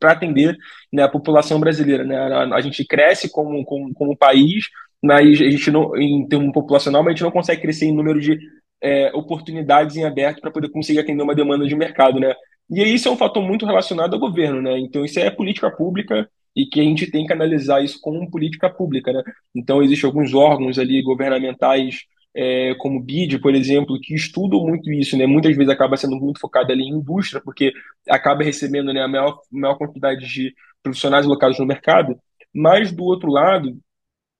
para 0.00 0.12
atender 0.12 0.56
né, 0.90 1.02
a 1.02 1.08
população 1.08 1.60
brasileira. 1.60 2.04
Né? 2.04 2.16
A, 2.16 2.54
a, 2.54 2.60
gente 2.62 2.86
cresce 2.86 3.30
como, 3.30 3.62
como, 3.66 3.92
como 3.92 4.16
país, 4.16 4.64
mas 5.02 5.40
a 5.42 5.50
gente 5.50 5.70
não, 5.70 5.94
em 5.94 6.26
termos 6.26 6.52
populacional, 6.52 7.02
mas 7.02 7.10
a 7.10 7.14
gente 7.14 7.24
não 7.24 7.30
consegue 7.30 7.60
crescer 7.60 7.84
em 7.84 7.94
número 7.94 8.18
de 8.18 8.38
é, 8.82 9.10
oportunidades 9.14 9.96
em 9.96 10.04
aberto 10.04 10.40
para 10.40 10.50
poder 10.50 10.68
conseguir 10.70 11.00
atender 11.00 11.22
uma 11.22 11.34
demanda 11.34 11.66
de 11.66 11.74
mercado. 11.74 12.20
Né? 12.20 12.34
E 12.70 12.82
isso 12.82 13.08
é 13.08 13.10
um 13.10 13.16
fator 13.16 13.42
muito 13.42 13.66
relacionado 13.66 14.14
ao 14.14 14.20
governo. 14.20 14.60
Né? 14.62 14.78
Então, 14.78 15.04
isso 15.04 15.18
é 15.18 15.30
política 15.30 15.70
pública 15.70 16.28
e 16.56 16.64
que 16.64 16.80
a 16.80 16.82
gente 16.82 17.10
tem 17.10 17.26
que 17.26 17.32
analisar 17.32 17.84
isso 17.84 18.00
como 18.00 18.30
política 18.30 18.70
pública, 18.70 19.12
né? 19.12 19.22
Então, 19.54 19.82
existem 19.82 20.08
alguns 20.08 20.32
órgãos 20.32 20.78
ali 20.78 21.02
governamentais, 21.02 22.04
é, 22.34 22.74
como 22.76 22.98
o 22.98 23.02
BID, 23.02 23.38
por 23.40 23.54
exemplo, 23.54 24.00
que 24.00 24.14
estudam 24.14 24.60
muito 24.66 24.90
isso, 24.90 25.18
né? 25.18 25.26
Muitas 25.26 25.54
vezes 25.54 25.70
acaba 25.70 25.98
sendo 25.98 26.16
muito 26.16 26.40
focado 26.40 26.72
ali 26.72 26.84
em 26.84 26.94
indústria, 26.94 27.42
porque 27.44 27.74
acaba 28.08 28.42
recebendo 28.42 28.90
né, 28.92 29.02
a 29.02 29.08
maior, 29.08 29.38
maior 29.52 29.76
quantidade 29.76 30.26
de 30.26 30.54
profissionais 30.82 31.26
alocados 31.26 31.58
no 31.58 31.66
mercado, 31.66 32.18
mas, 32.54 32.90
do 32.90 33.04
outro 33.04 33.30
lado, 33.30 33.78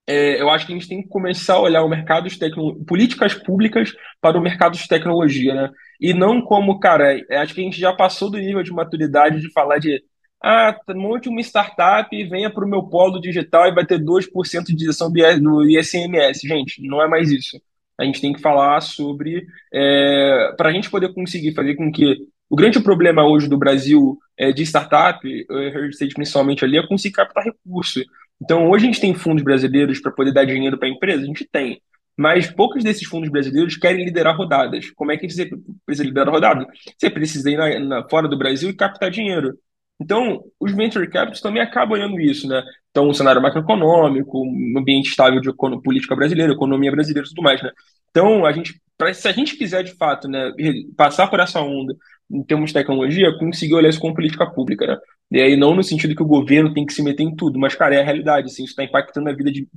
é, 0.07 0.41
eu 0.41 0.49
acho 0.49 0.65
que 0.65 0.71
a 0.71 0.75
gente 0.75 0.87
tem 0.87 1.01
que 1.01 1.09
começar 1.09 1.55
a 1.55 1.61
olhar 1.61 1.83
o 1.83 1.89
mercado 1.89 2.29
de 2.29 2.39
tecnologia, 2.39 2.85
políticas 2.85 3.33
públicas 3.33 3.93
para 4.21 4.37
o 4.37 4.41
mercado 4.41 4.77
de 4.77 4.87
tecnologia, 4.87 5.53
né? 5.53 5.69
E 5.99 6.13
não 6.13 6.41
como, 6.41 6.79
cara, 6.79 7.19
acho 7.41 7.53
que 7.53 7.61
a 7.61 7.63
gente 7.63 7.79
já 7.79 7.93
passou 7.93 8.31
do 8.31 8.37
nível 8.37 8.63
de 8.63 8.71
maturidade 8.71 9.41
de 9.41 9.51
falar 9.51 9.79
de 9.79 10.01
ah, 10.41 10.75
monte 10.95 11.29
uma 11.29 11.41
startup 11.41 12.15
e 12.15 12.23
venha 12.23 12.49
para 12.49 12.63
o 12.63 12.69
meu 12.69 12.83
polo 12.83 13.19
digital 13.19 13.67
e 13.67 13.73
vai 13.73 13.85
ter 13.85 13.99
2% 13.99 14.65
de 14.67 14.83
isenção 14.83 15.11
do 15.11 15.69
ISMS. 15.69 16.47
Gente, 16.47 16.87
não 16.87 17.01
é 17.01 17.07
mais 17.07 17.31
isso. 17.31 17.59
A 17.99 18.05
gente 18.05 18.21
tem 18.21 18.31
que 18.33 18.41
falar 18.41 18.79
sobre. 18.81 19.45
É, 19.73 20.53
para 20.55 20.69
a 20.69 20.71
gente 20.71 20.89
poder 20.89 21.13
conseguir 21.13 21.53
fazer 21.53 21.75
com 21.75 21.91
que. 21.91 22.15
O 22.49 22.55
grande 22.55 22.79
problema 22.79 23.27
hoje 23.27 23.49
do 23.49 23.57
Brasil 23.57 24.17
é, 24.37 24.53
de 24.53 24.63
startup, 24.63 25.19
early 25.49 25.89
stage 25.89 26.13
principalmente 26.13 26.63
ali, 26.63 26.77
é 26.77 26.87
conseguir 26.87 27.15
captar 27.15 27.43
recurso. 27.43 28.01
Então, 28.41 28.69
hoje 28.69 28.85
a 28.85 28.87
gente 28.87 29.01
tem 29.01 29.13
fundos 29.13 29.43
brasileiros 29.43 29.99
para 29.99 30.11
poder 30.11 30.31
dar 30.31 30.45
dinheiro 30.45 30.77
para 30.77 30.87
a 30.87 30.91
empresa? 30.91 31.23
A 31.23 31.25
gente 31.25 31.47
tem. 31.51 31.81
Mas 32.15 32.49
poucos 32.49 32.83
desses 32.83 33.07
fundos 33.07 33.29
brasileiros 33.29 33.77
querem 33.77 34.03
liderar 34.03 34.35
rodadas. 34.35 34.89
Como 34.91 35.11
é 35.11 35.17
que 35.17 35.29
você 35.29 35.49
precisa 35.85 36.07
liderar 36.07 36.33
rodada? 36.33 36.65
Você 36.97 37.09
precisa 37.09 37.49
ir 37.49 37.57
na, 37.57 37.79
na, 37.79 38.09
fora 38.09 38.27
do 38.27 38.37
Brasil 38.37 38.69
e 38.69 38.75
captar 38.75 39.11
dinheiro. 39.11 39.57
Então, 39.99 40.43
os 40.59 40.71
venture 40.73 41.09
capitals 41.09 41.41
também 41.41 41.61
acabam 41.61 41.93
olhando 41.97 42.19
isso, 42.19 42.47
né? 42.47 42.63
Então, 42.91 43.09
um 43.09 43.13
cenário 43.13 43.41
macroeconômico, 43.41 44.41
um 44.43 44.77
ambiente 44.77 45.09
estável 45.09 45.41
de 45.41 45.51
política 45.83 46.15
brasileira, 46.15 46.53
economia 46.53 46.91
brasileira 46.91 47.25
e 47.25 47.29
tudo 47.29 47.41
mais, 47.41 47.61
né? 47.61 47.71
Então, 48.11 48.45
a 48.45 48.51
gente, 48.51 48.79
pra, 48.97 49.13
se 49.13 49.27
a 49.27 49.31
gente 49.31 49.55
quiser, 49.57 49.83
de 49.83 49.95
fato, 49.95 50.27
né, 50.27 50.51
passar 50.95 51.27
por 51.27 51.39
essa 51.39 51.61
onda 51.61 51.95
em 52.29 52.43
termos 52.43 52.69
de 52.69 52.73
tecnologia, 52.75 53.35
conseguir 53.37 53.73
olhar 53.73 53.89
isso 53.89 53.99
como 53.99 54.13
política 54.13 54.45
pública, 54.45 54.85
né? 54.85 54.97
E 55.31 55.41
aí, 55.41 55.57
não 55.57 55.75
no 55.75 55.83
sentido 55.83 56.15
que 56.15 56.23
o 56.23 56.27
governo 56.27 56.73
tem 56.73 56.85
que 56.85 56.93
se 56.93 57.03
meter 57.03 57.23
em 57.23 57.35
tudo, 57.35 57.59
mas, 57.59 57.75
cara, 57.75 57.95
é 57.95 58.01
a 58.01 58.05
realidade, 58.05 58.47
assim, 58.47 58.63
isso 58.63 58.71
está 58.71 58.83
impactando 58.83 59.29
a 59.29 59.33
vida 59.33 59.51
de 59.51 59.67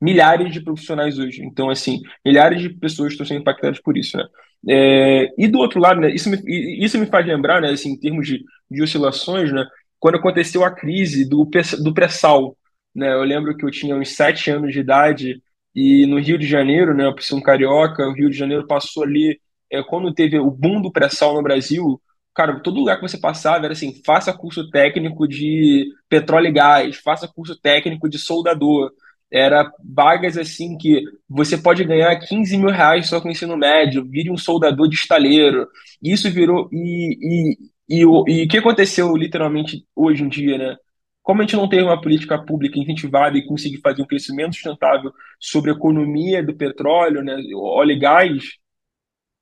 milhares 0.00 0.52
de 0.52 0.60
profissionais 0.60 1.18
hoje. 1.18 1.42
Então, 1.44 1.70
assim, 1.70 2.00
milhares 2.24 2.60
de 2.60 2.70
pessoas 2.70 3.12
estão 3.12 3.26
sendo 3.26 3.40
impactadas 3.40 3.80
por 3.80 3.96
isso, 3.96 4.16
né? 4.16 4.24
É, 4.68 5.28
e 5.38 5.46
do 5.48 5.58
outro 5.58 5.80
lado, 5.80 6.00
né, 6.00 6.10
isso, 6.10 6.28
me, 6.28 6.38
isso 6.84 6.98
me 6.98 7.06
faz 7.06 7.24
lembrar, 7.26 7.60
né, 7.60 7.70
assim, 7.70 7.92
em 7.92 8.00
termos 8.00 8.26
de, 8.26 8.42
de 8.70 8.82
oscilações, 8.82 9.52
né, 9.52 9.64
quando 9.98 10.16
aconteceu 10.16 10.64
a 10.64 10.70
crise 10.74 11.28
do, 11.28 11.48
do 11.82 11.94
pré-sal, 11.94 12.56
né, 12.94 13.12
eu 13.12 13.22
lembro 13.22 13.56
que 13.56 13.64
eu 13.64 13.70
tinha 13.70 13.94
uns 13.96 14.16
sete 14.16 14.50
anos 14.50 14.72
de 14.72 14.80
idade 14.80 15.40
e 15.74 16.06
no 16.06 16.18
Rio 16.18 16.38
de 16.38 16.46
Janeiro, 16.46 16.94
né, 16.94 17.14
sou 17.20 17.38
um 17.38 17.42
carioca, 17.42 18.08
o 18.08 18.12
Rio 18.12 18.28
de 18.28 18.36
Janeiro 18.36 18.66
passou 18.66 19.04
ali, 19.04 19.38
é, 19.70 19.82
quando 19.82 20.12
teve 20.12 20.38
o 20.38 20.50
boom 20.50 20.80
do 20.82 20.90
pré-sal 20.92 21.34
no 21.34 21.42
Brasil, 21.42 22.00
cara, 22.34 22.60
todo 22.60 22.80
lugar 22.80 22.96
que 22.96 23.08
você 23.08 23.18
passava 23.18 23.64
era 23.64 23.72
assim, 23.72 24.02
faça 24.04 24.32
curso 24.36 24.68
técnico 24.70 25.28
de 25.28 25.86
petróleo 26.08 26.48
e 26.48 26.52
gás, 26.52 26.96
faça 26.96 27.28
curso 27.28 27.56
técnico 27.60 28.08
de 28.08 28.18
soldador, 28.18 28.90
era 29.30 29.70
vagas 29.84 30.38
assim 30.38 30.76
que 30.78 31.02
você 31.28 31.58
pode 31.58 31.84
ganhar 31.84 32.14
15 32.16 32.56
mil 32.58 32.70
reais 32.70 33.08
só 33.08 33.20
com 33.20 33.30
ensino 33.30 33.56
médio, 33.56 34.04
vire 34.08 34.30
um 34.30 34.36
soldador 34.36 34.88
de 34.88 34.96
estaleiro. 34.96 35.68
Isso 36.02 36.30
virou. 36.30 36.68
E, 36.72 37.54
e, 37.88 38.00
e, 38.00 38.02
e 38.02 38.04
o 38.06 38.48
que 38.48 38.58
aconteceu 38.58 39.14
literalmente 39.16 39.84
hoje 39.94 40.22
em 40.22 40.28
dia, 40.28 40.58
né? 40.58 40.76
Como 41.22 41.42
a 41.42 41.44
gente 41.44 41.56
não 41.56 41.68
tem 41.68 41.82
uma 41.82 42.00
política 42.00 42.38
pública 42.38 42.78
incentivada 42.78 43.36
e 43.36 43.46
conseguir 43.46 43.80
fazer 43.80 44.00
um 44.00 44.06
crescimento 44.06 44.54
sustentável 44.54 45.12
sobre 45.40 45.72
a 45.72 45.74
economia 45.74 46.40
do 46.40 46.54
petróleo, 46.54 47.22
né, 47.24 47.36
óleo 47.52 47.92
e 47.92 47.98
gás, 47.98 48.44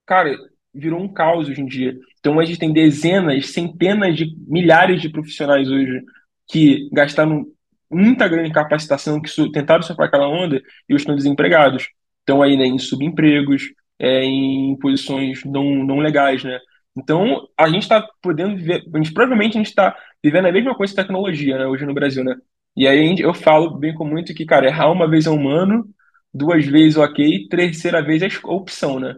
cara, 0.06 0.34
virou 0.72 1.00
um 1.00 1.12
caos 1.12 1.48
hoje 1.48 1.60
em 1.60 1.66
dia. 1.66 1.94
Então 2.18 2.40
a 2.40 2.44
gente 2.44 2.58
tem 2.58 2.72
dezenas, 2.72 3.50
centenas 3.50 4.16
de 4.16 4.34
milhares 4.46 5.02
de 5.02 5.10
profissionais 5.10 5.70
hoje 5.70 6.02
que 6.48 6.88
gastaram 6.92 7.46
muita 7.90 8.28
grande 8.28 8.52
capacitação 8.52 9.20
que 9.20 9.30
tentaram 9.52 9.82
surfar 9.82 10.06
aquela 10.06 10.28
onda 10.28 10.60
e 10.88 10.94
estão 10.94 11.14
desempregados. 11.16 11.88
Estão 12.20 12.42
aí 12.42 12.56
né, 12.56 12.64
em 12.66 12.78
subempregos, 12.78 13.62
é, 13.98 14.24
em 14.24 14.76
posições 14.78 15.44
não, 15.44 15.84
não 15.84 15.98
legais, 15.98 16.42
né? 16.44 16.58
Então, 16.96 17.48
a 17.58 17.68
gente 17.68 17.82
está 17.82 18.06
podendo 18.22 18.56
viver, 18.56 18.84
a 18.92 18.98
gente, 18.98 19.12
provavelmente 19.12 19.56
a 19.56 19.58
gente 19.58 19.68
está 19.68 19.96
vivendo 20.22 20.46
a 20.46 20.52
mesma 20.52 20.74
coisa 20.76 20.92
de 20.92 20.96
tecnologia, 20.96 21.58
né, 21.58 21.66
hoje 21.66 21.84
no 21.84 21.94
Brasil, 21.94 22.22
né? 22.24 22.36
E 22.76 22.86
aí 22.86 23.16
eu 23.20 23.34
falo 23.34 23.76
bem 23.78 23.94
com 23.94 24.04
muito 24.04 24.34
que, 24.34 24.44
cara, 24.46 24.66
errar 24.66 24.90
uma 24.90 25.08
vez 25.08 25.26
é 25.26 25.30
humano, 25.30 25.84
duas 26.32 26.64
vezes 26.66 26.96
ok, 26.96 27.48
terceira 27.48 28.02
vez 28.02 28.22
é 28.22 28.28
opção, 28.44 28.98
né? 29.00 29.16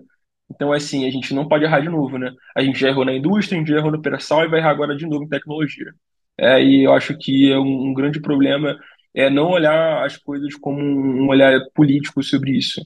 Então, 0.50 0.72
assim, 0.72 1.06
a 1.06 1.10
gente 1.10 1.34
não 1.34 1.48
pode 1.48 1.64
errar 1.64 1.80
de 1.80 1.88
novo, 1.88 2.18
né? 2.18 2.32
A 2.54 2.62
gente 2.62 2.78
já 2.78 2.88
errou 2.88 3.04
na 3.04 3.12
indústria, 3.14 3.56
a 3.56 3.60
gente 3.60 3.70
já 3.70 3.78
errou 3.78 3.90
no 3.90 3.98
operação 3.98 4.42
e 4.44 4.48
vai 4.48 4.60
errar 4.60 4.70
agora 4.70 4.96
de 4.96 5.06
novo 5.06 5.24
em 5.24 5.28
tecnologia. 5.28 5.92
É, 6.38 6.62
e 6.62 6.84
eu 6.84 6.92
acho 6.92 7.16
que 7.18 7.50
é 7.52 7.58
um, 7.58 7.88
um, 7.90 7.94
grande 7.94 8.20
problema 8.20 8.78
é 9.14 9.30
não 9.30 9.50
olhar 9.50 10.04
as 10.04 10.16
coisas 10.18 10.54
como 10.56 10.80
um 10.82 11.28
olhar 11.28 11.58
político 11.74 12.22
sobre 12.22 12.52
isso. 12.58 12.80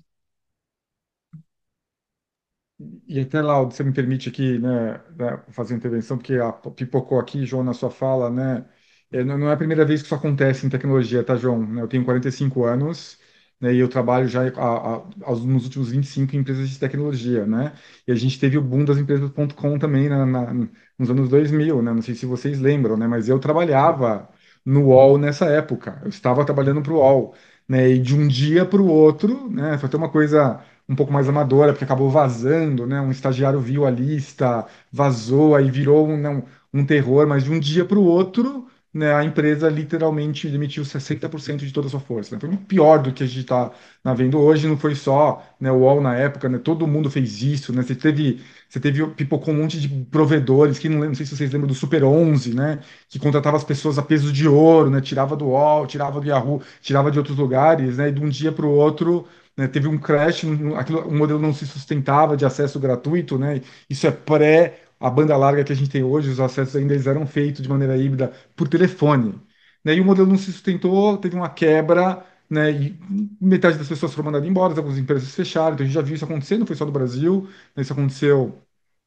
E 3.06 3.20
até, 3.20 3.42
lá, 3.42 3.62
você 3.62 3.84
me 3.84 3.92
permite 3.92 4.28
aqui, 4.30 4.58
né, 4.58 4.94
né, 5.18 5.44
fazer 5.50 5.74
intervenção, 5.74 6.16
porque 6.16 6.34
a, 6.36 6.50
pipocou 6.52 7.18
aqui, 7.20 7.44
João, 7.44 7.62
na 7.62 7.74
sua 7.74 7.90
fala, 7.90 8.30
né? 8.30 8.66
É, 9.12 9.22
não 9.22 9.50
é 9.50 9.52
a 9.52 9.56
primeira 9.56 9.84
vez 9.84 10.00
que 10.00 10.06
isso 10.06 10.14
acontece 10.14 10.64
em 10.66 10.70
tecnologia, 10.70 11.22
tá, 11.22 11.36
João? 11.36 11.78
Eu 11.78 11.86
tenho 11.88 12.04
45 12.04 12.64
anos, 12.64 13.18
né, 13.60 13.74
e 13.74 13.78
eu 13.78 13.88
trabalho 13.88 14.26
já 14.28 14.42
a, 14.48 14.96
a, 14.96 15.34
nos 15.36 15.64
últimos 15.64 15.90
25 15.90 16.34
em 16.34 16.38
empresas 16.40 16.68
de 16.70 16.78
tecnologia, 16.78 17.44
né? 17.46 17.72
E 18.06 18.12
a 18.12 18.14
gente 18.14 18.38
teve 18.38 18.56
o 18.58 18.62
boom 18.62 18.84
das 18.84 18.98
empresas.com 18.98 19.78
também 19.78 20.08
na, 20.08 20.24
na, 20.26 20.54
nos 20.98 21.10
anos 21.10 21.28
2000, 21.28 21.82
né? 21.82 21.92
Não 21.92 22.02
sei 22.02 22.14
se 22.14 22.26
vocês 22.26 22.58
lembram, 22.60 22.96
né? 22.96 23.06
Mas 23.06 23.28
eu 23.28 23.38
trabalhava 23.38 24.28
no 24.64 24.86
UOL 24.86 25.18
nessa 25.18 25.46
época. 25.46 26.00
Eu 26.02 26.08
estava 26.08 26.44
trabalhando 26.44 26.82
para 26.82 26.92
o 26.92 26.96
UOL, 26.96 27.34
né? 27.68 27.88
E 27.90 27.98
de 27.98 28.14
um 28.14 28.26
dia 28.28 28.64
para 28.64 28.80
o 28.80 28.86
outro, 28.88 29.50
né? 29.50 29.76
Foi 29.78 29.88
até 29.88 29.96
uma 29.96 30.10
coisa 30.10 30.60
um 30.88 30.94
pouco 30.96 31.12
mais 31.12 31.28
amadora, 31.28 31.72
porque 31.72 31.84
acabou 31.84 32.10
vazando, 32.10 32.86
né? 32.86 33.00
Um 33.00 33.10
estagiário 33.10 33.60
viu 33.60 33.86
a 33.86 33.90
lista, 33.90 34.66
vazou, 34.92 35.54
aí 35.54 35.70
virou 35.70 36.08
um, 36.08 36.42
um 36.72 36.84
terror, 36.84 37.26
mas 37.26 37.44
de 37.44 37.50
um 37.52 37.60
dia 37.60 37.84
para 37.84 37.98
o 37.98 38.04
outro 38.04 38.66
né, 38.92 39.14
a 39.14 39.24
empresa 39.24 39.68
literalmente 39.68 40.48
demitiu 40.48 40.84
60% 40.84 41.58
de 41.58 41.72
toda 41.72 41.86
a 41.86 41.90
sua 41.90 42.00
força. 42.00 42.34
Né? 42.34 42.40
Foi 42.40 42.48
muito 42.48 42.64
pior 42.64 42.98
do 43.00 43.12
que 43.12 43.22
a 43.22 43.26
gente 43.26 43.40
está 43.40 43.72
vendo 44.16 44.38
hoje, 44.38 44.66
não 44.66 44.76
foi 44.76 44.94
só 44.96 45.42
né, 45.60 45.70
o 45.70 45.76
UOL 45.76 46.00
na 46.00 46.16
época, 46.16 46.48
né, 46.48 46.58
todo 46.58 46.86
mundo 46.86 47.10
fez 47.10 47.42
isso, 47.42 47.72
né? 47.72 47.82
Você 47.82 47.94
teve, 47.94 48.40
você 48.68 48.80
teve 48.80 49.06
pipocou 49.08 49.54
um 49.54 49.58
monte 49.58 49.80
de 49.80 49.88
provedores, 50.06 50.78
que 50.78 50.88
não, 50.88 51.06
não 51.06 51.14
sei 51.14 51.24
se 51.24 51.36
vocês 51.36 51.52
lembram 51.52 51.68
do 51.68 51.74
Super 51.74 52.02
11, 52.02 52.54
né, 52.54 52.80
que 53.08 53.18
contratava 53.18 53.56
as 53.56 53.64
pessoas 53.64 53.98
a 53.98 54.02
peso 54.02 54.32
de 54.32 54.48
ouro, 54.48 54.90
né, 54.90 55.00
tirava 55.00 55.36
do 55.36 55.46
UOL, 55.46 55.86
tirava 55.86 56.20
do 56.20 56.26
Yahoo, 56.26 56.62
tirava 56.80 57.10
de 57.10 57.18
outros 57.18 57.36
lugares, 57.36 57.98
né, 57.98 58.08
e 58.08 58.12
de 58.12 58.20
um 58.20 58.28
dia 58.28 58.50
para 58.52 58.66
o 58.66 58.70
outro 58.70 59.26
né, 59.56 59.68
teve 59.68 59.86
um 59.88 59.98
crash, 59.98 60.44
aquilo, 60.76 61.00
o 61.06 61.12
modelo 61.14 61.38
não 61.38 61.52
se 61.52 61.66
sustentava 61.66 62.36
de 62.36 62.44
acesso 62.44 62.80
gratuito, 62.80 63.38
né, 63.38 63.60
isso 63.88 64.06
é 64.06 64.10
pré 64.10 64.89
a 65.00 65.10
banda 65.10 65.36
larga 65.36 65.64
que 65.64 65.72
a 65.72 65.76
gente 65.76 65.90
tem 65.90 66.02
hoje, 66.04 66.30
os 66.30 66.40
acessos 66.40 66.76
ainda 66.76 66.94
eles 66.94 67.06
eram 67.06 67.26
feitos 67.26 67.62
de 67.62 67.68
maneira 67.68 67.96
híbrida 67.96 68.32
por 68.56 68.68
telefone. 68.68 69.40
Né? 69.84 69.94
E 69.96 70.00
o 70.00 70.04
modelo 70.04 70.28
não 70.28 70.36
se 70.38 70.52
sustentou, 70.52 71.16
teve 71.18 71.36
uma 71.36 71.48
quebra, 71.50 72.24
né? 72.50 72.70
E 72.72 72.98
metade 73.40 73.78
das 73.78 73.88
pessoas 73.88 74.12
foram 74.12 74.26
mandadas 74.26 74.48
embora, 74.48 74.74
algumas 74.76 74.98
empresas 74.98 75.34
fecharam. 75.34 75.74
Então 75.74 75.84
a 75.84 75.86
gente 75.86 75.94
já 75.94 76.02
viu 76.02 76.14
isso 76.14 76.24
acontecer, 76.24 76.58
não 76.58 76.66
foi 76.66 76.76
só 76.76 76.84
no 76.84 76.92
Brasil, 76.92 77.48
né? 77.74 77.82
isso 77.82 77.92
aconteceu 77.92 78.60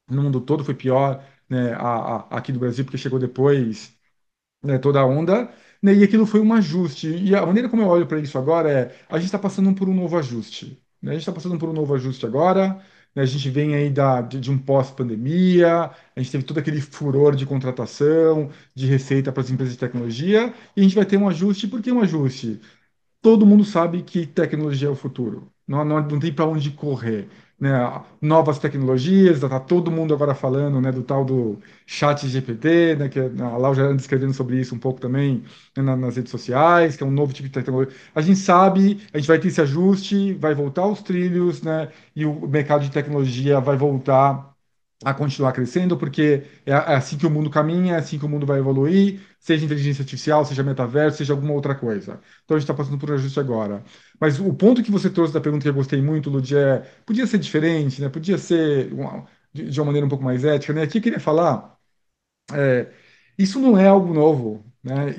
no 0.09 0.23
mundo 0.23 0.41
todo, 0.41 0.63
foi 0.65 0.75
pior 0.75 1.23
né? 1.49 1.73
a, 1.75 2.17
a, 2.17 2.37
aqui 2.37 2.51
do 2.51 2.59
Brasil, 2.59 2.85
porque 2.85 2.97
chegou 2.97 3.19
depois 3.19 3.93
né? 4.63 4.77
toda 4.79 4.99
a 5.01 5.05
onda. 5.05 5.53
Né? 5.81 5.93
E 5.95 6.03
aquilo 6.03 6.25
foi 6.25 6.39
um 6.41 6.53
ajuste. 6.53 7.07
E 7.09 7.35
a 7.35 7.45
maneira 7.45 7.69
como 7.69 7.81
eu 7.83 7.87
olho 7.87 8.07
para 8.07 8.19
isso 8.19 8.37
agora 8.37 8.71
é: 8.71 8.95
a 9.09 9.15
gente 9.17 9.25
está 9.27 9.39
passando 9.39 9.73
por 9.75 9.89
um 9.89 9.93
novo 9.93 10.17
ajuste. 10.17 10.81
Né? 11.01 11.11
A 11.11 11.13
gente 11.13 11.21
está 11.23 11.31
passando 11.33 11.57
por 11.59 11.69
um 11.69 11.73
novo 11.73 11.93
ajuste 11.95 12.25
agora. 12.25 12.81
Né? 13.15 13.23
A 13.23 13.25
gente 13.25 13.49
vem 13.49 13.75
aí 13.75 13.89
da, 13.89 14.21
de, 14.21 14.39
de 14.39 14.51
um 14.51 14.57
pós-pandemia, 14.57 15.91
a 16.15 16.19
gente 16.19 16.31
teve 16.31 16.43
todo 16.43 16.59
aquele 16.59 16.81
furor 16.81 17.35
de 17.35 17.45
contratação, 17.45 18.49
de 18.75 18.87
receita 18.87 19.31
para 19.31 19.41
as 19.43 19.49
empresas 19.49 19.73
de 19.73 19.79
tecnologia, 19.79 20.53
e 20.75 20.81
a 20.81 20.83
gente 20.83 20.95
vai 20.95 21.05
ter 21.05 21.17
um 21.17 21.27
ajuste. 21.27 21.67
Por 21.67 21.81
que 21.81 21.91
um 21.91 22.01
ajuste? 22.01 22.59
Todo 23.21 23.45
mundo 23.45 23.63
sabe 23.65 24.03
que 24.03 24.25
tecnologia 24.27 24.87
é 24.87 24.91
o 24.91 24.95
futuro. 24.95 25.51
Não, 25.67 25.85
não, 25.85 26.01
não 26.07 26.19
tem 26.19 26.33
para 26.33 26.45
onde 26.45 26.71
correr 26.71 27.29
né, 27.59 28.03
novas 28.21 28.59
tecnologias, 28.59 29.41
está 29.41 29.59
todo 29.59 29.89
mundo 29.91 30.13
agora 30.13 30.35
falando 30.35 30.81
né, 30.81 30.91
do 30.91 31.03
tal 31.03 31.23
do 31.23 31.59
chat 31.85 32.27
GPT, 32.27 32.95
né, 32.95 33.09
que 33.09 33.19
a 33.19 33.73
já 33.73 33.83
anda 33.83 34.01
escrevendo 34.01 34.33
sobre 34.33 34.59
isso 34.59 34.75
um 34.75 34.79
pouco 34.79 34.99
também 34.99 35.43
né, 35.77 35.95
nas 35.95 36.15
redes 36.17 36.31
sociais, 36.31 36.95
que 36.97 37.03
é 37.03 37.05
um 37.05 37.11
novo 37.11 37.33
tipo 37.33 37.47
de 37.47 37.53
tecnologia. 37.53 37.93
A 38.13 38.21
gente 38.21 38.39
sabe, 38.39 39.01
a 39.13 39.17
gente 39.17 39.27
vai 39.27 39.39
ter 39.39 39.47
esse 39.47 39.61
ajuste, 39.61 40.33
vai 40.33 40.53
voltar 40.53 40.83
aos 40.83 41.01
trilhos, 41.01 41.61
né, 41.61 41.89
e 42.15 42.25
o 42.25 42.47
mercado 42.47 42.83
de 42.83 42.91
tecnologia 42.91 43.59
vai 43.59 43.77
voltar 43.77 44.52
a 45.03 45.13
continuar 45.13 45.51
crescendo, 45.53 45.97
porque 45.97 46.43
é, 46.65 46.71
é 46.71 46.95
assim 46.95 47.17
que 47.17 47.25
o 47.25 47.29
mundo 47.29 47.49
caminha, 47.49 47.95
é 47.95 47.97
assim 47.97 48.17
que 48.17 48.25
o 48.25 48.29
mundo 48.29 48.45
vai 48.45 48.59
evoluir, 48.59 49.21
seja 49.39 49.65
inteligência 49.65 50.01
artificial, 50.01 50.45
seja 50.45 50.63
metaverso, 50.63 51.17
seja 51.17 51.33
alguma 51.33 51.53
outra 51.53 51.75
coisa. 51.75 52.21
Então 52.43 52.55
a 52.55 52.59
gente 52.59 52.63
está 52.69 52.73
passando 52.73 52.97
por 52.97 53.09
um 53.11 53.13
ajuste 53.15 53.39
agora. 53.39 53.83
Mas 54.19 54.39
o 54.39 54.53
ponto 54.53 54.83
que 54.83 54.91
você 54.91 55.09
trouxe 55.09 55.33
da 55.33 55.41
pergunta 55.41 55.63
que 55.63 55.69
eu 55.69 55.73
gostei 55.73 56.01
muito, 56.01 56.29
Lud, 56.29 56.55
é 56.55 56.79
podia 57.05 57.27
ser 57.27 57.37
diferente, 57.39 58.01
né? 58.01 58.09
Podia 58.09 58.37
ser 58.37 58.89
de, 59.53 59.69
de, 59.69 59.79
uma 59.79 59.87
maneira 59.87 60.05
um 60.05 60.09
pouco 60.09 60.23
mais 60.23 60.45
ética, 60.45 60.73
né? 60.73 60.83
Aqui 60.83 60.97
eu 60.99 61.01
queria 61.01 61.19
falar, 61.19 61.77
é, 62.53 62.91
isso 63.37 63.59
não 63.59 63.77
é 63.77 63.87
algo 63.87 64.13
novo. 64.13 64.65
Né? 64.83 65.15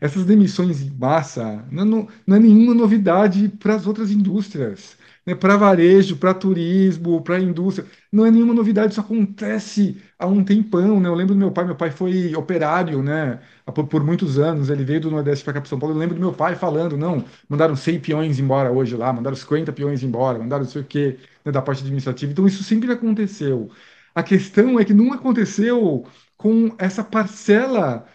Essas 0.00 0.24
demissões 0.24 0.82
em 0.82 0.90
massa 0.90 1.64
não, 1.70 1.84
não, 1.84 2.08
não 2.26 2.36
é 2.36 2.40
nenhuma 2.40 2.74
novidade 2.74 3.48
para 3.48 3.76
as 3.76 3.86
outras 3.86 4.10
indústrias 4.10 4.96
né, 5.26 5.34
para 5.34 5.56
varejo, 5.56 6.16
para 6.16 6.34
turismo, 6.34 7.22
para 7.22 7.40
indústria. 7.40 7.86
Não 8.12 8.24
é 8.26 8.30
nenhuma 8.30 8.54
novidade, 8.54 8.92
isso 8.92 9.00
acontece 9.00 10.00
há 10.18 10.26
um 10.26 10.44
tempão. 10.44 11.00
Né? 11.00 11.08
Eu 11.08 11.14
lembro 11.14 11.34
do 11.34 11.38
meu 11.38 11.50
pai, 11.50 11.64
meu 11.64 11.76
pai 11.76 11.90
foi 11.90 12.34
operário 12.34 13.02
né, 13.02 13.40
por, 13.74 13.86
por 13.86 14.04
muitos 14.04 14.38
anos, 14.38 14.70
ele 14.70 14.84
veio 14.84 15.00
do 15.00 15.10
Nordeste 15.10 15.44
para 15.44 15.54
cá 15.54 15.60
para 15.60 15.68
São 15.68 15.78
Paulo. 15.78 15.94
Eu 15.94 15.98
lembro 15.98 16.14
do 16.14 16.20
meu 16.20 16.32
pai 16.32 16.54
falando: 16.56 16.96
não, 16.96 17.24
mandaram 17.48 17.76
100 17.76 18.00
peões 18.00 18.38
embora 18.38 18.70
hoje 18.72 18.96
lá, 18.96 19.12
mandaram 19.12 19.36
50 19.36 19.72
peões 19.72 20.02
embora, 20.02 20.38
mandaram 20.38 20.64
não 20.64 20.70
sei 20.70 20.82
o 20.82 20.84
quê 20.84 21.18
né, 21.44 21.52
da 21.52 21.62
parte 21.62 21.80
administrativa. 21.82 22.30
Então 22.32 22.46
isso 22.46 22.62
sempre 22.62 22.92
aconteceu. 22.92 23.70
A 24.14 24.22
questão 24.22 24.78
é 24.78 24.84
que 24.84 24.94
não 24.94 25.12
aconteceu 25.12 26.06
com 26.36 26.74
essa 26.78 27.02
parcela 27.02 28.06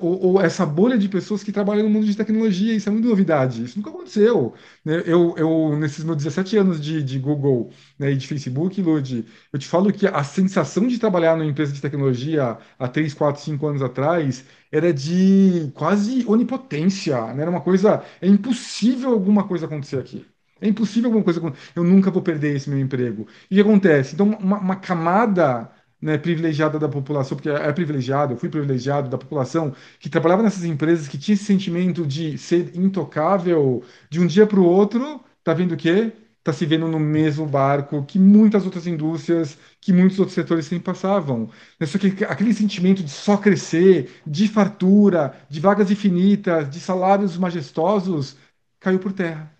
ou, 0.00 0.22
ou, 0.24 0.40
essa 0.40 0.64
bolha 0.64 0.96
de 0.96 1.08
pessoas 1.08 1.42
que 1.42 1.52
trabalham 1.52 1.84
no 1.84 1.90
mundo 1.90 2.06
de 2.06 2.16
tecnologia, 2.16 2.74
isso 2.74 2.88
é 2.88 2.92
muito 2.92 3.08
novidade, 3.08 3.64
isso 3.64 3.78
nunca 3.78 3.90
aconteceu. 3.90 4.54
Né? 4.84 5.02
Eu, 5.06 5.34
eu, 5.36 5.76
nesses 5.78 6.04
meus 6.04 6.16
17 6.16 6.56
anos 6.56 6.80
de, 6.80 7.02
de 7.02 7.18
Google 7.18 7.70
né, 7.98 8.12
e 8.12 8.16
de 8.16 8.26
Facebook, 8.26 8.80
Lud, 8.80 9.24
eu 9.52 9.58
te 9.58 9.66
falo 9.66 9.92
que 9.92 10.06
a 10.06 10.24
sensação 10.24 10.86
de 10.86 10.98
trabalhar 10.98 11.36
numa 11.36 11.50
empresa 11.50 11.72
de 11.72 11.80
tecnologia 11.80 12.58
há 12.78 12.88
3, 12.88 13.12
4, 13.14 13.42
5 13.42 13.66
anos 13.66 13.82
atrás 13.82 14.44
era 14.70 14.92
de 14.92 15.70
quase 15.74 16.24
onipotência, 16.26 17.34
né? 17.34 17.42
Era 17.42 17.50
uma 17.50 17.60
coisa, 17.60 18.02
é 18.20 18.26
impossível 18.26 19.10
alguma 19.12 19.46
coisa 19.46 19.66
acontecer 19.66 19.98
aqui. 19.98 20.24
É 20.60 20.68
impossível 20.68 21.08
alguma 21.08 21.24
coisa 21.24 21.38
acontecer. 21.38 21.72
Eu 21.76 21.84
nunca 21.84 22.10
vou 22.10 22.22
perder 22.22 22.56
esse 22.56 22.68
meu 22.70 22.78
emprego. 22.78 23.26
E 23.50 23.54
o 23.54 23.62
que 23.64 23.68
acontece? 23.68 24.14
Então, 24.14 24.26
uma, 24.26 24.58
uma 24.58 24.76
camada 24.76 25.70
né, 26.00 26.18
privilegiada 26.18 26.78
da 26.78 26.88
população, 26.88 27.36
porque 27.36 27.48
é 27.50 27.72
privilegiado, 27.72 28.34
eu 28.34 28.36
fui 28.38 28.48
privilegiado 28.48 29.08
da 29.08 29.18
população 29.18 29.74
que 29.98 30.08
trabalhava 30.10 30.42
nessas 30.42 30.64
empresas, 30.64 31.08
que 31.08 31.18
tinha 31.18 31.34
esse 31.34 31.44
sentimento 31.44 32.06
de 32.06 32.36
ser 32.38 32.76
intocável 32.76 33.82
de 34.10 34.20
um 34.20 34.26
dia 34.26 34.46
para 34.46 34.60
o 34.60 34.64
outro, 34.64 35.20
tá 35.42 35.54
vendo 35.54 35.72
o 35.72 35.76
quê? 35.76 36.12
Tá 36.42 36.52
se 36.52 36.64
vendo 36.64 36.86
no 36.86 37.00
mesmo 37.00 37.44
barco 37.46 38.04
que 38.04 38.18
muitas 38.20 38.64
outras 38.64 38.86
indústrias, 38.86 39.58
que 39.80 39.92
muitos 39.92 40.18
outros 40.18 40.34
setores 40.34 40.66
sempre 40.66 40.84
passavam. 40.84 41.50
Só 41.84 41.98
que 41.98 42.24
aquele 42.24 42.54
sentimento 42.54 43.02
de 43.02 43.10
só 43.10 43.36
crescer, 43.36 44.10
de 44.26 44.46
fartura, 44.48 45.34
de 45.48 45.58
vagas 45.60 45.90
infinitas, 45.90 46.70
de 46.70 46.78
salários 46.80 47.36
majestosos, 47.36 48.36
caiu 48.78 48.98
por 49.00 49.12
terra. 49.12 49.52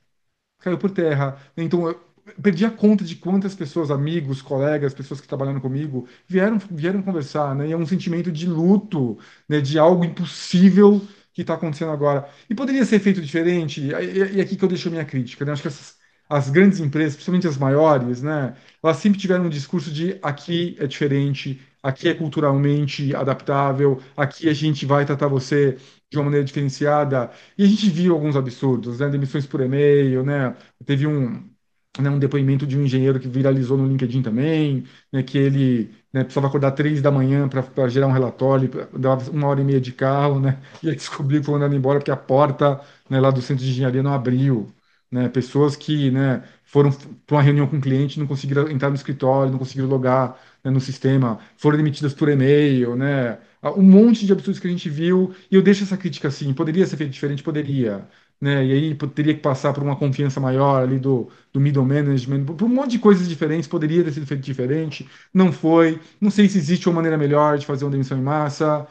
Caiu 0.61 0.79
por 0.79 0.91
terra. 0.91 1.39
Então, 1.57 1.95
perdi 2.43 2.65
a 2.65 2.71
conta 2.71 3.05
de 3.05 3.17
quantas 3.17 3.55
pessoas, 3.55 3.91
amigos, 3.91 4.43
colegas, 4.43 4.95
pessoas 4.95 5.21
que 5.21 5.29
trabalharam 5.29 5.61
comigo, 5.61 6.09
vieram, 6.27 6.59
vieram 6.71 7.03
conversar, 7.03 7.55
né? 7.55 7.69
E 7.69 7.73
é 7.73 7.77
um 7.77 7.87
sentimento 7.87 8.33
de 8.33 8.47
luto, 8.47 9.19
né? 9.49 9.61
De 9.61 9.79
algo 9.79 10.05
impossível 10.05 11.01
que 11.33 11.43
está 11.43 11.55
acontecendo 11.55 11.93
agora. 11.93 12.29
E 12.49 12.55
poderia 12.55 12.85
ser 12.85 12.99
feito 12.99 13.21
diferente, 13.21 13.81
e, 13.81 14.37
e, 14.37 14.41
aqui 14.41 14.57
que 14.57 14.65
eu 14.65 14.69
deixo 14.69 14.89
a 14.89 14.91
minha 14.91 15.05
crítica, 15.05 15.45
né? 15.45 15.53
Acho 15.53 15.63
que 15.63 15.69
essas, 15.69 15.97
as 16.29 16.51
grandes 16.51 16.81
empresas, 16.81 17.15
principalmente 17.15 17.47
as 17.47 17.59
maiores, 17.59 18.23
né? 18.23 18.57
Elas 18.83 18.97
sempre 18.99 19.19
tiveram 19.21 19.45
um 19.47 19.49
discurso 19.49 19.91
de 19.93 20.19
aqui 20.23 20.77
é 20.81 20.87
diferente, 20.87 21.61
aqui 21.83 22.09
é 22.09 22.15
culturalmente 22.15 23.15
adaptável, 23.15 24.01
aqui 24.17 24.49
a 24.49 24.53
gente 24.55 24.85
vai 24.87 25.05
tratar 25.05 25.29
você 25.29 25.77
de 26.11 26.17
uma 26.19 26.25
maneira 26.25 26.45
diferenciada. 26.45 27.31
E 27.57 27.65
a 27.65 27.67
gente 27.67 27.89
viu 27.91 28.15
alguns 28.15 28.37
absurdos, 28.37 28.99
né? 29.01 29.09
Demissões 29.09 29.47
por 29.47 29.61
e-mail, 29.61 30.25
né? 30.25 30.57
Teve 30.85 31.07
um 31.07 31.56
né, 32.01 32.11
um 32.11 32.19
depoimento 32.19 32.67
de 32.67 32.79
um 32.79 32.83
engenheiro 32.85 33.19
que 33.21 33.29
viralizou 33.29 33.77
no 33.77 33.87
LinkedIn 33.87 34.23
também, 34.23 34.85
né, 35.13 35.23
que 35.23 35.39
ele 35.39 35.91
né, 36.13 36.25
precisava 36.25 36.47
acordar 36.49 36.73
três 36.73 37.01
da 37.03 37.11
manhã 37.11 37.49
para 37.49 37.89
gerar 37.89 38.07
um 38.09 38.13
relatório, 38.13 38.71
dava 38.99 39.31
uma 39.31 39.47
hora 39.49 39.61
e 39.61 39.65
meia 39.65 39.81
de 39.81 39.93
carro, 39.93 40.41
né, 40.41 40.61
e 40.83 40.89
aí 40.91 40.95
descobriu 40.97 41.41
que 41.41 41.47
foi 41.47 41.55
andando 41.57 41.75
embora 41.75 41.99
porque 41.99 42.11
a 42.11 42.17
porta 42.17 42.81
né, 43.09 43.21
lá 43.21 43.31
do 43.31 43.41
centro 43.43 43.65
de 43.65 43.71
engenharia 43.71 44.03
não 44.03 44.13
abriu. 44.13 44.69
Né, 45.09 45.29
pessoas 45.29 45.77
que 45.77 46.11
né, 46.11 46.43
foram 46.65 46.91
para 47.25 47.37
uma 47.37 47.43
reunião 47.43 47.67
com 47.69 47.77
o 47.77 47.81
cliente, 47.81 48.19
não 48.19 48.27
conseguiram 48.27 48.69
entrar 48.69 48.89
no 48.91 48.97
escritório, 48.97 49.53
não 49.53 49.59
conseguiram 49.59 49.89
logar 49.89 50.37
né, 50.65 50.71
no 50.71 50.81
sistema, 50.81 51.39
foram 51.57 51.77
demitidas 51.77 52.13
por 52.13 52.29
e-mail, 52.29 52.97
né, 52.97 53.39
um 53.77 53.83
monte 53.83 54.27
de 54.27 54.33
absurdos 54.33 54.59
que 54.61 54.67
a 54.67 54.71
gente 54.71 54.89
viu, 54.91 55.33
e 55.51 55.55
eu 55.55 55.63
deixo 55.63 55.85
essa 55.85 55.97
crítica 55.97 56.27
assim, 56.29 56.53
poderia 56.53 56.85
ser 56.87 56.97
feito 56.97 57.13
diferente? 57.13 57.43
Poderia, 57.43 58.07
né? 58.41 58.65
E 58.65 58.73
aí 58.73 58.95
teria 59.15 59.35
que 59.35 59.41
passar 59.41 59.73
por 59.73 59.83
uma 59.83 59.97
confiança 59.97 60.41
maior 60.41 60.83
ali 60.83 60.99
do, 60.99 61.29
do 61.53 61.61
middle 61.61 61.85
management, 61.85 62.45
por 62.45 62.65
um 62.65 62.69
monte 62.69 62.93
de 62.93 62.99
coisas 62.99 63.29
diferentes, 63.29 63.69
poderia 63.69 64.05
ter 64.05 64.13
sido 64.13 64.27
feito 64.27 64.43
diferente, 64.43 65.09
não 65.33 65.53
foi. 65.53 66.01
Não 66.21 66.31
sei 66.31 66.49
se 66.49 66.59
existe 66.59 66.89
uma 66.89 66.97
maneira 66.97 67.17
melhor 67.19 67.59
de 67.59 67.67
fazer 67.67 67.85
uma 67.85 67.91
demissão 67.91 68.19
em 68.19 68.23
massa. 68.23 68.87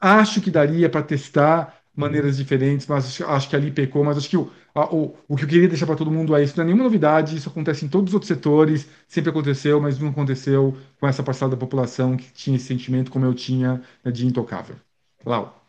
Acho 0.00 0.40
que 0.40 0.50
daria 0.50 0.88
para 0.90 1.02
testar 1.02 1.80
maneiras 1.94 2.36
diferentes, 2.36 2.86
mas 2.86 3.20
acho 3.22 3.48
que 3.48 3.56
ali 3.56 3.70
pecou. 3.70 4.02
Mas 4.04 4.18
acho 4.18 4.28
que 4.28 4.36
o, 4.36 4.50
a, 4.74 4.92
o, 4.94 5.16
o 5.28 5.36
que 5.36 5.44
eu 5.44 5.48
queria 5.48 5.68
deixar 5.68 5.86
para 5.86 5.96
todo 5.96 6.10
mundo 6.10 6.34
é 6.36 6.42
isso 6.42 6.56
não 6.56 6.62
é 6.64 6.66
nenhuma 6.66 6.84
novidade, 6.84 7.36
isso 7.36 7.48
acontece 7.48 7.84
em 7.84 7.88
todos 7.88 8.10
os 8.10 8.14
outros 8.14 8.28
setores, 8.28 8.88
sempre 9.08 9.30
aconteceu, 9.30 9.80
mas 9.80 9.98
não 9.98 10.08
aconteceu 10.10 10.76
com 10.98 11.06
essa 11.06 11.22
parcela 11.22 11.50
da 11.52 11.56
população 11.56 12.16
que 12.16 12.32
tinha 12.32 12.56
esse 12.56 12.66
sentimento 12.66 13.10
como 13.10 13.24
eu 13.26 13.34
tinha 13.34 13.80
né, 14.04 14.10
de 14.10 14.26
intocável. 14.26 14.76
Lau. 15.24 15.60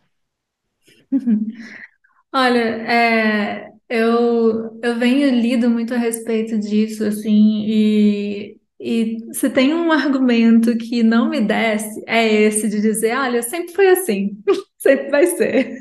Olha, 2.33 2.59
é, 2.59 3.69
eu, 3.89 4.79
eu 4.81 4.95
venho 4.97 5.29
lido 5.29 5.69
muito 5.69 5.93
a 5.93 5.97
respeito 5.97 6.57
disso, 6.59 7.03
assim, 7.05 7.63
e, 7.67 8.57
e 8.79 9.17
se 9.33 9.49
tem 9.51 9.73
um 9.73 9.91
argumento 9.91 10.75
que 10.77 11.03
não 11.03 11.29
me 11.29 11.41
desce, 11.41 12.03
é 12.07 12.27
esse 12.27 12.67
de 12.69 12.81
dizer, 12.81 13.15
olha, 13.17 13.41
sempre 13.43 13.71
foi 13.73 13.89
assim, 13.89 14.31
sempre 14.77 15.09
vai 15.11 15.27
ser. 15.27 15.77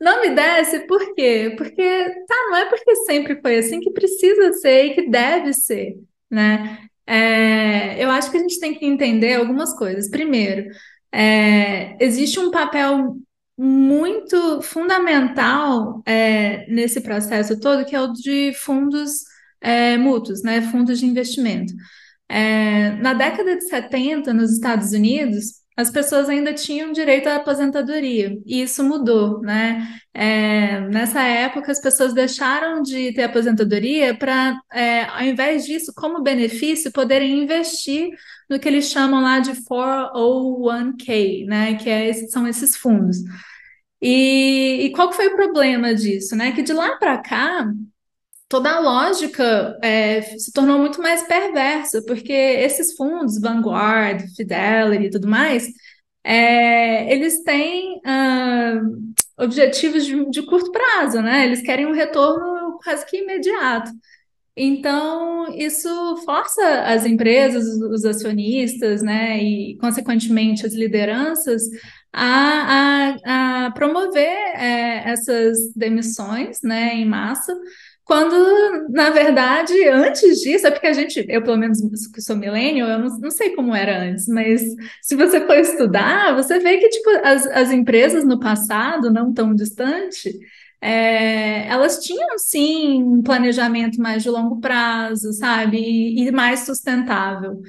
Não 0.00 0.20
me 0.20 0.30
desce, 0.34 0.80
por 0.86 1.14
quê? 1.14 1.54
Porque, 1.56 1.82
tá, 2.26 2.34
não 2.50 2.56
é 2.56 2.66
porque 2.68 2.94
sempre 3.06 3.40
foi 3.40 3.56
assim 3.58 3.80
que 3.80 3.90
precisa 3.92 4.52
ser 4.54 4.86
e 4.86 4.94
que 4.94 5.08
deve 5.08 5.52
ser, 5.54 5.96
né? 6.30 6.86
É, 7.06 8.02
eu 8.02 8.10
acho 8.10 8.30
que 8.30 8.36
a 8.36 8.40
gente 8.40 8.60
tem 8.60 8.74
que 8.74 8.84
entender 8.84 9.34
algumas 9.34 9.74
coisas. 9.78 10.10
Primeiro, 10.10 10.68
é, 11.12 11.96
existe 12.04 12.38
um 12.38 12.50
papel 12.50 13.16
muito 13.58 14.60
fundamental 14.62 16.02
é, 16.04 16.66
nesse 16.70 17.00
processo 17.00 17.58
todo, 17.58 17.84
que 17.84 17.96
é 17.96 18.00
o 18.00 18.12
de 18.12 18.52
fundos 18.54 19.24
é, 19.60 19.96
mútuos, 19.96 20.42
né, 20.42 20.60
fundos 20.62 20.98
de 20.98 21.06
investimento. 21.06 21.72
É, 22.28 22.90
na 22.96 23.14
década 23.14 23.56
de 23.56 23.64
70, 23.68 24.32
nos 24.34 24.52
Estados 24.52 24.92
Unidos, 24.92 25.65
as 25.76 25.90
pessoas 25.90 26.28
ainda 26.28 26.54
tinham 26.54 26.90
direito 26.90 27.28
à 27.28 27.36
aposentadoria, 27.36 28.38
e 28.46 28.62
isso 28.62 28.82
mudou, 28.82 29.40
né? 29.42 30.00
É, 30.14 30.80
nessa 30.88 31.22
época, 31.22 31.70
as 31.70 31.80
pessoas 31.80 32.14
deixaram 32.14 32.80
de 32.80 33.12
ter 33.12 33.24
aposentadoria 33.24 34.16
para, 34.16 34.58
é, 34.72 35.04
ao 35.04 35.22
invés 35.22 35.66
disso, 35.66 35.92
como 35.94 36.22
benefício, 36.22 36.90
poderem 36.90 37.42
investir 37.42 38.08
no 38.48 38.58
que 38.58 38.66
eles 38.66 38.90
chamam 38.90 39.20
lá 39.20 39.38
de 39.38 39.52
401k, 39.52 41.46
né? 41.46 41.74
Que 41.76 41.90
é, 41.90 42.12
são 42.14 42.48
esses 42.48 42.74
fundos. 42.74 43.18
E, 44.00 44.86
e 44.86 44.92
qual 44.92 45.12
foi 45.12 45.28
o 45.28 45.36
problema 45.36 45.94
disso, 45.94 46.34
né? 46.36 46.52
Que 46.52 46.62
de 46.62 46.72
lá 46.72 46.96
para 46.96 47.18
cá, 47.18 47.70
toda 48.48 48.70
a 48.70 48.80
lógica 48.80 49.78
é, 49.82 50.22
se 50.22 50.52
tornou 50.52 50.78
muito 50.78 51.02
mais 51.02 51.22
perversa, 51.22 52.02
porque 52.06 52.32
esses 52.32 52.94
fundos, 52.96 53.40
Vanguard, 53.40 54.22
Fidelity 54.36 55.06
e 55.06 55.10
tudo 55.10 55.28
mais, 55.28 55.68
é, 56.24 57.12
eles 57.12 57.42
têm 57.44 57.98
uh, 57.98 59.42
objetivos 59.44 60.04
de, 60.04 60.28
de, 60.30 60.42
curto 60.44 60.72
prazo, 60.72 61.22
né? 61.22 61.46
Eles 61.46 61.62
querem 61.62 61.86
um 61.86 61.92
retorno 61.92 62.78
quase 62.82 63.06
que 63.06 63.18
imediato. 63.18 63.90
Então, 64.56 65.54
isso 65.54 65.88
força 66.24 66.62
as 66.84 67.04
empresas, 67.04 67.66
os 67.66 68.04
acionistas, 68.06 69.02
né, 69.02 69.38
e, 69.42 69.76
consequentemente, 69.78 70.64
as 70.64 70.72
lideranças 70.72 71.62
a, 72.12 73.14
a, 73.24 73.66
a 73.66 73.70
promover 73.72 74.22
é, 74.22 75.10
essas 75.10 75.58
demissões, 75.74 76.58
né, 76.62 76.94
em 76.94 77.04
massa, 77.04 77.54
quando, 78.06 78.88
na 78.88 79.10
verdade, 79.10 79.74
antes 79.88 80.40
disso, 80.40 80.64
é 80.64 80.70
porque 80.70 80.86
a 80.86 80.92
gente, 80.92 81.26
eu 81.28 81.42
pelo 81.42 81.56
menos 81.56 81.80
que 82.14 82.22
sou 82.22 82.36
millennial, 82.36 82.88
eu 82.88 82.98
não, 83.00 83.18
não 83.18 83.30
sei 83.32 83.50
como 83.50 83.74
era 83.74 84.00
antes, 84.00 84.28
mas 84.28 84.62
se 85.02 85.16
você 85.16 85.44
for 85.44 85.56
estudar, 85.56 86.32
você 86.36 86.60
vê 86.60 86.78
que 86.78 86.88
tipo, 86.88 87.10
as, 87.24 87.44
as 87.48 87.72
empresas 87.72 88.24
no 88.24 88.38
passado, 88.38 89.12
não 89.12 89.34
tão 89.34 89.52
distante, 89.52 90.38
é, 90.80 91.66
elas 91.66 91.98
tinham 91.98 92.38
sim 92.38 93.02
um 93.02 93.22
planejamento 93.24 94.00
mais 94.00 94.22
de 94.22 94.30
longo 94.30 94.60
prazo, 94.60 95.32
sabe, 95.32 95.78
e, 95.78 96.28
e 96.28 96.30
mais 96.30 96.60
sustentável. 96.60 97.60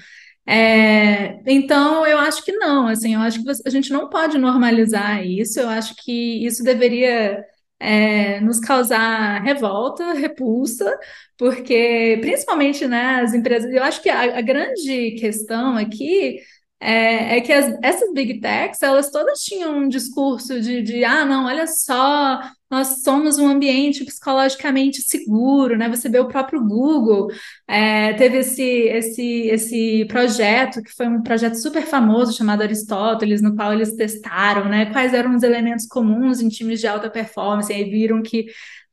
É, 0.46 1.40
então, 1.48 2.06
eu 2.06 2.20
acho 2.20 2.46
que 2.46 2.52
não, 2.52 2.88
assim, 2.88 3.16
eu 3.16 3.22
acho 3.22 3.44
que 3.44 3.50
a 3.66 3.70
gente 3.72 3.92
não 3.92 4.08
pode 4.08 4.38
normalizar 4.38 5.26
isso, 5.26 5.60
eu 5.60 5.68
acho 5.68 5.96
que 5.96 6.46
isso 6.46 6.64
deveria 6.64 7.44
é, 7.80 8.40
nos 8.42 8.60
causar 8.60 9.42
revolta, 9.44 10.14
repulsa, 10.16 10.98
porque 11.38 12.18
principalmente 12.22 12.88
né, 12.88 13.22
as 13.22 13.34
empresas, 13.34 13.72
eu 13.72 13.84
acho 13.84 14.02
que 14.02 14.10
a, 14.10 14.38
a 14.38 14.42
grande 14.42 15.12
questão 15.20 15.78
aqui 15.78 16.40
é, 16.80 17.38
é 17.38 17.42
que 17.42 17.52
as, 17.52 17.78
essas 17.84 18.14
big 18.14 18.40
techs, 18.40 18.82
elas 18.82 19.10
todas 19.12 19.40
tinham 19.42 19.78
um 19.78 19.88
discurso 19.90 20.60
de, 20.62 20.82
de, 20.82 21.04
ah, 21.04 21.26
não, 21.26 21.46
olha 21.46 21.68
só, 21.68 22.40
nós 22.70 23.02
somos 23.04 23.38
um 23.40 23.48
ambiente 23.48 24.04
psicologicamente 24.04 25.02
seguro, 25.02 25.78
né? 25.78 25.88
Você 25.90 26.10
vê 26.10 26.20
o 26.20 26.28
próprio 26.28 26.64
Google, 26.64 27.30
é, 27.68 28.14
teve 28.14 28.40
esse, 28.40 28.62
esse, 28.62 29.48
esse 29.48 30.06
projeto, 30.06 30.84
que 30.84 30.92
foi 30.92 31.08
um 31.08 31.22
projeto 31.22 31.56
super 31.56 31.84
famoso, 31.84 32.36
chamado 32.36 32.62
Aristóteles, 32.62 33.42
no 33.42 33.56
qual 33.56 33.72
eles 33.74 33.96
testaram, 33.96 34.66
né? 34.66 34.88
Quais 34.88 35.14
eram 35.14 35.36
os 35.36 35.44
elementos 35.44 35.86
comuns 35.88 36.42
em 36.42 36.50
times 36.50 36.80
de 36.80 36.88
alta 36.88 37.10
performance, 37.10 37.72
e 37.72 37.76
aí 37.76 37.90
viram 37.90 38.22
que 38.22 38.48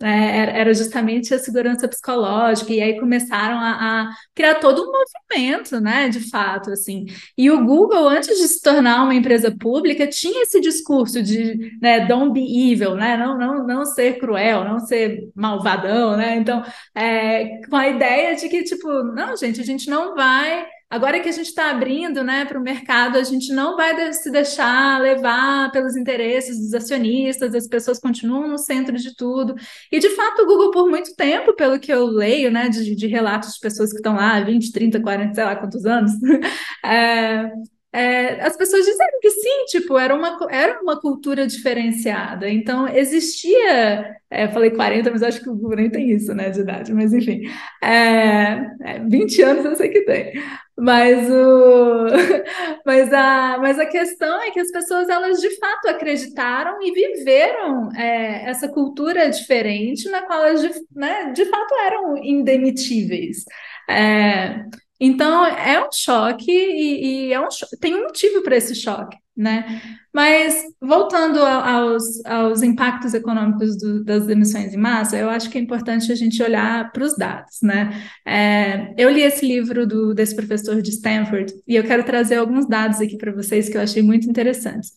né, 0.05 0.61
era 0.61 0.75
justamente 0.75 1.33
a 1.33 1.39
segurança 1.39 1.89
psicológica, 1.89 2.71
e 2.75 2.83
aí 2.83 3.01
começaram 3.01 3.59
a, 3.59 3.71
a, 4.03 4.11
criar 4.35 4.57
todo 4.57 4.83
um 4.83 4.93
movimento, 4.93 5.81
né, 5.81 6.11
de 6.11 6.21
fato, 6.29 6.71
assim. 6.71 7.07
E 7.39 7.51
o 7.51 7.65
Google, 7.65 8.07
antes 8.07 8.39
de 8.39 8.47
se 8.47 8.61
tornar 8.61 9.03
uma 9.03 9.15
empresa 9.15 9.51
pública, 9.59 10.07
tinha 10.07 10.43
esse 10.43 10.61
discurso 10.61 11.23
de, 11.23 11.79
né, 11.81 12.05
don't 12.07 12.35
be 12.35 12.71
evil, 12.71 12.95
né, 12.97 13.17
não, 13.17 13.39
não, 13.39 13.67
não 13.67 13.85
ser 13.87 14.19
cruel, 14.19 14.65
não 14.65 14.79
ser 14.79 15.31
malvadão, 15.35 16.19
né, 16.19 16.37
então, 16.37 16.63
é, 16.95 17.61
com 17.67 17.77
a 17.77 17.89
ideia 17.89 18.37
de 18.37 18.47
que, 18.51 18.63
tipo, 18.63 18.87
não, 19.05 19.35
gente, 19.35 19.59
a 19.59 19.65
gente 19.65 19.89
não 19.89 20.15
vai 20.15 20.67
Agora 20.91 21.19
que 21.19 21.29
a 21.29 21.33
gente 21.33 21.47
está 21.49 21.71
abrindo 21.71 22.23
né, 22.23 22.45
para 22.45 22.59
o 22.59 22.63
mercado, 22.63 23.19
a 23.19 23.23
gente 23.25 23.53
não 23.53 23.77
vai 23.77 24.13
se 24.13 24.31
deixar 24.31 25.01
levar 25.01 25.73
pelos 25.73 25.97
interesses 25.97 26.59
dos 26.59 26.75
acionistas, 26.75 27.55
as 27.55 27.67
pessoas 27.67 27.99
continuam 27.99 28.47
no 28.47 28.59
centro 28.59 28.97
de 28.97 29.15
tudo. 29.17 29.55
E, 29.91 29.99
de 29.99 30.11
fato, 30.11 30.43
o 30.43 30.47
Google, 30.47 30.71
por 30.71 30.89
muito 30.89 31.15
tempo, 31.17 31.55
pelo 31.55 31.81
que 31.81 31.93
eu 31.93 32.07
leio 32.07 32.51
né, 32.51 32.69
de, 32.69 32.95
de 32.95 33.07
relatos 33.07 33.55
de 33.55 33.61
pessoas 33.61 33.91
que 33.91 33.97
estão 33.97 34.15
lá 34.15 34.41
20, 34.41 34.71
30, 34.71 35.01
40, 35.01 35.35
sei 35.35 35.45
lá 35.45 35.57
quantos 35.57 35.85
anos, 35.85 36.13
é, 36.85 37.51
é, 37.95 38.41
as 38.45 38.57
pessoas 38.57 38.85
disseram 38.85 39.21
que 39.21 39.31
sim, 39.31 39.65
tipo, 39.67 39.97
era 39.97 40.13
uma, 40.13 40.37
era 40.51 40.83
uma 40.83 41.01
cultura 41.01 41.47
diferenciada. 41.47 42.51
Então, 42.51 42.89
existia. 42.89 44.17
É, 44.29 44.49
falei 44.49 44.71
40, 44.71 45.13
mas 45.13 45.23
acho 45.23 45.41
que 45.41 45.49
o 45.49 45.55
Google 45.55 45.77
nem 45.77 45.89
tem 45.89 46.11
isso, 46.11 46.35
né, 46.35 46.51
de 46.51 46.61
idade, 46.61 46.93
mas 46.93 47.13
enfim. 47.13 47.43
É, 47.81 48.99
20 49.09 49.41
é, 49.41 49.45
anos 49.45 49.65
eu 49.65 49.77
sei 49.77 49.91
que 49.91 50.03
tem. 50.03 50.33
Mas, 50.77 51.31
o, 51.31 52.07
mas, 52.85 53.13
a, 53.13 53.59
mas 53.61 53.79
a 53.79 53.87
questão 53.87 54.43
é 54.43 54.51
que 54.51 54.59
as 54.59 54.73
pessoas, 54.73 55.09
elas 55.09 55.41
de 55.41 55.57
fato 55.61 55.87
acreditaram 55.87 56.83
e 56.83 56.91
viveram 56.91 57.93
é, 57.95 58.51
essa 58.51 58.67
cultura 58.67 59.31
diferente, 59.31 60.11
na 60.11 60.23
qual 60.23 60.45
elas, 60.45 60.63
de, 60.63 60.73
né, 60.91 61.31
de 61.33 61.45
fato, 61.45 61.73
eram 61.87 62.17
indemitíveis. 62.17 63.45
É, 63.89 64.65
então, 65.01 65.45
é 65.45 65.85
um 65.85 65.91
choque 65.93 66.51
e, 66.51 67.29
e 67.29 67.33
é 67.33 67.41
um 67.41 67.49
tem 67.81 67.95
um 67.95 68.05
motivo 68.05 68.43
para 68.43 68.57
esse 68.57 68.75
choque, 68.75 69.17
né? 69.37 69.83
Mas, 70.13 70.55
voltando 70.81 71.41
aos, 71.41 72.25
aos 72.25 72.63
impactos 72.63 73.13
econômicos 73.13 73.77
do, 73.77 74.05
das 74.05 74.29
emissões 74.29 74.73
em 74.73 74.77
massa, 74.77 75.17
eu 75.17 75.29
acho 75.29 75.51
que 75.51 75.59
é 75.59 75.61
importante 75.61 76.13
a 76.13 76.15
gente 76.15 76.41
olhar 76.43 76.93
para 76.93 77.05
os 77.05 77.17
dados, 77.17 77.59
né? 77.63 77.91
É, 78.25 78.95
eu 78.97 79.11
li 79.11 79.23
esse 79.23 79.45
livro 79.45 79.87
do, 79.87 80.15
desse 80.15 80.37
professor 80.37 80.81
de 80.81 80.91
Stanford 80.91 81.53
e 81.67 81.75
eu 81.75 81.83
quero 81.83 82.05
trazer 82.05 82.37
alguns 82.37 82.69
dados 82.69 83.01
aqui 83.01 83.17
para 83.17 83.33
vocês 83.33 83.69
que 83.69 83.77
eu 83.77 83.81
achei 83.83 84.03
muito 84.03 84.31
interessantes. 84.31 84.93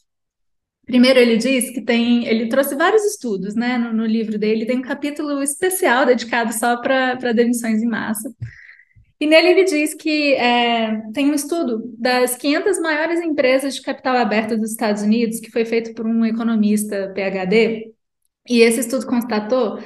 Primeiro, 0.86 1.20
ele 1.20 1.38
diz 1.38 1.72
que 1.72 1.82
tem, 1.82 2.26
ele 2.28 2.48
trouxe 2.48 2.76
vários 2.76 3.04
estudos, 3.04 3.56
né? 3.56 3.78
No, 3.78 3.92
no 3.92 4.06
livro 4.06 4.38
dele 4.38 4.66
tem 4.66 4.78
um 4.78 4.82
capítulo 4.82 5.42
especial 5.42 6.06
dedicado 6.06 6.54
só 6.54 6.78
para 6.78 7.34
demissões 7.34 7.82
em 7.82 7.88
massa. 7.88 8.32
E 9.20 9.26
nele 9.26 9.50
ele 9.50 9.64
diz 9.64 9.96
que 9.96 10.34
é, 10.36 11.02
tem 11.14 11.30
um 11.30 11.34
estudo 11.34 11.82
das 11.98 12.36
500 12.36 12.80
maiores 12.80 13.20
empresas 13.20 13.76
de 13.76 13.82
capital 13.82 14.16
aberto 14.16 14.56
dos 14.56 14.72
Estados 14.72 15.02
Unidos, 15.02 15.40
que 15.40 15.52
foi 15.52 15.66
feito 15.66 15.94
por 15.96 16.06
um 16.06 16.24
economista 16.24 17.12
PhD, 17.16 17.92
e 18.48 18.62
esse 18.62 18.82
estudo 18.82 19.08
constatou 19.08 19.80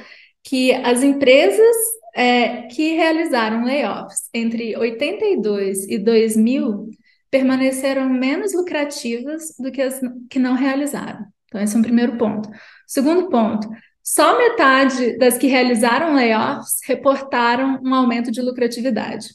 que 0.44 0.72
as 0.72 1.02
empresas 1.02 1.76
é, 2.14 2.62
que 2.62 2.94
realizaram 2.94 3.64
layoffs 3.64 4.28
entre 4.34 4.76
82 4.76 5.88
e 5.88 5.98
2000 5.98 6.90
permaneceram 7.30 8.08
menos 8.10 8.52
lucrativas 8.52 9.54
do 9.58 9.72
que 9.72 9.80
as 9.80 9.98
que 10.28 10.38
não 10.38 10.54
realizaram. 10.54 11.24
Então, 11.46 11.60
esse 11.60 11.74
é 11.74 11.78
um 11.78 11.82
primeiro 11.82 12.18
ponto. 12.18 12.50
Segundo 12.86 13.30
ponto, 13.30 13.68
só 14.02 14.36
metade 14.36 15.16
das 15.18 15.38
que 15.38 15.46
realizaram 15.46 16.14
layoffs 16.14 16.80
reportaram 16.84 17.80
um 17.82 17.94
aumento 17.94 18.30
de 18.30 18.42
lucratividade. 18.42 19.28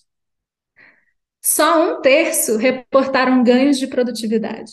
Só 1.41 1.81
um 1.81 2.01
terço 2.01 2.57
reportaram 2.57 3.43
ganhos 3.43 3.79
de 3.79 3.87
produtividade. 3.87 4.71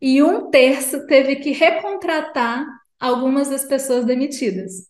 E 0.00 0.22
um 0.22 0.50
terço 0.50 1.06
teve 1.06 1.36
que 1.36 1.52
recontratar 1.52 2.66
algumas 2.98 3.48
das 3.48 3.64
pessoas 3.64 4.04
demitidas. 4.04 4.88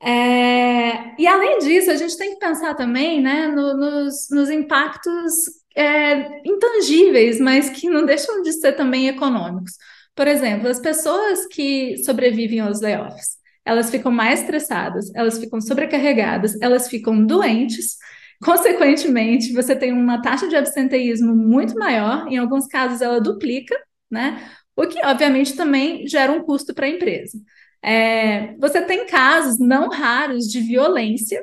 É, 0.00 1.18
e 1.18 1.26
além 1.26 1.58
disso, 1.60 1.90
a 1.90 1.96
gente 1.96 2.16
tem 2.18 2.34
que 2.34 2.38
pensar 2.38 2.74
também 2.74 3.22
né, 3.22 3.48
no, 3.48 3.74
nos, 3.74 4.28
nos, 4.30 4.50
impactos 4.50 5.32
é, 5.74 6.46
intangíveis, 6.46 7.40
mas 7.40 7.70
que 7.70 7.88
não 7.88 8.04
deixam 8.04 8.42
de 8.42 8.52
ser 8.52 8.72
também 8.72 9.08
econômicos. 9.08 9.72
Por 10.14 10.28
exemplo, 10.28 10.68
as 10.68 10.80
pessoas 10.80 11.46
que 11.46 11.96
sobrevivem 12.04 12.60
aos 12.60 12.80
layoffs, 12.80 13.36
elas 13.64 13.90
ficam 13.90 14.12
mais 14.12 14.40
estressadas, 14.40 15.10
elas 15.14 15.38
ficam 15.38 15.60
sobrecarregadas, 15.60 16.60
elas 16.60 16.88
ficam 16.88 17.24
doentes. 17.24 17.96
Consequentemente, 18.42 19.52
você 19.52 19.74
tem 19.74 19.92
uma 19.92 20.20
taxa 20.20 20.48
de 20.48 20.56
absenteísmo 20.56 21.34
muito 21.34 21.74
maior, 21.74 22.28
em 22.28 22.36
alguns 22.36 22.66
casos 22.66 23.00
ela 23.00 23.20
duplica, 23.20 23.74
né? 24.10 24.40
O 24.76 24.86
que, 24.86 25.04
obviamente, 25.04 25.56
também 25.56 26.06
gera 26.06 26.32
um 26.32 26.42
custo 26.44 26.74
para 26.74 26.86
a 26.86 26.88
empresa. 26.90 27.38
É, 27.82 28.54
você 28.56 28.82
tem 28.82 29.06
casos 29.06 29.58
não 29.58 29.88
raros 29.88 30.46
de 30.46 30.60
violência, 30.60 31.42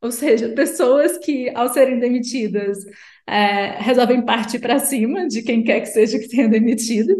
ou 0.00 0.10
seja, 0.10 0.48
pessoas 0.50 1.16
que, 1.18 1.50
ao 1.54 1.72
serem 1.72 1.98
demitidas, 1.98 2.78
é, 3.26 3.78
resolvem 3.80 4.24
partir 4.24 4.58
para 4.58 4.78
cima 4.78 5.28
de 5.28 5.42
quem 5.42 5.62
quer 5.62 5.80
que 5.80 5.86
seja 5.86 6.18
que 6.18 6.28
tenha 6.28 6.48
demitido. 6.48 7.14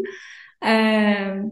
É, 0.62 1.42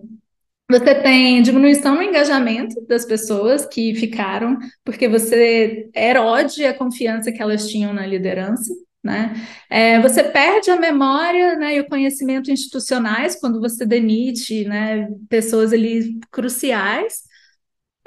você 0.70 0.94
tem 0.94 1.42
diminuição 1.42 1.96
no 1.96 2.02
engajamento 2.02 2.80
das 2.86 3.04
pessoas 3.04 3.66
que 3.66 3.92
ficaram, 3.94 4.56
porque 4.84 5.08
você 5.08 5.90
erode 5.92 6.64
a 6.64 6.72
confiança 6.72 7.32
que 7.32 7.42
elas 7.42 7.68
tinham 7.68 7.92
na 7.92 8.06
liderança. 8.06 8.72
Né? 9.02 9.34
É, 9.68 9.98
você 10.00 10.22
perde 10.22 10.70
a 10.70 10.76
memória 10.76 11.56
né, 11.56 11.76
e 11.76 11.80
o 11.80 11.88
conhecimento 11.88 12.50
institucionais 12.50 13.34
quando 13.40 13.58
você 13.58 13.84
demite 13.84 14.64
né, 14.66 15.08
pessoas 15.28 15.72
ali 15.72 16.20
cruciais. 16.30 17.22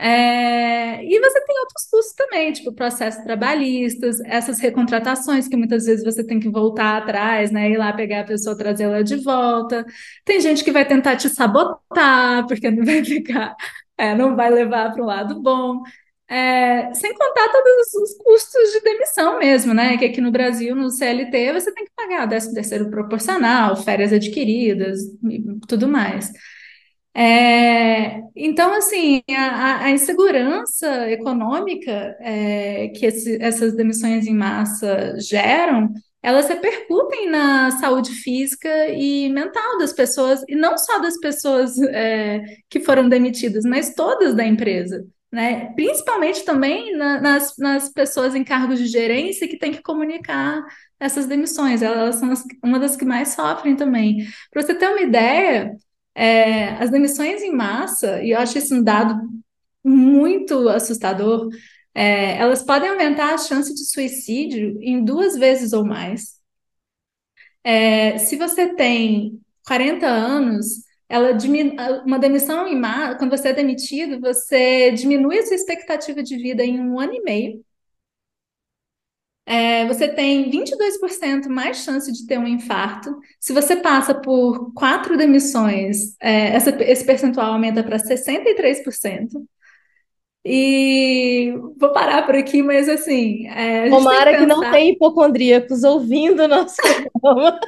É, 0.04 1.02
e 1.02 1.18
você 1.18 1.46
tem 1.46 1.60
outros 1.62 1.88
custos 1.90 2.14
também, 2.16 2.52
tipo 2.52 2.74
processos 2.74 3.24
trabalhistas, 3.24 4.20
essas 4.26 4.60
recontratações 4.60 5.48
que 5.48 5.56
muitas 5.56 5.86
vezes 5.86 6.04
você 6.04 6.26
tem 6.26 6.42
que 6.42 6.50
voltar 6.50 6.98
atrás, 6.98 7.52
né? 7.52 7.70
Ir 7.70 7.78
lá 7.78 7.94
pegar 7.94 8.20
a 8.22 8.24
pessoa, 8.26 8.58
trazê-la 8.58 9.02
de 9.02 9.16
volta. 9.24 9.86
Tem 10.26 10.42
gente 10.42 10.62
que 10.62 10.74
vai 10.74 10.86
tentar 10.86 11.16
te 11.16 11.30
sabotar, 11.30 12.46
porque 12.48 12.70
não 12.70 12.84
vai 12.84 13.02
ficar, 13.06 13.56
é, 13.98 14.14
não 14.14 14.36
vai 14.36 14.50
levar 14.50 14.92
para 14.92 15.02
o 15.02 15.06
lado 15.06 15.42
bom. 15.42 15.82
É, 16.28 16.94
sem 16.94 17.14
contar 17.14 17.48
todos 17.50 17.94
os 17.94 18.18
custos 18.18 18.72
de 18.74 18.82
demissão 18.82 19.40
mesmo, 19.40 19.74
né? 19.74 19.98
Que 19.98 20.06
aqui 20.06 20.20
no 20.20 20.32
Brasil, 20.32 20.76
no 20.76 20.90
CLT, 20.90 21.54
você 21.54 21.74
tem 21.74 21.86
que 21.86 21.92
pagar 21.96 22.28
13 22.28 22.54
terceiro 22.54 22.90
proporcional, 22.90 23.78
férias 23.78 24.12
adquiridas 24.12 25.00
tudo 25.68 25.88
mais. 25.88 26.30
É, 27.16 28.22
então, 28.36 28.74
assim, 28.74 29.22
a, 29.30 29.86
a, 29.86 29.92
insegurança 29.92 31.10
econômica 31.12 32.18
é, 32.20 32.88
que 32.90 33.06
esse, 33.06 33.38
essas 33.42 33.76
demissões 33.76 34.26
em 34.26 34.34
massa 34.36 35.20
geram, 35.20 35.94
elas 36.24 36.48
repercutem 36.48 37.30
na 37.30 37.70
saúde 37.72 38.12
física 38.12 38.88
e 38.88 39.30
mental 39.30 39.78
das 39.78 39.94
pessoas, 39.94 40.44
e 40.48 40.56
não 40.56 40.78
só 40.78 41.00
das 41.00 41.18
pessoas 41.20 41.78
é, 41.80 42.42
que 42.70 42.80
foram 42.80 43.08
demitidas, 43.08 43.64
mas 43.64 43.94
todas 43.94 44.34
da 44.34 44.46
empresa. 44.46 45.06
Né? 45.32 45.72
Principalmente 45.76 46.46
também 46.46 46.96
na, 46.96 47.20
nas, 47.20 47.58
nas 47.58 47.90
pessoas 47.90 48.36
em 48.36 48.44
cargos 48.44 48.80
de 48.80 48.86
gerência 48.86 49.48
que 49.48 49.58
têm 49.58 49.72
que 49.72 49.82
comunicar 49.82 50.64
essas 51.00 51.26
demissões, 51.26 51.82
elas 51.82 52.16
são 52.16 52.32
as, 52.32 52.44
uma 52.64 52.80
das 52.80 52.96
que 52.96 53.04
mais 53.04 53.30
sofrem 53.30 53.76
também. 53.76 54.28
Para 54.52 54.62
você 54.62 54.76
ter 54.76 54.88
uma 54.88 55.02
ideia, 55.02 55.76
é, 56.16 56.70
as 56.76 56.90
demissões 56.90 57.42
em 57.42 57.52
massa, 57.52 58.22
e 58.24 58.32
eu 58.32 58.40
acho 58.40 58.58
isso 58.58 58.76
um 58.76 58.84
dado 58.84 59.16
muito 59.84 60.70
assustador, 60.70 61.50
é, 61.94 62.38
elas 62.38 62.64
podem 62.64 62.90
aumentar 62.90 63.34
a 63.34 63.38
chance 63.38 63.74
de 63.74 63.86
suicídio 63.86 64.78
em 64.82 65.04
duas 65.04 65.36
vezes 65.38 65.74
ou 65.74 65.86
mais. 65.86 66.42
É, 67.64 68.18
se 68.18 68.36
você 68.36 68.76
tem 68.76 69.40
40 69.66 70.08
anos, 70.08 70.84
ela 71.08 71.38
uma 72.06 72.20
demissão 72.20 72.68
em 72.68 72.80
massa, 72.80 73.18
quando 73.18 73.32
você 73.32 73.50
é 73.50 73.54
demitido, 73.54 74.20
você 74.20 74.92
diminui 74.92 75.40
a 75.40 75.46
sua 75.46 75.56
expectativa 75.56 76.24
de 76.24 76.38
vida 76.38 76.64
em 76.64 76.80
um 76.80 77.00
ano 77.00 77.14
e 77.14 77.22
meio. 77.22 77.64
É, 79.46 79.86
você 79.86 80.08
tem 80.08 80.50
22% 80.50 81.50
mais 81.50 81.78
chance 81.78 82.12
de 82.12 82.26
ter 82.26 82.38
um 82.38 82.48
infarto. 82.48 83.20
Se 83.40 83.52
você 83.52 83.76
passa 83.76 84.14
por 84.14 84.74
quatro 84.74 85.18
demissões, 85.18 86.16
é, 86.22 86.56
essa, 86.56 86.70
esse 86.84 87.06
percentual 87.06 87.54
aumenta 87.54 87.84
para 87.84 87.98
63%. 87.98 89.30
E 90.46 91.54
vou 91.78 91.94
parar 91.94 92.26
por 92.26 92.36
aqui, 92.36 92.62
mas 92.62 92.90
assim. 92.90 93.48
É, 93.48 93.90
Tomara 93.90 94.32
que, 94.32 94.40
que, 94.40 94.46
não 94.46 94.60
tenha 94.72 94.92
hipocondríacos 94.92 95.84
ouvindo 95.84 96.44
o 96.44 96.48
nosso 96.48 96.76
programa. 97.22 97.60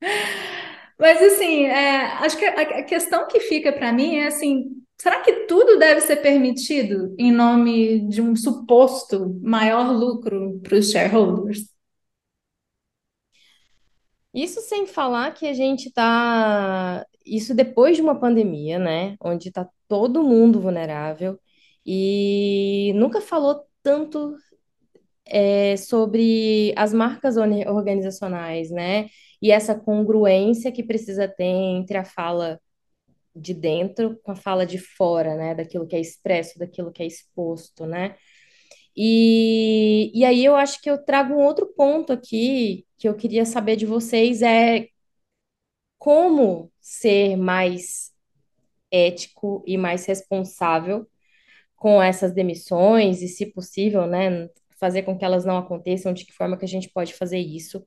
Mas 1.02 1.20
assim, 1.20 1.64
é, 1.64 2.12
acho 2.24 2.38
que 2.38 2.44
a, 2.44 2.60
a 2.60 2.82
questão 2.84 3.26
que 3.26 3.40
fica 3.40 3.72
para 3.72 3.92
mim 3.92 4.18
é 4.18 4.28
assim, 4.28 4.70
será 4.96 5.20
que 5.20 5.46
tudo 5.46 5.76
deve 5.76 6.00
ser 6.00 6.14
permitido 6.22 7.12
em 7.18 7.32
nome 7.32 8.06
de 8.06 8.22
um 8.22 8.36
suposto 8.36 9.36
maior 9.42 9.90
lucro 9.90 10.60
para 10.62 10.76
os 10.78 10.92
shareholders? 10.92 11.66
Isso 14.32 14.60
sem 14.60 14.86
falar 14.86 15.34
que 15.34 15.44
a 15.44 15.52
gente 15.52 15.88
está. 15.88 17.04
Isso 17.26 17.52
depois 17.52 17.96
de 17.96 18.02
uma 18.02 18.20
pandemia, 18.20 18.78
né? 18.78 19.16
Onde 19.20 19.48
está 19.48 19.68
todo 19.88 20.22
mundo 20.22 20.60
vulnerável 20.60 21.36
e 21.84 22.92
nunca 22.94 23.20
falou 23.20 23.66
tanto 23.82 24.36
é, 25.26 25.76
sobre 25.76 26.72
as 26.76 26.92
marcas 26.94 27.36
organizacionais, 27.36 28.70
né? 28.70 29.08
E 29.42 29.52
essa 29.52 29.74
congruência 29.76 30.72
que 30.72 30.84
precisa 30.84 31.28
ter 31.28 31.44
entre 31.44 31.98
a 31.98 32.04
fala 32.06 32.60
de 33.34 33.54
dentro 33.54 34.18
com 34.22 34.32
a 34.32 34.36
fala 34.36 34.66
de 34.66 34.78
fora, 34.78 35.36
né? 35.36 35.54
Daquilo 35.54 35.86
que 35.86 35.96
é 35.96 36.00
expresso, 36.00 36.58
daquilo 36.58 36.92
que 36.92 37.02
é 37.02 37.06
exposto, 37.06 37.86
né? 37.86 38.16
E, 38.96 40.12
e 40.14 40.24
aí 40.24 40.44
eu 40.44 40.56
acho 40.56 40.80
que 40.82 40.90
eu 40.90 41.02
trago 41.04 41.34
um 41.34 41.44
outro 41.44 41.66
ponto 41.76 42.12
aqui 42.12 42.86
que 42.98 43.08
eu 43.08 43.16
queria 43.16 43.44
saber 43.46 43.76
de 43.76 43.86
vocês 43.86 44.42
é 44.42 44.88
como 45.98 46.72
ser 46.80 47.36
mais 47.36 48.10
ético 48.90 49.64
e 49.66 49.78
mais 49.78 50.06
responsável 50.06 51.08
com 51.76 52.02
essas 52.02 52.32
demissões 52.34 53.22
e, 53.22 53.28
se 53.28 53.46
possível, 53.46 54.06
né, 54.06 54.48
fazer 54.82 55.04
com 55.04 55.16
que 55.16 55.24
elas 55.24 55.44
não 55.44 55.56
aconteçam, 55.56 56.12
de 56.12 56.26
que 56.26 56.32
forma 56.32 56.56
que 56.56 56.64
a 56.64 56.68
gente 56.68 56.90
pode 56.90 57.14
fazer 57.14 57.38
isso. 57.38 57.86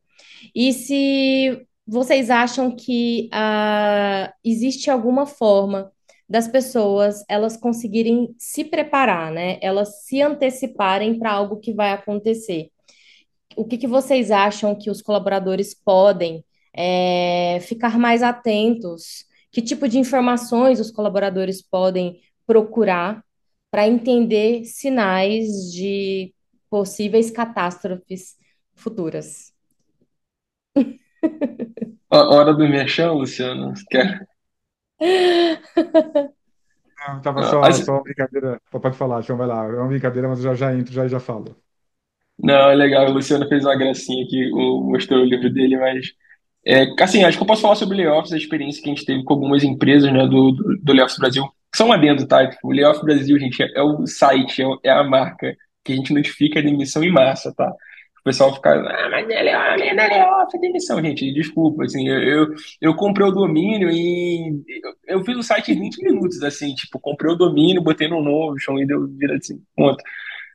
E 0.55 0.71
se 0.71 1.67
vocês 1.85 2.29
acham 2.29 2.73
que 2.73 3.29
uh, 3.33 4.31
existe 4.45 4.89
alguma 4.89 5.25
forma 5.25 5.91
das 6.27 6.47
pessoas 6.47 7.23
elas 7.27 7.57
conseguirem 7.57 8.33
se 8.39 8.63
preparar, 8.63 9.29
né? 9.29 9.59
Elas 9.61 10.05
se 10.05 10.21
anteciparem 10.21 11.19
para 11.19 11.33
algo 11.33 11.59
que 11.59 11.73
vai 11.73 11.91
acontecer. 11.91 12.69
O 13.57 13.65
que, 13.65 13.77
que 13.77 13.87
vocês 13.87 14.31
acham 14.31 14.73
que 14.73 14.89
os 14.89 15.01
colaboradores 15.01 15.73
podem 15.73 16.45
é, 16.73 17.59
ficar 17.61 17.99
mais 17.99 18.23
atentos? 18.23 19.25
Que 19.51 19.61
tipo 19.61 19.87
de 19.89 19.99
informações 19.99 20.79
os 20.79 20.91
colaboradores 20.91 21.61
podem 21.61 22.21
procurar 22.47 23.21
para 23.69 23.87
entender 23.87 24.63
sinais 24.63 25.47
de 25.73 26.34
possíveis 26.76 27.32
catástrofes 27.32 28.36
futuras. 28.73 29.53
Hora 32.11 32.53
do 32.53 32.67
mexão, 32.67 33.13
Luciano? 33.13 33.73
Quer? 33.89 34.28
Não, 37.07 37.21
tava 37.21 37.43
só, 37.43 37.61
ah, 37.61 37.71
só 37.71 37.93
uma 37.93 38.03
brincadeira. 38.03 38.61
Pode 38.69 38.97
falar, 38.97 39.21
João, 39.21 39.38
vai 39.38 39.47
lá. 39.47 39.63
É 39.63 39.80
uma 39.80 39.88
brincadeira, 39.88 40.28
mas 40.28 40.39
eu 40.39 40.53
já, 40.53 40.53
já 40.53 40.76
entro, 40.78 40.91
já 40.91 41.07
já 41.07 41.17
falo. 41.17 41.55
Não, 42.38 42.69
é 42.69 42.76
legal. 42.76 43.07
O 43.07 43.13
Luciano 43.13 43.47
fez 43.47 43.63
uma 43.63 43.78
gracinha 43.78 44.26
aqui, 44.26 44.51
mostrou 44.51 45.21
o 45.21 45.26
livro 45.26 45.49
dele, 45.49 45.78
mas 45.78 46.07
é, 46.67 46.88
assim, 47.01 47.23
acho 47.23 47.38
que 47.38 47.43
eu 47.43 47.47
posso 47.47 47.61
falar 47.61 47.76
sobre 47.76 47.95
layoffs, 47.95 48.34
a 48.34 48.38
experiência 48.38 48.84
que 48.84 48.89
a 48.89 48.93
gente 48.93 49.05
teve 49.05 49.23
com 49.23 49.34
algumas 49.34 49.63
empresas 49.63 50.11
né, 50.11 50.28
do, 50.28 50.51
do, 50.51 50.78
do 50.78 50.91
Layoffs 50.91 51.17
Brasil. 51.17 51.49
São 51.73 51.88
lá 51.88 51.95
dentro, 51.95 52.28
tá? 52.28 52.45
Tipo, 52.45 52.67
o 52.67 52.71
Layoffs 52.71 53.01
Brasil, 53.01 53.39
gente, 53.39 53.63
é, 53.63 53.71
é 53.76 53.82
o 53.82 54.05
site, 54.05 54.61
é, 54.61 54.65
é 54.84 54.91
a 54.91 55.05
marca 55.05 55.55
que 55.86 55.93
a 55.93 55.95
gente 55.95 56.13
notifica 56.13 56.59
a 56.59 56.63
demissão 56.63 57.03
em 57.03 57.11
massa, 57.11 57.53
tá? 57.55 57.71
O 58.19 58.23
pessoal 58.25 58.55
fica, 58.55 58.71
ah, 58.71 59.09
mas 59.11 59.27
layoff, 59.27 60.55
é 60.55 60.57
é 60.57 60.59
demissão, 60.59 60.99
gente, 60.99 61.31
desculpa, 61.31 61.83
assim, 61.83 62.09
eu, 62.09 62.19
eu, 62.23 62.55
eu 62.81 62.95
comprei 62.95 63.27
o 63.27 63.31
domínio 63.31 63.91
e 63.91 64.63
eu, 64.83 65.17
eu, 65.19 65.23
fiz 65.23 65.38
o 65.38 65.43
site 65.43 65.71
em 65.71 65.79
20 65.79 66.03
minutos, 66.03 66.41
assim, 66.41 66.73
tipo, 66.73 66.99
comprei 66.99 67.31
o 67.31 67.38
domínio, 67.38 67.83
botei 67.83 68.07
no 68.07 68.23
Notion 68.23 68.79
e 68.79 68.88
deu 68.88 69.07
vira 69.07 69.36
assim, 69.36 69.61
ponto. 69.75 70.03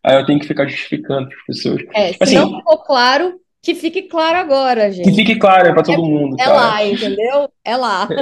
Aí 0.02 0.16
eu 0.16 0.26
tenho 0.26 0.40
que 0.40 0.48
ficar 0.48 0.66
justificando 0.66 1.28
para 1.28 1.36
as 1.36 1.44
pessoas. 1.44 1.82
É, 1.94 2.12
se 2.12 2.18
assim, 2.20 2.34
não 2.34 2.58
ficou 2.58 2.78
claro, 2.78 3.40
que 3.62 3.74
fique 3.74 4.02
claro 4.02 4.38
agora, 4.38 4.90
gente. 4.90 5.08
Que 5.08 5.14
fique 5.14 5.36
claro 5.36 5.68
é 5.68 5.72
para 5.72 5.82
todo 5.82 6.02
mundo. 6.02 6.36
É, 6.40 6.46
lá, 6.46 6.84
entendeu? 6.84 7.50
É 7.64 7.76
lá. 7.76 8.08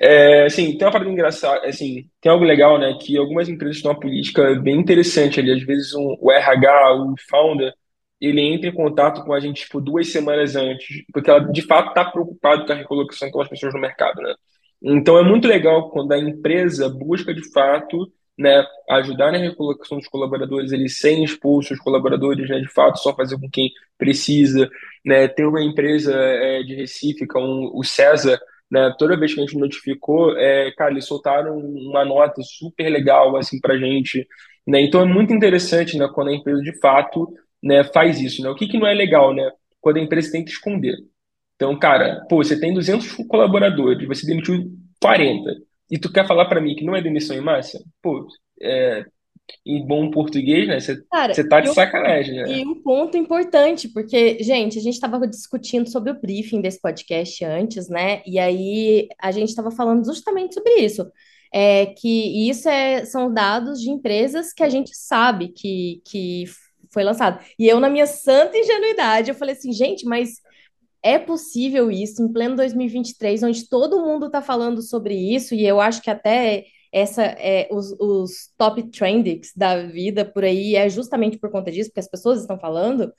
É, 0.00 0.44
assim, 0.44 0.76
tem 0.76 0.86
uma 0.86 0.92
parada 0.92 1.10
engraçada, 1.10 1.66
assim, 1.66 2.06
tem 2.20 2.30
algo 2.30 2.44
legal, 2.44 2.78
né? 2.78 2.98
Que 3.00 3.16
algumas 3.16 3.48
empresas 3.48 3.80
têm 3.80 3.90
uma 3.90 3.98
política 3.98 4.54
bem 4.56 4.78
interessante 4.78 5.40
ali. 5.40 5.50
Às 5.50 5.62
vezes 5.62 5.94
um, 5.94 6.16
o 6.20 6.30
RH, 6.30 6.94
o 6.96 7.14
founder, 7.30 7.72
ele 8.20 8.40
entra 8.42 8.68
em 8.68 8.74
contato 8.74 9.24
com 9.24 9.32
a 9.32 9.40
gente, 9.40 9.62
tipo, 9.62 9.80
duas 9.80 10.12
semanas 10.12 10.54
antes, 10.54 11.02
porque 11.12 11.30
ela 11.30 11.40
de 11.40 11.62
fato 11.62 11.88
está 11.88 12.04
preocupado 12.04 12.66
com 12.66 12.72
a 12.72 12.76
recolocação 12.76 13.30
com 13.30 13.40
as 13.40 13.48
pessoas 13.48 13.72
no 13.72 13.80
mercado, 13.80 14.20
né? 14.20 14.34
Então 14.82 15.18
é 15.18 15.24
muito 15.24 15.48
legal 15.48 15.90
quando 15.90 16.12
a 16.12 16.18
empresa 16.18 16.88
busca 16.88 17.32
de 17.34 17.50
fato 17.50 18.12
né, 18.38 18.64
ajudar 18.90 19.32
na 19.32 19.38
recolocação 19.38 19.98
dos 19.98 20.08
colaboradores, 20.08 20.70
eles 20.72 20.98
sem 20.98 21.24
expulsos 21.24 21.72
os 21.72 21.80
colaboradores, 21.80 22.48
né, 22.48 22.60
de 22.60 22.68
fato, 22.68 22.98
só 22.98 23.14
fazer 23.14 23.38
com 23.38 23.50
quem 23.50 23.70
precisa, 23.98 24.70
né, 25.04 25.26
tem 25.28 25.44
uma 25.46 25.62
empresa 25.62 26.14
é, 26.14 26.62
de 26.62 26.74
Recife, 26.74 27.26
que 27.26 27.36
é 27.36 27.40
um, 27.40 27.70
o 27.74 27.82
César, 27.82 28.40
né, 28.70 28.94
toda 28.98 29.18
vez 29.18 29.34
que 29.34 29.40
a 29.40 29.44
gente 29.44 29.58
notificou, 29.58 30.36
é, 30.38 30.70
cara, 30.72 30.92
eles 30.92 31.06
soltaram 31.06 31.58
uma 31.58 32.04
nota 32.04 32.40
super 32.42 32.88
legal, 32.88 33.36
assim, 33.36 33.60
pra 33.60 33.76
gente, 33.76 34.26
né, 34.66 34.80
então 34.80 35.00
é 35.00 35.04
muito 35.04 35.32
interessante, 35.34 35.98
né, 35.98 36.08
quando 36.14 36.28
a 36.28 36.34
empresa, 36.34 36.62
de 36.62 36.78
fato, 36.78 37.28
né, 37.62 37.82
faz 37.84 38.20
isso, 38.20 38.42
né, 38.42 38.48
o 38.50 38.54
que 38.54 38.68
que 38.68 38.78
não 38.78 38.86
é 38.86 38.94
legal, 38.94 39.34
né, 39.34 39.50
quando 39.80 39.96
a 39.96 40.00
empresa 40.00 40.30
tenta 40.30 40.50
esconder, 40.50 40.96
então, 41.56 41.76
cara, 41.76 42.24
pô, 42.28 42.36
você 42.36 42.58
tem 42.58 42.72
200 42.72 43.10
colaboradores, 43.26 44.06
você 44.06 44.24
demitiu 44.24 44.70
40, 45.02 45.56
e 45.90 45.98
tu 45.98 46.12
quer 46.12 46.26
falar 46.26 46.46
para 46.46 46.60
mim 46.60 46.74
que 46.74 46.84
não 46.84 46.96
é 46.96 47.02
demissão 47.02 47.36
em 47.36 47.40
massa? 47.40 47.82
Pô, 48.02 48.26
é, 48.60 49.04
em 49.64 49.84
bom 49.86 50.10
português, 50.10 50.68
né? 50.68 50.80
Você 50.80 51.48
tá 51.48 51.60
de 51.60 51.72
sacanagem, 51.72 52.34
né? 52.34 52.58
E 52.58 52.66
um 52.66 52.82
ponto 52.82 53.16
importante, 53.16 53.88
porque, 53.88 54.42
gente, 54.42 54.78
a 54.78 54.82
gente 54.82 54.94
estava 54.94 55.26
discutindo 55.26 55.88
sobre 55.88 56.10
o 56.10 56.20
briefing 56.20 56.60
desse 56.60 56.80
podcast 56.80 57.44
antes, 57.44 57.88
né? 57.88 58.22
E 58.26 58.38
aí 58.38 59.08
a 59.20 59.30
gente 59.30 59.48
estava 59.48 59.70
falando 59.70 60.04
justamente 60.04 60.54
sobre 60.54 60.74
isso. 60.76 61.06
É 61.52 61.86
que 61.86 62.48
isso 62.50 62.68
é, 62.68 63.04
são 63.06 63.32
dados 63.32 63.80
de 63.80 63.90
empresas 63.90 64.52
que 64.52 64.62
a 64.62 64.68
gente 64.68 64.94
sabe 64.94 65.48
que, 65.48 66.02
que 66.04 66.44
foi 66.92 67.02
lançado. 67.02 67.42
E 67.58 67.66
eu, 67.66 67.80
na 67.80 67.88
minha 67.88 68.06
santa 68.06 68.56
ingenuidade, 68.56 69.30
eu 69.30 69.34
falei 69.34 69.54
assim, 69.54 69.72
gente, 69.72 70.04
mas 70.04 70.42
é 71.02 71.18
possível 71.18 71.90
isso 71.90 72.22
em 72.22 72.32
pleno 72.32 72.56
2023, 72.56 73.42
onde 73.42 73.68
todo 73.68 74.04
mundo 74.04 74.26
está 74.26 74.42
falando 74.42 74.82
sobre 74.82 75.14
isso, 75.14 75.54
e 75.54 75.66
eu 75.66 75.80
acho 75.80 76.02
que 76.02 76.10
até 76.10 76.64
essa 76.92 77.22
é, 77.22 77.68
os, 77.70 77.92
os 78.00 78.52
top 78.56 78.82
trendings 78.90 79.52
da 79.54 79.86
vida 79.86 80.24
por 80.24 80.44
aí 80.44 80.74
é 80.74 80.88
justamente 80.88 81.38
por 81.38 81.50
conta 81.50 81.70
disso, 81.70 81.90
porque 81.90 82.00
as 82.00 82.08
pessoas 82.08 82.40
estão 82.40 82.58
falando. 82.58 83.12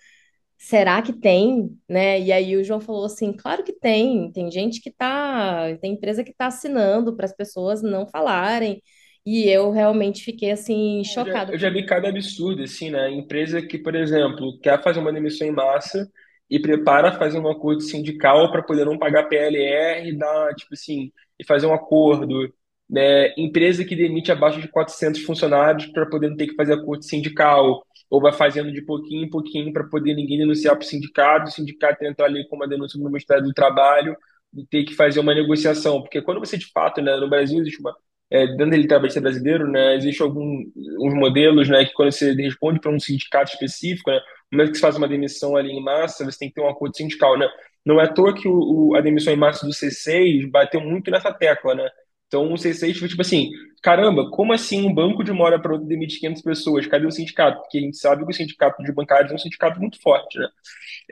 Será 0.58 1.02
que 1.02 1.14
tem, 1.14 1.70
né? 1.88 2.20
E 2.20 2.32
aí 2.34 2.58
o 2.58 2.64
João 2.64 2.82
falou 2.82 3.06
assim, 3.06 3.32
claro 3.32 3.64
que 3.64 3.72
tem, 3.72 4.32
tem 4.32 4.52
gente 4.52 4.82
que 4.82 4.92
tá, 4.92 5.78
tem 5.80 5.94
empresa 5.94 6.24
que 6.24 6.32
está 6.32 6.48
assinando 6.48 7.16
para 7.16 7.26
as 7.26 7.36
pessoas 7.36 7.82
não 7.82 8.06
falarem. 8.06 8.82
E 9.26 9.48
eu 9.48 9.72
realmente 9.72 10.24
fiquei 10.24 10.52
assim 10.52 11.04
chocada. 11.04 11.54
Eu 11.54 11.58
já, 11.58 11.68
eu 11.68 11.72
já 11.74 11.80
vi 11.80 11.86
cada 11.86 12.10
absurdo 12.10 12.64
assim, 12.64 12.90
né? 12.90 13.12
Empresa 13.12 13.62
que, 13.62 13.78
por 13.78 13.96
exemplo, 13.96 14.60
quer 14.60 14.82
fazer 14.82 15.00
uma 15.00 15.14
demissão 15.14 15.48
em 15.48 15.52
massa, 15.52 16.10
e 16.50 16.60
prepara 16.60 17.12
fazer 17.12 17.40
um 17.40 17.50
acordo 17.50 17.82
sindical 17.82 18.52
para 18.52 18.64
poder 18.64 18.86
não 18.86 18.98
pagar 18.98 19.30
PLR, 19.30 20.12
dar, 20.18 20.54
tipo 20.56 20.74
assim, 20.74 21.12
e 21.40 21.46
fazer 21.46 21.68
um 21.68 21.74
acordo. 21.74 22.52
Né? 22.90 23.34
Empresa 23.38 23.86
que 23.86 23.96
demite 23.96 24.32
abaixo 24.32 24.60
de 24.60 24.68
400 24.68 25.22
funcionários 25.22 25.86
para 25.88 26.08
poder 26.08 26.30
não 26.30 26.38
ter 26.38 26.48
que 26.48 26.56
fazer 26.56 26.74
acordo 26.74 27.04
sindical, 27.04 27.86
ou 28.10 28.20
vai 28.20 28.34
fazendo 28.34 28.72
de 28.72 28.82
pouquinho 28.82 29.26
em 29.26 29.30
pouquinho 29.30 29.72
para 29.72 29.84
poder 29.84 30.16
ninguém 30.16 30.40
denunciar 30.40 30.76
para 30.76 30.84
o 30.84 30.88
sindicato, 30.88 31.50
o 31.50 31.52
sindicato 31.52 32.04
entrar 32.04 32.26
ali 32.26 32.48
com 32.48 32.56
uma 32.56 32.68
denúncia 32.68 33.00
no 33.00 33.06
Ministério 33.06 33.44
do 33.44 33.54
Trabalho 33.54 34.18
e 34.56 34.66
ter 34.66 34.84
que 34.84 34.96
fazer 34.96 35.20
uma 35.20 35.36
negociação. 35.36 36.02
Porque 36.02 36.22
quando 36.22 36.40
você, 36.40 36.58
de 36.58 36.66
fato, 36.72 37.02
né, 37.02 37.16
no 37.18 37.30
Brasil 37.30 37.60
existe 37.60 37.80
uma. 37.80 37.96
É, 38.32 38.46
dentro 38.46 38.70
dele 38.70 38.88
trabalhista 38.88 39.20
brasileiro, 39.20 39.68
né, 39.68 39.96
existe 39.96 40.22
alguns 40.22 40.68
modelos 41.16 41.68
né, 41.68 41.84
que 41.86 41.94
quando 41.94 42.12
você 42.12 42.32
responde 42.34 42.80
para 42.80 42.92
um 42.92 43.00
sindicato 43.00 43.52
específico, 43.52 44.12
né, 44.12 44.20
é 44.54 44.68
que 44.68 44.76
se 44.76 44.82
faz 44.82 44.96
uma 44.98 45.08
demissão 45.08 45.56
ali 45.56 45.72
em 45.72 45.84
massa, 45.84 46.26
você 46.26 46.38
tem 46.40 46.50
que 46.50 46.56
ter 46.56 46.62
um 46.62 46.70
acordo 46.70 46.96
sindical, 46.98 47.38
né? 47.38 47.48
Não 47.86 48.00
é 48.00 48.06
à 48.06 48.14
toa 48.14 48.34
que 48.34 48.48
o, 48.48 48.90
o, 48.92 48.96
a 48.96 49.02
demissão 49.02 49.34
em 49.34 49.38
massa 49.38 49.66
do 49.66 49.74
C6 49.74 50.50
bateu 50.50 50.82
muito 50.82 51.12
nessa 51.12 51.32
tecla, 51.34 51.76
né? 51.76 51.90
Então, 52.28 52.52
o 52.54 52.58
C6 52.58 53.00
foi 53.00 53.08
tipo 53.08 53.22
assim, 53.22 53.50
caramba, 53.82 54.30
como 54.32 54.54
assim 54.54 54.86
um 54.86 54.94
banco 54.94 55.24
de 55.24 55.32
para 55.34 55.74
outra 55.74 55.88
demite 55.88 56.20
500 56.20 56.42
pessoas? 56.44 56.88
Cadê 56.88 57.06
o 57.08 57.12
sindicato? 57.12 57.60
Porque 57.62 57.80
a 57.80 57.82
gente 57.82 57.98
sabe 57.98 58.24
que 58.24 58.30
o 58.32 58.34
sindicato 58.34 58.84
de 58.84 58.92
bancários 58.92 59.32
é 59.32 59.36
um 59.36 59.38
sindicato 59.40 59.80
muito 59.80 60.00
forte, 60.02 60.38
né? 60.38 60.48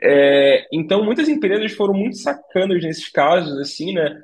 É, 0.02 0.66
então, 0.72 1.04
muitas 1.04 1.28
empresas 1.28 1.72
foram 1.72 1.94
muito 1.94 2.16
sacanas 2.18 2.82
nesses 2.82 3.08
casos, 3.08 3.58
assim, 3.60 3.92
né? 3.94 4.22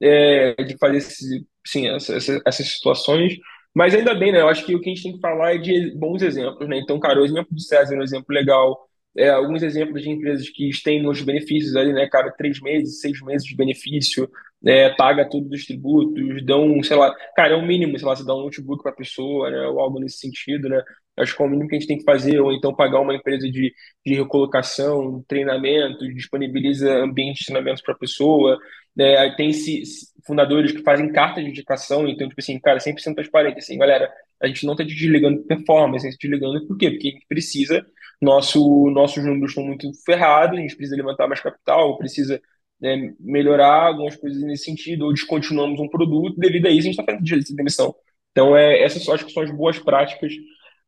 É, 0.00 0.54
de 0.64 0.76
fazer 0.78 0.98
esse, 0.98 1.46
sim, 1.66 1.86
essas 1.88 2.66
situações. 2.68 3.34
Mas 3.74 3.94
ainda 3.94 4.14
bem, 4.14 4.32
né? 4.32 4.40
Eu 4.40 4.48
acho 4.48 4.64
que 4.64 4.74
o 4.74 4.80
que 4.80 4.90
a 4.90 4.94
gente 4.94 5.02
tem 5.02 5.12
que 5.14 5.20
falar 5.20 5.54
é 5.54 5.58
de 5.58 5.92
bons 5.96 6.22
exemplos, 6.22 6.68
né? 6.68 6.78
Então, 6.78 6.98
cara, 7.00 7.20
o 7.20 7.24
exemplo 7.24 7.52
do 7.52 7.60
César 7.60 7.94
é 7.94 7.98
um 7.98 8.02
exemplo 8.02 8.26
legal. 8.34 8.88
É, 9.16 9.30
alguns 9.30 9.62
exemplos 9.62 10.02
de 10.02 10.10
empresas 10.10 10.48
que 10.48 10.70
têm 10.82 11.06
os 11.06 11.22
benefícios 11.22 11.76
ali, 11.76 11.92
né, 11.92 12.08
cara, 12.08 12.32
três 12.32 12.60
meses, 12.60 13.00
seis 13.00 13.20
meses 13.22 13.46
de 13.46 13.54
benefício, 13.56 14.28
é, 14.66 14.90
paga 14.90 15.28
tudo 15.28 15.48
dos 15.48 15.64
tributos, 15.66 16.44
dão, 16.44 16.82
sei 16.82 16.96
lá, 16.96 17.14
cara, 17.36 17.54
é 17.54 17.56
o 17.56 17.64
mínimo, 17.64 17.98
sei 17.98 18.08
lá, 18.08 18.16
você 18.16 18.24
dá 18.24 18.34
um 18.34 18.42
notebook 18.42 18.82
para 18.82 18.92
a 18.92 18.96
pessoa, 18.96 19.50
né, 19.50 19.60
ou 19.68 19.78
algo 19.80 20.00
nesse 20.00 20.18
sentido, 20.18 20.68
né? 20.68 20.82
Acho 21.16 21.36
que 21.36 21.42
é 21.42 21.46
o 21.46 21.48
mínimo 21.48 21.68
que 21.68 21.76
a 21.76 21.78
gente 21.78 21.88
tem 21.88 21.98
que 21.98 22.04
fazer, 22.04 22.40
ou 22.40 22.52
então 22.52 22.74
pagar 22.74 22.98
uma 23.00 23.14
empresa 23.14 23.48
de, 23.48 23.72
de 24.04 24.14
recolocação, 24.14 25.24
treinamento, 25.28 26.12
disponibiliza 26.12 26.92
ambiente 26.96 27.38
de 27.40 27.46
treinamento 27.46 27.82
para 27.84 27.94
a 27.94 27.98
pessoa, 27.98 28.58
né? 28.96 29.30
Tem 29.36 29.52
se, 29.52 29.82
fundadores 30.26 30.72
que 30.72 30.82
fazem 30.82 31.12
cartas 31.12 31.44
de 31.44 31.50
indicação, 31.50 32.08
então, 32.08 32.28
tipo 32.28 32.40
assim, 32.40 32.58
cara, 32.58 32.78
100% 32.78 33.14
transparente, 33.14 33.58
assim, 33.58 33.78
galera, 33.78 34.10
a 34.42 34.46
gente 34.46 34.64
não 34.66 34.72
está 34.72 34.84
desligando 34.84 35.42
performance, 35.44 36.06
a 36.06 36.10
gente 36.10 36.18
está 36.18 36.28
desligando 36.28 36.66
por 36.66 36.76
quê? 36.76 36.90
Porque 36.90 37.08
a 37.08 37.10
gente 37.12 37.26
precisa, 37.28 37.86
nosso, 38.20 38.90
nossos 38.90 39.24
números 39.24 39.50
estão 39.50 39.64
muito 39.64 39.90
ferrados, 40.04 40.58
a 40.58 40.60
gente 40.62 40.76
precisa 40.76 40.96
levantar 40.96 41.28
mais 41.28 41.40
capital, 41.40 41.96
precisa 41.98 42.40
né, 42.80 43.14
melhorar 43.20 43.88
algumas 43.88 44.16
coisas 44.16 44.42
nesse 44.42 44.64
sentido, 44.64 45.06
ou 45.06 45.12
descontinuamos 45.12 45.80
um 45.80 45.88
produto, 45.88 46.38
devido 46.38 46.66
a 46.66 46.70
isso 46.70 46.80
a 46.80 46.82
gente 46.82 47.00
está 47.00 47.04
fazendo 47.04 47.24
de 47.24 47.56
demissão. 47.56 47.94
Então, 48.30 48.56
é, 48.56 48.82
essas 48.82 49.08
acho 49.08 49.26
que 49.26 49.32
são 49.32 49.42
as 49.42 49.50
boas 49.50 49.78
práticas 49.78 50.32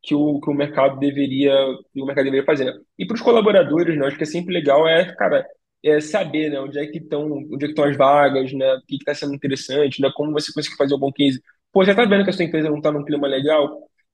que 0.02 0.14
o, 0.14 0.40
que 0.40 0.50
o 0.50 0.54
mercado 0.54 0.98
deveria, 0.98 1.52
que 1.92 2.00
o 2.00 2.06
mercado 2.06 2.24
deveria 2.24 2.44
fazer. 2.44 2.72
E 2.98 3.06
para 3.06 3.14
os 3.14 3.22
colaboradores, 3.22 3.96
né, 3.98 4.06
acho 4.06 4.16
que 4.16 4.22
é 4.24 4.26
sempre 4.26 4.54
legal 4.54 4.86
é, 4.88 5.14
cara, 5.16 5.46
é 5.84 6.00
saber, 6.00 6.50
né, 6.50 6.60
onde 6.60 6.78
é 6.78 6.86
que 6.86 6.98
estão, 6.98 7.40
é 7.54 7.58
que 7.58 7.66
estão 7.66 7.84
as 7.84 7.96
vagas, 7.96 8.52
né, 8.52 8.74
o 8.74 8.82
que 8.86 8.96
está 8.96 9.14
sendo 9.14 9.34
interessante, 9.34 10.00
né, 10.00 10.10
como 10.14 10.32
você 10.32 10.52
consegue 10.52 10.76
fazer 10.76 10.94
um 10.94 10.98
bom 10.98 11.12
case. 11.12 11.40
Pô, 11.72 11.84
já 11.84 11.92
está 11.92 12.04
vendo 12.04 12.24
que 12.24 12.30
a 12.30 12.32
sua 12.32 12.44
empresa 12.44 12.68
não 12.68 12.78
está 12.78 12.90
num 12.92 13.04
clima 13.04 13.26
legal? 13.28 13.68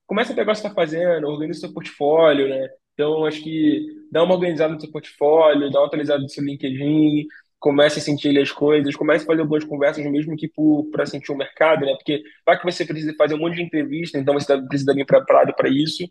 Começa 0.05 0.33
a 0.33 0.35
pegar 0.35 0.51
o 0.51 0.55
que 0.55 0.61
você 0.61 0.67
está 0.67 0.75
fazendo, 0.75 1.27
organiza 1.27 1.59
o 1.59 1.61
seu 1.61 1.73
portfólio, 1.73 2.49
né? 2.49 2.67
Então, 2.93 3.25
acho 3.25 3.41
que 3.43 3.87
dá 4.11 4.23
uma 4.23 4.35
organizada 4.35 4.73
no 4.73 4.79
seu 4.79 4.91
portfólio, 4.91 5.71
dá 5.71 5.79
uma 5.79 5.87
atualizada 5.87 6.21
no 6.21 6.29
seu 6.29 6.43
LinkedIn, 6.43 7.25
comece 7.59 7.99
a 7.99 8.01
sentir 8.01 8.37
as 8.39 8.51
coisas, 8.51 8.95
comece 8.95 9.23
a 9.23 9.27
fazer 9.27 9.43
boas 9.45 9.63
conversas, 9.63 10.05
mesmo 10.05 10.35
que 10.35 10.51
para 10.91 11.05
sentir 11.05 11.31
o 11.31 11.37
mercado, 11.37 11.85
né? 11.85 11.93
Porque 11.95 12.21
vai 12.45 12.59
que 12.59 12.65
você 12.65 12.85
precisa 12.85 13.13
fazer 13.17 13.35
um 13.35 13.39
monte 13.39 13.55
de 13.55 13.63
entrevista, 13.63 14.17
então 14.17 14.33
você 14.33 14.61
precisa 14.67 14.93
vir 14.93 15.05
preparado 15.05 15.53
para 15.55 15.69
isso. 15.69 16.03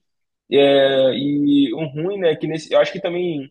É, 0.51 1.13
e 1.15 1.75
um 1.75 1.87
ruim, 1.89 2.19
né, 2.19 2.37
que 2.37 2.47
nesse, 2.47 2.73
eu 2.73 2.79
acho 2.81 2.93
que 2.93 3.01
também 3.01 3.51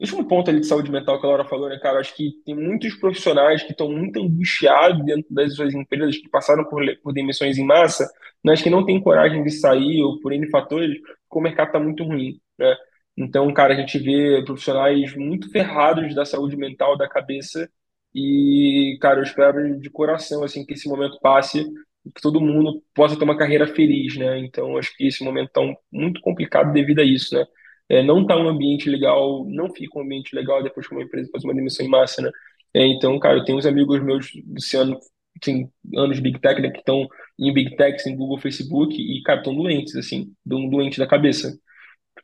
último 0.00 0.28
ponto 0.28 0.50
ali 0.50 0.60
de 0.60 0.66
saúde 0.66 0.90
mental 0.90 1.20
que 1.20 1.26
a 1.26 1.28
Laura 1.28 1.44
falou, 1.44 1.68
né, 1.68 1.78
cara? 1.78 1.98
Acho 2.00 2.14
que 2.14 2.32
tem 2.44 2.54
muitos 2.54 2.94
profissionais 2.96 3.62
que 3.62 3.72
estão 3.72 3.90
muito 3.90 4.20
angustiados 4.20 5.04
dentro 5.04 5.34
das 5.34 5.54
suas 5.54 5.74
empresas, 5.74 6.16
que 6.18 6.28
passaram 6.28 6.64
por, 6.64 6.82
por 7.02 7.12
demissões 7.12 7.58
em 7.58 7.64
massa, 7.64 8.08
mas 8.44 8.62
que 8.62 8.70
não 8.70 8.84
têm 8.84 9.00
coragem 9.02 9.42
de 9.42 9.50
sair 9.50 10.02
ou 10.02 10.20
por 10.20 10.32
N 10.32 10.48
fatores, 10.50 10.98
porque 11.00 11.38
o 11.38 11.40
mercado 11.40 11.68
está 11.68 11.80
muito 11.80 12.04
ruim, 12.04 12.40
né? 12.58 12.76
Então, 13.16 13.52
cara, 13.52 13.74
a 13.74 13.76
gente 13.76 13.98
vê 13.98 14.42
profissionais 14.44 15.14
muito 15.16 15.50
ferrados 15.50 16.14
da 16.14 16.24
saúde 16.24 16.56
mental, 16.56 16.96
da 16.96 17.08
cabeça, 17.08 17.68
e, 18.14 18.96
cara, 19.00 19.18
eu 19.20 19.24
espero 19.24 19.78
de 19.80 19.90
coração, 19.90 20.42
assim, 20.44 20.64
que 20.64 20.74
esse 20.74 20.88
momento 20.88 21.18
passe 21.20 21.66
e 22.04 22.10
que 22.12 22.20
todo 22.20 22.40
mundo 22.40 22.82
possa 22.94 23.16
ter 23.18 23.24
uma 23.24 23.36
carreira 23.36 23.66
feliz, 23.66 24.16
né? 24.16 24.38
Então, 24.38 24.76
acho 24.78 24.96
que 24.96 25.06
esse 25.06 25.24
momento 25.24 25.48
está 25.48 25.60
muito 25.92 26.20
complicado 26.20 26.72
devido 26.72 27.00
a 27.00 27.04
isso, 27.04 27.34
né? 27.34 27.44
É, 27.88 28.02
não 28.02 28.22
está 28.22 28.36
um 28.36 28.48
ambiente 28.48 28.88
legal, 28.90 29.44
não 29.48 29.72
fica 29.74 29.98
um 29.98 30.02
ambiente 30.02 30.34
legal 30.34 30.62
depois 30.62 30.86
que 30.86 30.94
uma 30.94 31.02
empresa 31.02 31.28
faz 31.32 31.44
uma 31.44 31.54
demissão 31.54 31.84
em 31.86 31.88
massa, 31.88 32.20
né? 32.22 32.30
É, 32.74 32.86
então, 32.86 33.18
cara, 33.18 33.38
eu 33.38 33.44
tenho 33.44 33.58
uns 33.58 33.66
amigos 33.66 34.02
meus, 34.02 34.30
Luciano, 34.46 34.98
tem 35.40 35.70
anos 35.96 36.16
de 36.16 36.22
Big 36.22 36.38
Tech, 36.40 36.60
né, 36.60 36.70
que 36.70 36.78
estão 36.80 37.06
em 37.38 37.52
Big 37.52 37.76
Techs, 37.76 38.06
em 38.06 38.16
Google, 38.16 38.38
Facebook, 38.38 38.94
e, 39.00 39.22
cara, 39.22 39.38
estão 39.40 39.54
doentes, 39.54 39.96
assim, 39.96 40.32
doentes 40.44 40.98
da 40.98 41.06
cabeça. 41.06 41.58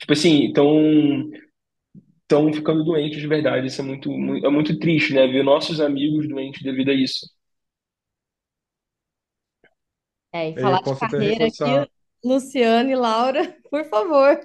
Tipo 0.00 0.12
assim, 0.14 0.46
estão 0.48 1.30
estão 2.22 2.52
ficando 2.52 2.84
doentes 2.84 3.20
de 3.20 3.26
verdade. 3.26 3.66
Isso 3.66 3.80
é 3.80 3.84
muito, 3.84 4.10
muito, 4.10 4.46
é 4.46 4.50
muito 4.50 4.78
triste, 4.78 5.12
né? 5.14 5.26
Ver 5.26 5.42
nossos 5.44 5.80
amigos 5.80 6.28
doentes 6.28 6.62
devido 6.62 6.90
a 6.90 6.94
isso. 6.94 7.26
É, 10.32 10.50
e 10.50 10.56
É, 10.56 10.60
falar 10.60 10.82
de 10.82 10.92
posso 10.92 11.04
até 11.04 11.18
carreira 11.18 11.46
reforçar. 11.58 11.86
aqui, 11.86 11.90
Luciane 12.24 12.92
e 12.92 12.96
Laura, 12.96 13.56
por 13.70 13.84
favor. 13.86 14.40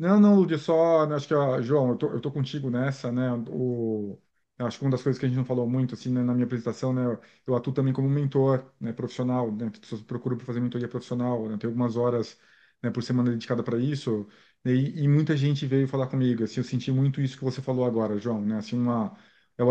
Não, 0.00 0.18
não, 0.18 0.34
Lúdia, 0.34 0.56
só, 0.56 1.06
né, 1.06 1.14
acho 1.16 1.28
que, 1.28 1.34
João, 1.62 1.90
eu 1.90 1.96
tô, 1.98 2.06
eu 2.10 2.20
tô 2.22 2.32
contigo 2.32 2.70
nessa, 2.70 3.12
né, 3.12 3.30
o, 3.50 4.18
acho 4.58 4.78
que 4.78 4.84
uma 4.84 4.90
das 4.90 5.02
coisas 5.02 5.20
que 5.20 5.26
a 5.26 5.28
gente 5.28 5.36
não 5.36 5.44
falou 5.44 5.68
muito, 5.68 5.94
assim, 5.94 6.10
né, 6.10 6.22
na 6.22 6.32
minha 6.32 6.46
apresentação, 6.46 6.90
né, 6.94 7.02
eu 7.46 7.54
atuo 7.54 7.70
também 7.74 7.92
como 7.92 8.08
mentor, 8.08 8.72
né, 8.80 8.94
profissional, 8.94 9.52
né, 9.54 9.70
procuro 10.06 10.40
fazer 10.40 10.58
mentoria 10.60 10.88
profissional, 10.88 11.46
né, 11.50 11.58
tenho 11.58 11.70
algumas 11.70 11.96
horas, 11.96 12.38
né, 12.82 12.90
por 12.90 13.02
semana 13.02 13.30
dedicada 13.30 13.62
para 13.62 13.78
isso, 13.78 14.26
né, 14.64 14.72
e, 14.72 15.00
e 15.04 15.08
muita 15.08 15.36
gente 15.36 15.66
veio 15.66 15.86
falar 15.86 16.06
comigo, 16.06 16.44
assim, 16.44 16.60
eu 16.60 16.64
senti 16.64 16.90
muito 16.90 17.20
isso 17.20 17.36
que 17.36 17.44
você 17.44 17.60
falou 17.60 17.84
agora, 17.84 18.18
João, 18.18 18.40
né, 18.40 18.56
assim, 18.56 18.78
uma, 18.78 19.14
é 19.58 19.62
o 19.62 19.70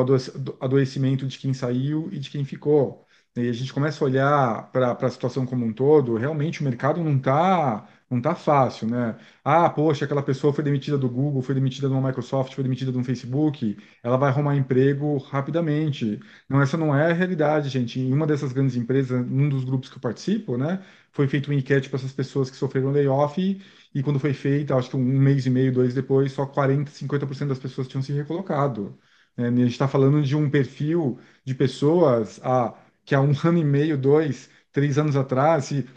adoecimento 0.61 1.25
de 1.27 1.39
quem 1.39 1.55
saiu 1.55 2.07
e 2.11 2.19
de 2.19 2.29
quem 2.29 2.45
ficou, 2.45 3.07
e 3.35 3.47
a 3.49 3.53
gente 3.53 3.73
começa 3.73 4.03
a 4.03 4.07
olhar 4.07 4.71
para 4.71 4.91
a 4.93 5.09
situação 5.09 5.45
como 5.45 5.65
um 5.65 5.73
todo, 5.73 6.15
realmente 6.17 6.61
o 6.61 6.63
mercado 6.63 7.03
não 7.03 7.17
está 7.17 7.87
não 8.09 8.19
tá 8.19 8.33
fácil, 8.33 8.87
né? 8.87 9.15
Ah, 9.43 9.69
poxa, 9.69 10.03
aquela 10.05 10.23
pessoa 10.23 10.51
foi 10.51 10.63
demitida 10.63 10.97
do 10.97 11.07
Google, 11.07 11.43
foi 11.43 11.53
demitida 11.53 11.87
de 11.87 11.93
uma 11.93 12.07
Microsoft, 12.07 12.55
foi 12.55 12.63
demitida 12.63 12.91
de 12.91 12.97
um 12.97 13.03
Facebook, 13.03 13.77
ela 14.01 14.17
vai 14.17 14.29
arrumar 14.29 14.55
emprego 14.55 15.17
rapidamente. 15.19 16.19
Não, 16.49 16.59
essa 16.59 16.75
não 16.75 16.95
é 16.95 17.11
a 17.11 17.13
realidade, 17.13 17.69
gente. 17.69 17.99
Em 17.99 18.11
uma 18.11 18.25
dessas 18.25 18.51
grandes 18.51 18.75
empresas, 18.75 19.23
num 19.27 19.47
dos 19.47 19.63
grupos 19.63 19.89
que 19.89 19.97
eu 19.97 20.01
participo, 20.01 20.57
né, 20.57 20.83
foi 21.11 21.27
feito 21.27 21.47
uma 21.51 21.55
enquete 21.59 21.87
para 21.89 21.97
essas 21.99 22.11
pessoas 22.13 22.49
que 22.49 22.57
sofreram 22.57 22.91
layoff 22.91 23.39
e, 23.39 23.61
e 23.93 24.03
quando 24.03 24.19
foi 24.19 24.33
feita, 24.33 24.75
acho 24.75 24.89
que 24.89 24.95
um 24.97 24.99
mês 25.03 25.45
e 25.45 25.49
meio, 25.49 25.71
dois 25.71 25.93
depois, 25.93 26.31
só 26.31 26.45
40, 26.45 26.91
50% 26.91 27.49
das 27.49 27.59
pessoas 27.59 27.87
tinham 27.87 28.01
se 28.01 28.11
recolocado. 28.13 28.97
né? 29.37 29.47
A 29.47 29.51
gente 29.51 29.67
está 29.71 29.87
falando 29.87 30.21
de 30.23 30.35
um 30.35 30.49
perfil 30.49 31.19
de 31.45 31.55
pessoas 31.55 32.39
a, 32.43 32.75
que 33.09 33.15
há 33.15 33.21
um 33.21 33.33
ano 33.43 33.57
e 33.57 33.63
meio, 33.65 33.97
dois, 33.97 34.49
três 34.71 34.97
anos 34.99 35.15
atrás, 35.15 35.65
se 35.65 35.89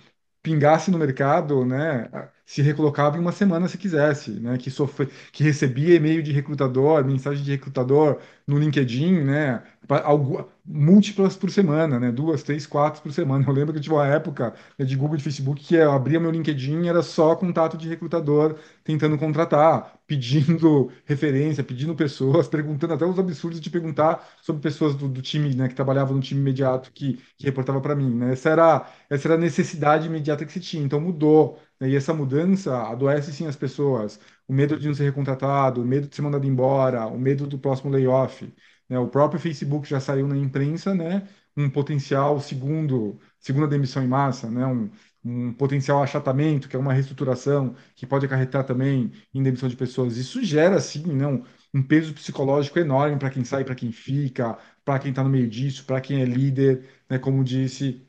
pingasse 0.42 0.90
no 0.90 0.98
mercado, 0.98 1.64
né, 1.66 2.08
se 2.46 2.62
recolocava 2.62 3.16
em 3.18 3.20
uma 3.20 3.32
semana 3.32 3.68
se 3.68 3.78
quisesse, 3.78 4.32
né, 4.40 4.58
que 4.58 4.70
sofre, 4.70 5.08
que 5.32 5.44
recebia 5.44 5.96
e-mail 5.96 6.22
de 6.22 6.32
recrutador, 6.32 7.04
mensagem 7.04 7.44
de 7.44 7.52
recrutador 7.52 8.20
no 8.46 8.58
LinkedIn, 8.58 9.22
né, 9.24 9.64
algu- 10.04 10.51
múltiplas 10.64 11.36
por 11.36 11.50
semana, 11.50 11.98
né, 11.98 12.12
duas, 12.12 12.42
três, 12.42 12.66
quatro 12.66 13.02
por 13.02 13.12
semana. 13.12 13.44
Eu 13.46 13.52
lembro 13.52 13.72
que 13.72 13.78
eu 13.78 13.82
tive 13.82 13.94
uma 13.94 14.06
época 14.06 14.54
de 14.78 14.96
Google 14.96 15.16
e 15.16 15.20
Facebook 15.20 15.62
que 15.64 15.74
eu 15.74 15.90
abria 15.92 16.20
meu 16.20 16.30
LinkedIn 16.30 16.86
era 16.88 17.02
só 17.02 17.34
contato 17.34 17.76
de 17.76 17.88
recrutador 17.88 18.56
tentando 18.84 19.18
contratar, 19.18 19.98
pedindo 20.06 20.90
referência, 21.04 21.64
pedindo 21.64 21.94
pessoas, 21.94 22.48
perguntando 22.48 22.94
até 22.94 23.04
os 23.04 23.18
absurdos 23.18 23.60
de 23.60 23.70
perguntar 23.70 24.26
sobre 24.42 24.62
pessoas 24.62 24.94
do, 24.94 25.08
do 25.08 25.22
time, 25.22 25.54
né, 25.54 25.68
que 25.68 25.74
trabalhavam 25.74 26.14
no 26.16 26.22
time 26.22 26.40
imediato 26.40 26.90
que, 26.92 27.14
que 27.36 27.44
reportava 27.44 27.80
para 27.80 27.94
mim, 27.94 28.14
né? 28.14 28.32
Essa 28.32 28.50
era 28.50 28.86
essa 29.10 29.28
era 29.28 29.34
a 29.34 29.38
necessidade 29.38 30.06
imediata 30.06 30.44
que 30.44 30.52
se 30.52 30.60
tinha. 30.60 30.82
Então 30.82 31.00
mudou, 31.00 31.58
né? 31.80 31.88
E 31.90 31.96
essa 31.96 32.14
mudança 32.14 32.76
adoece 32.88 33.32
sim 33.32 33.46
as 33.46 33.56
pessoas. 33.56 34.18
O 34.48 34.52
medo 34.52 34.78
de 34.78 34.86
não 34.88 34.94
ser 34.94 35.04
recontratado, 35.04 35.82
o 35.82 35.84
medo 35.84 36.08
de 36.08 36.14
ser 36.16 36.22
mandado 36.22 36.46
embora, 36.46 37.06
o 37.06 37.18
medo 37.18 37.46
do 37.46 37.58
próximo 37.58 37.90
layoff. 37.90 38.52
Né? 38.92 38.98
O 38.98 39.08
próprio 39.08 39.40
Facebook 39.40 39.88
já 39.88 40.00
saiu 40.00 40.26
na 40.28 40.36
imprensa, 40.36 40.94
né? 40.94 41.28
Um 41.56 41.68
potencial 41.70 42.40
segundo, 42.40 43.18
segunda 43.38 43.68
demissão 43.68 44.02
em 44.02 44.08
massa, 44.08 44.50
né? 44.50 44.66
Um, 44.66 44.90
um 45.24 45.52
potencial 45.52 46.02
achatamento, 46.02 46.68
que 46.68 46.76
é 46.76 46.78
uma 46.78 46.92
reestruturação, 46.92 47.74
que 47.94 48.06
pode 48.06 48.26
acarretar 48.26 48.64
também 48.64 49.12
em 49.32 49.42
demissão 49.42 49.68
de 49.68 49.76
pessoas. 49.76 50.16
Isso 50.16 50.42
gera, 50.44 50.80
sim, 50.80 51.02
né? 51.14 51.26
um, 51.26 51.44
um 51.72 51.82
peso 51.82 52.12
psicológico 52.14 52.78
enorme 52.78 53.18
para 53.18 53.30
quem 53.30 53.44
sai, 53.44 53.64
para 53.64 53.74
quem 53.74 53.92
fica, 53.92 54.58
para 54.84 54.98
quem 54.98 55.10
está 55.10 55.22
no 55.22 55.30
meio 55.30 55.48
disso, 55.48 55.84
para 55.84 56.00
quem 56.00 56.22
é 56.22 56.24
líder, 56.24 56.86
né? 57.08 57.18
Como 57.18 57.44
disse 57.44 58.06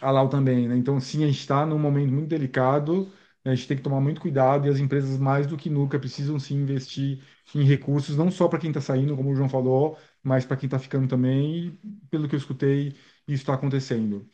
a 0.00 0.10
Lau 0.10 0.28
também, 0.28 0.68
né? 0.68 0.76
Então, 0.76 1.00
sim, 1.00 1.24
a 1.24 1.26
gente 1.26 1.40
está 1.40 1.66
num 1.66 1.78
momento 1.78 2.12
muito 2.12 2.28
delicado, 2.28 3.06
né? 3.44 3.52
A 3.52 3.54
gente 3.54 3.66
tem 3.68 3.76
que 3.76 3.82
tomar 3.82 4.00
muito 4.00 4.20
cuidado 4.20 4.66
e 4.66 4.70
as 4.70 4.78
empresas, 4.78 5.18
mais 5.18 5.46
do 5.46 5.56
que 5.56 5.68
nunca, 5.70 5.98
precisam 5.98 6.38
sim 6.38 6.56
investir 6.56 7.22
em 7.54 7.64
recursos, 7.64 8.16
não 8.16 8.30
só 8.30 8.48
para 8.48 8.58
quem 8.58 8.70
está 8.70 8.80
saindo, 8.80 9.16
como 9.16 9.30
o 9.30 9.34
João 9.34 9.48
falou, 9.48 9.98
mas 10.22 10.44
para 10.44 10.56
quem 10.56 10.66
está 10.66 10.78
ficando 10.78 11.08
também. 11.08 11.78
Pelo 12.10 12.28
que 12.28 12.34
eu 12.34 12.38
escutei, 12.38 12.88
isso 13.26 13.42
está 13.42 13.54
acontecendo. 13.54 14.28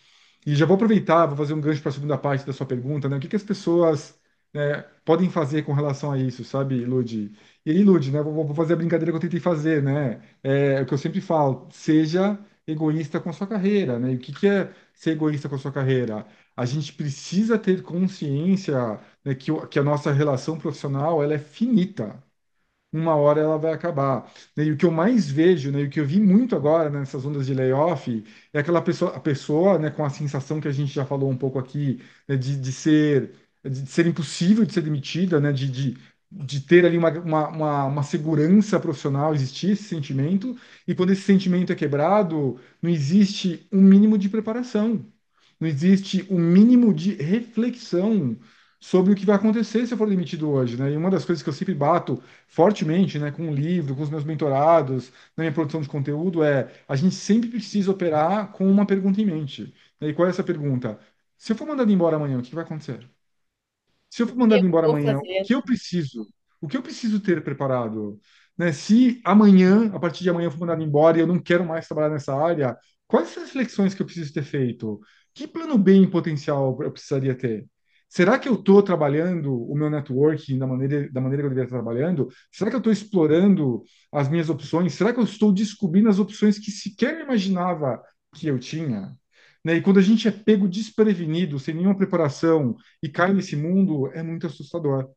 E 0.47 0.55
já 0.55 0.66
vou 0.66 0.74
aproveitar, 0.76 1.26
vou 1.26 1.37
fazer 1.37 1.55
um 1.55 1.61
gancho 1.61 1.80
para 1.82 1.91
a 1.91 1.93
segunda 1.93 2.18
parte 2.18 2.45
da 2.47 2.53
sua 2.53 2.66
pergunta, 2.66 3.09
né? 3.09 3.16
O 3.16 3.20
que 3.20 3.28
que 3.28 3.37
as 3.37 3.43
pessoas, 3.43 4.18
né, 4.53 4.82
podem 5.05 5.30
fazer 5.30 5.62
com 5.62 5.72
relação 5.72 6.12
a 6.12 6.18
isso, 6.18 6.45
sabe, 6.45 6.85
Lud? 6.85 7.32
E 7.64 7.70
aí, 7.70 7.82
Lud, 7.82 8.11
né? 8.11 8.22
Vou, 8.22 8.32
vou 8.47 8.55
fazer 8.55 8.74
a 8.74 8.76
brincadeira 8.76 9.11
que 9.12 9.16
eu 9.16 9.20
tentei 9.20 9.41
fazer, 9.41 9.82
né? 9.82 10.20
É, 10.43 10.82
o 10.82 10.87
que 10.87 10.95
eu 10.95 10.99
sempre 10.99 11.20
falo, 11.20 11.68
seja 11.72 12.39
egoísta 12.66 13.20
com 13.20 13.30
a 13.30 13.32
sua 13.32 13.47
carreira, 13.47 13.99
né? 13.99 14.12
E 14.12 14.16
o 14.16 14.18
que 14.18 14.32
que 14.32 14.47
é 14.47 14.72
ser 14.95 15.12
egoísta 15.12 15.49
com 15.49 15.55
a 15.57 15.59
sua 15.59 15.72
carreira? 15.72 16.26
A 16.57 16.64
gente 16.64 16.93
precisa 16.93 17.59
ter 17.59 17.82
consciência, 17.82 18.74
né, 19.24 19.35
que, 19.35 19.51
que 19.68 19.78
a 19.78 19.82
nossa 19.82 20.12
relação 20.12 20.59
profissional 20.59 21.22
ela 21.22 21.35
é 21.35 21.39
finita 21.39 22.22
uma 22.97 23.14
hora 23.16 23.40
ela 23.40 23.59
vai 23.59 23.72
acabar. 23.72 24.30
E 24.57 24.70
o 24.70 24.76
que 24.76 24.84
eu 24.86 24.90
mais 24.90 25.28
vejo, 25.30 25.70
né, 25.72 25.80
e 25.82 25.84
o 25.86 25.90
que 25.90 26.01
eu 26.01 26.07
vi 26.07 26.20
muito 26.20 26.55
agora 26.57 26.88
né, 26.90 27.01
nessas 27.01 27.24
ondas 27.26 27.47
de 27.47 27.55
layoff, 27.55 28.24
é 28.53 28.59
aquela 28.61 28.80
pessoa, 28.82 29.16
a 29.16 29.20
pessoa, 29.20 29.78
né, 29.78 29.90
com 29.90 30.05
a 30.05 30.11
sensação 30.11 30.61
que 30.61 30.68
a 30.68 30.72
gente 30.72 30.92
já 30.92 31.05
falou 31.05 31.30
um 31.30 31.36
pouco 31.36 31.59
aqui, 31.59 32.01
né, 32.28 32.36
de, 32.36 32.57
de 32.57 32.72
ser, 32.72 33.32
de 33.64 33.86
ser 33.86 34.07
impossível 34.07 34.64
de 34.64 34.72
ser 34.72 34.82
demitida, 34.82 35.40
né, 35.40 35.53
de, 35.53 35.68
de, 35.70 35.97
de 36.30 36.61
ter 36.61 36.84
ali 36.84 36.97
uma, 36.99 37.11
uma, 37.11 37.49
uma, 37.49 37.84
uma 37.86 38.03
segurança 38.03 38.78
profissional, 38.80 39.34
existir 39.34 39.70
esse 39.72 39.84
sentimento, 39.84 40.57
e 40.86 40.95
quando 40.95 41.11
esse 41.12 41.22
sentimento 41.22 41.72
é 41.72 41.76
quebrado, 41.76 42.59
não 42.82 42.90
existe 42.90 43.66
um 43.72 43.80
mínimo 43.82 44.18
de 44.18 44.28
preparação, 44.28 45.05
não 45.61 45.68
existe 45.68 46.26
um 46.30 46.38
mínimo 46.38 46.92
de 46.92 47.14
reflexão 47.14 48.36
sobre 48.87 49.12
o 49.12 49.16
que 49.16 49.24
vai 49.26 49.37
acontecer 49.37 49.87
se 49.87 49.95
eu 49.95 49.99
for 49.99 50.09
demitido 50.09 50.51
hoje, 50.51 50.76
né? 50.76 50.93
E 50.93 50.97
uma 50.97 51.11
das 51.11 51.24
coisas 51.24 51.43
que 51.43 51.49
eu 51.49 51.53
sempre 51.53 51.74
bato 51.74 52.22
fortemente, 52.47 53.18
né, 53.18 53.30
com 53.30 53.49
o 53.51 53.55
livro, 53.55 53.97
com 53.97 54.03
os 54.03 54.11
meus 54.11 54.24
mentorados, 54.24 55.11
na 55.37 55.43
minha 55.45 55.53
produção 55.55 55.80
de 55.80 55.89
conteúdo, 55.89 56.43
é 56.45 56.70
a 56.87 56.95
gente 56.97 57.14
sempre 57.14 57.49
precisa 57.49 57.91
operar 57.91 58.53
com 58.53 58.70
uma 58.70 58.87
pergunta 58.87 59.20
em 59.20 59.26
mente. 59.26 59.74
E 60.01 60.12
qual 60.12 60.26
é 60.28 60.30
essa 60.30 60.45
pergunta? 60.45 60.99
Se 61.39 61.53
eu 61.53 61.57
for 61.57 61.66
mandado 61.66 61.91
embora 61.93 62.16
amanhã, 62.16 62.39
o 62.39 62.43
que 62.43 62.55
vai 62.55 62.64
acontecer? 62.64 63.09
Se 64.11 64.22
eu 64.22 64.26
for 64.26 64.37
O 64.39 64.45
mandado 64.45 64.64
eu 64.64 64.66
embora 64.66 64.87
amanhã, 64.87 65.18
o 65.18 65.24
fazer? 65.24 65.43
que 65.43 65.55
eu 65.55 65.62
preciso? 65.62 66.26
O 66.61 66.68
que 66.68 66.76
eu 66.76 66.82
preciso 66.82 67.20
ter 67.20 67.43
preparado? 67.43 68.20
Né? 68.57 68.72
Se 68.72 69.20
amanhã, 69.24 69.91
a 69.95 69.99
partir 69.99 70.22
de 70.22 70.30
amanhã, 70.30 70.47
eu 70.47 70.51
for 70.53 70.61
mandado 70.61 70.82
embora 70.82 71.18
e 71.18 71.20
eu 71.20 71.26
não 71.26 71.41
quero 71.41 71.64
mais 71.64 71.87
trabalhar 71.87 72.11
nessa 72.11 72.35
área, 72.35 72.76
quais 73.07 73.28
são 73.28 73.43
as 73.43 73.49
reflexões 73.51 73.95
que 73.95 74.03
eu 74.03 74.07
preciso 74.07 74.32
ter 74.32 74.43
feito? 74.45 75.01
Que 75.35 75.49
plano 75.49 75.76
B 75.78 75.95
em 75.95 76.09
potencial 76.11 76.78
eu 76.82 76.93
precisaria 76.93 77.35
ter? 77.37 77.66
Será 78.14 78.38
que 78.38 78.48
eu 78.48 78.54
estou 78.54 78.80
trabalhando 78.80 79.52
o 79.52 79.74
meu 79.74 79.90
networking 79.90 80.56
da 80.56 80.68
maneira, 80.68 81.10
da 81.10 81.20
maneira 81.20 81.42
que 81.42 81.46
eu 81.46 81.50
deveria 81.50 81.64
estar 81.64 81.82
trabalhando? 81.82 82.28
Será 82.52 82.70
que 82.70 82.76
eu 82.76 82.78
estou 82.78 82.92
explorando 82.92 83.82
as 84.12 84.28
minhas 84.28 84.48
opções? 84.48 84.94
Será 84.94 85.12
que 85.12 85.18
eu 85.18 85.24
estou 85.24 85.52
descobrindo 85.52 86.08
as 86.08 86.20
opções 86.20 86.56
que 86.56 86.70
sequer 86.70 87.20
imaginava 87.22 88.00
que 88.32 88.46
eu 88.46 88.56
tinha? 88.56 89.16
Né? 89.64 89.76
E 89.76 89.82
quando 89.82 89.98
a 89.98 90.02
gente 90.02 90.28
é 90.28 90.30
pego 90.30 90.68
desprevenido, 90.68 91.58
sem 91.58 91.74
nenhuma 91.74 91.96
preparação, 91.96 92.76
e 93.02 93.08
cai 93.08 93.32
nesse 93.32 93.56
mundo, 93.56 94.06
é 94.12 94.22
muito 94.22 94.46
assustador. 94.46 95.10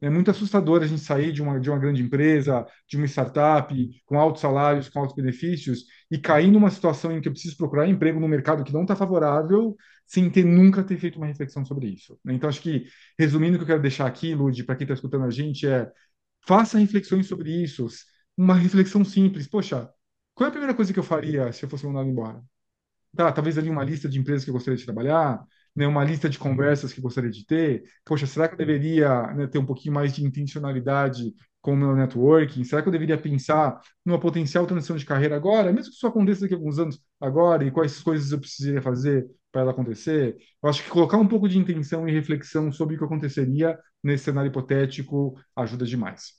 É 0.00 0.10
muito 0.10 0.30
assustador 0.30 0.82
a 0.82 0.86
gente 0.86 1.00
sair 1.00 1.32
de 1.32 1.42
uma, 1.42 1.58
de 1.58 1.70
uma 1.70 1.78
grande 1.78 2.02
empresa, 2.02 2.66
de 2.88 2.96
uma 2.96 3.06
startup, 3.06 3.74
com 4.04 4.18
altos 4.18 4.42
salários, 4.42 4.88
com 4.88 5.00
altos 5.00 5.16
benefícios, 5.16 5.84
e 6.10 6.18
cair 6.18 6.50
numa 6.50 6.70
situação 6.70 7.12
em 7.12 7.20
que 7.20 7.28
eu 7.28 7.32
preciso 7.32 7.56
procurar 7.56 7.88
emprego 7.88 8.20
no 8.20 8.28
mercado 8.28 8.62
que 8.62 8.72
não 8.72 8.82
está 8.82 8.94
favorável, 8.94 9.74
sem 10.06 10.30
ter 10.30 10.44
nunca 10.44 10.84
ter 10.84 10.98
feito 10.98 11.16
uma 11.16 11.26
reflexão 11.26 11.64
sobre 11.64 11.88
isso. 11.88 12.18
né? 12.24 12.34
Então, 12.34 12.48
acho 12.48 12.60
que, 12.60 12.86
resumindo 13.18 13.54
o 13.56 13.58
que 13.58 13.64
eu 13.64 13.68
quero 13.68 13.82
deixar 13.82 14.06
aqui, 14.06 14.34
Lud, 14.34 14.62
para 14.64 14.76
quem 14.76 14.84
está 14.84 14.94
escutando 14.94 15.24
a 15.24 15.30
gente, 15.30 15.66
é 15.66 15.90
faça 16.46 16.78
reflexões 16.78 17.26
sobre 17.26 17.50
isso. 17.50 17.86
Uma 18.36 18.54
reflexão 18.54 19.04
simples. 19.04 19.46
Poxa, 19.48 19.90
qual 20.34 20.46
é 20.46 20.48
a 20.48 20.52
primeira 20.52 20.74
coisa 20.74 20.92
que 20.92 20.98
eu 20.98 21.02
faria 21.04 21.52
se 21.52 21.64
eu 21.64 21.68
fosse 21.68 21.86
mandado 21.86 22.08
embora? 22.08 22.42
Tá, 23.16 23.32
talvez 23.32 23.56
ali 23.58 23.70
uma 23.70 23.84
lista 23.84 24.08
de 24.08 24.18
empresas 24.18 24.44
que 24.44 24.50
eu 24.50 24.54
gostaria 24.54 24.76
de 24.78 24.84
trabalhar, 24.84 25.42
né, 25.76 25.86
uma 25.86 26.02
lista 26.02 26.28
de 26.28 26.38
conversas 26.38 26.92
que 26.92 27.00
gostaria 27.00 27.30
de 27.30 27.44
ter. 27.44 27.84
Poxa, 28.04 28.26
será 28.26 28.48
que 28.48 28.54
eu 28.54 28.58
deveria, 28.58 29.34
né, 29.34 29.46
ter 29.46 29.58
um 29.58 29.66
pouquinho 29.66 29.94
mais 29.94 30.14
de 30.14 30.24
intencionalidade 30.24 31.34
com 31.60 31.74
o 31.74 31.76
meu 31.76 31.94
networking? 31.94 32.64
Será 32.64 32.80
que 32.80 32.88
eu 32.88 32.92
deveria 32.92 33.18
pensar 33.18 33.80
numa 34.04 34.18
potencial 34.18 34.66
transição 34.66 34.96
de 34.96 35.04
carreira 35.04 35.36
agora, 35.36 35.72
mesmo 35.72 35.90
que 35.90 35.96
isso 35.96 36.06
aconteça 36.06 36.40
daqui 36.42 36.54
a 36.54 36.56
alguns 36.56 36.78
anos 36.78 36.98
agora, 37.20 37.64
e 37.64 37.70
quais 37.70 38.00
coisas 38.00 38.32
eu 38.32 38.40
precisaria 38.40 38.80
fazer 38.80 39.28
para 39.52 39.60
ela 39.62 39.70
acontecer? 39.72 40.36
Eu 40.62 40.70
acho 40.70 40.82
que 40.82 40.90
colocar 40.90 41.18
um 41.18 41.28
pouco 41.28 41.48
de 41.48 41.58
intenção 41.58 42.08
e 42.08 42.12
reflexão 42.12 42.72
sobre 42.72 42.94
o 42.94 42.98
que 42.98 43.04
aconteceria 43.04 43.78
nesse 44.02 44.24
cenário 44.24 44.48
hipotético 44.48 45.38
ajuda 45.54 45.84
demais. 45.84 46.34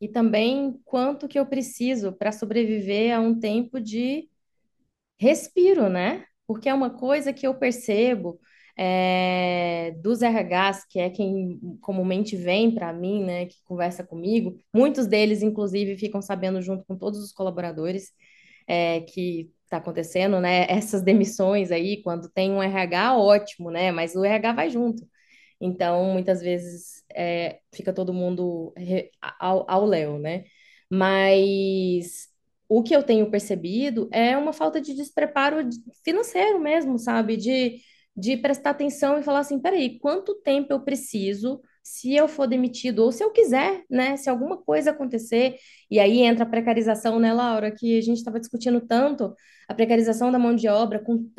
E 0.00 0.08
também 0.08 0.80
quanto 0.84 1.28
que 1.28 1.38
eu 1.38 1.46
preciso 1.46 2.12
para 2.12 2.32
sobreviver 2.32 3.14
a 3.16 3.20
um 3.20 3.38
tempo 3.38 3.80
de 3.80 4.28
respiro, 5.20 5.88
né? 5.88 6.24
Porque 6.48 6.68
é 6.70 6.74
uma 6.74 6.90
coisa 6.90 7.32
que 7.34 7.46
eu 7.46 7.54
percebo 7.54 8.40
é, 8.78 9.92
dos 10.02 10.22
RHs, 10.22 10.86
que 10.90 11.00
é 11.00 11.10
quem 11.10 11.60
comumente 11.82 12.36
vem 12.36 12.74
para 12.74 12.92
mim, 12.92 13.24
né, 13.24 13.46
que 13.46 13.56
conversa 13.64 14.04
comigo. 14.04 14.58
Muitos 14.74 15.06
deles, 15.06 15.42
inclusive, 15.42 15.98
ficam 15.98 16.22
sabendo 16.22 16.62
junto 16.62 16.84
com 16.86 16.96
todos 16.98 17.20
os 17.22 17.32
colaboradores 17.32 18.12
é, 18.68 19.02
que 19.02 19.50
está 19.64 19.78
acontecendo, 19.78 20.40
né? 20.40 20.66
Essas 20.70 21.02
demissões 21.02 21.70
aí, 21.72 22.02
quando 22.02 22.30
tem 22.30 22.52
um 22.52 22.62
RH, 22.62 23.16
ótimo, 23.18 23.70
né? 23.70 23.92
Mas 23.92 24.16
o 24.16 24.24
RH 24.24 24.52
vai 24.54 24.70
junto. 24.70 25.06
Então, 25.60 26.12
muitas 26.12 26.40
vezes 26.42 27.04
é, 27.14 27.60
fica 27.74 27.92
todo 27.92 28.12
mundo 28.14 28.72
ao 29.40 29.84
léu, 29.86 30.18
né? 30.18 30.44
Mas 30.90 32.27
o 32.68 32.82
que 32.82 32.94
eu 32.94 33.02
tenho 33.02 33.30
percebido 33.30 34.08
é 34.12 34.36
uma 34.36 34.52
falta 34.52 34.80
de 34.80 34.94
despreparo 34.94 35.64
de- 35.64 35.78
financeiro 36.04 36.60
mesmo, 36.60 36.98
sabe? 36.98 37.36
De, 37.36 37.78
de 38.16 38.36
prestar 38.36 38.70
atenção 38.70 39.18
e 39.18 39.22
falar 39.22 39.40
assim, 39.40 39.58
peraí, 39.60 39.98
quanto 39.98 40.34
tempo 40.42 40.72
eu 40.72 40.80
preciso 40.84 41.60
se 41.82 42.14
eu 42.14 42.28
for 42.28 42.46
demitido 42.46 42.98
ou 43.00 43.10
se 43.12 43.24
eu 43.24 43.30
quiser, 43.32 43.82
né? 43.88 44.16
Se 44.16 44.28
alguma 44.28 44.58
coisa 44.62 44.90
acontecer, 44.90 45.56
e 45.90 45.98
aí 45.98 46.20
entra 46.20 46.44
a 46.44 46.48
precarização, 46.48 47.18
né, 47.18 47.32
Laura, 47.32 47.70
que 47.70 47.96
a 47.98 48.02
gente 48.02 48.18
estava 48.18 48.38
discutindo 48.38 48.80
tanto, 48.86 49.34
a 49.66 49.74
precarização 49.74 50.30
da 50.30 50.38
mão 50.38 50.54
de 50.54 50.68
obra 50.68 50.98
com 50.98 51.30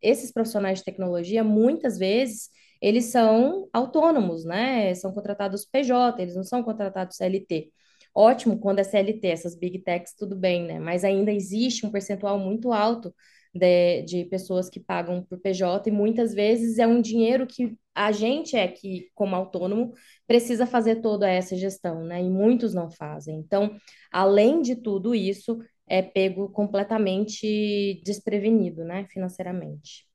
esses 0.00 0.32
profissionais 0.32 0.78
de 0.78 0.84
tecnologia, 0.84 1.42
muitas 1.44 1.98
vezes 1.98 2.50
eles 2.80 3.06
são 3.06 3.68
autônomos, 3.72 4.44
né? 4.44 4.94
São 4.94 5.12
contratados 5.12 5.64
PJ, 5.64 6.22
eles 6.22 6.36
não 6.36 6.44
são 6.44 6.62
contratados 6.62 7.16
CLT. 7.16 7.72
Ótimo 8.18 8.58
quando 8.58 8.80
é 8.80 8.84
CLT, 8.84 9.28
essas 9.28 9.54
big 9.54 9.78
techs, 9.78 10.12
tudo 10.12 10.34
bem, 10.34 10.64
né? 10.64 10.80
Mas 10.80 11.04
ainda 11.04 11.30
existe 11.30 11.86
um 11.86 11.90
percentual 11.92 12.36
muito 12.36 12.72
alto 12.72 13.14
de, 13.54 14.02
de 14.02 14.24
pessoas 14.24 14.68
que 14.68 14.80
pagam 14.80 15.22
por 15.22 15.38
PJ 15.38 15.88
e 15.88 15.92
muitas 15.92 16.34
vezes 16.34 16.80
é 16.80 16.86
um 16.86 17.00
dinheiro 17.00 17.46
que 17.46 17.78
a 17.94 18.10
gente 18.10 18.56
é 18.56 18.66
que, 18.66 19.08
como 19.14 19.36
autônomo, 19.36 19.92
precisa 20.26 20.66
fazer 20.66 20.96
toda 20.96 21.30
essa 21.30 21.54
gestão, 21.54 22.02
né? 22.02 22.20
E 22.20 22.28
muitos 22.28 22.74
não 22.74 22.90
fazem. 22.90 23.36
Então, 23.38 23.76
além 24.10 24.62
de 24.62 24.74
tudo 24.74 25.14
isso, 25.14 25.56
é 25.86 26.02
pego 26.02 26.48
completamente 26.48 28.02
desprevenido, 28.04 28.84
né? 28.84 29.06
Financeiramente. 29.12 30.08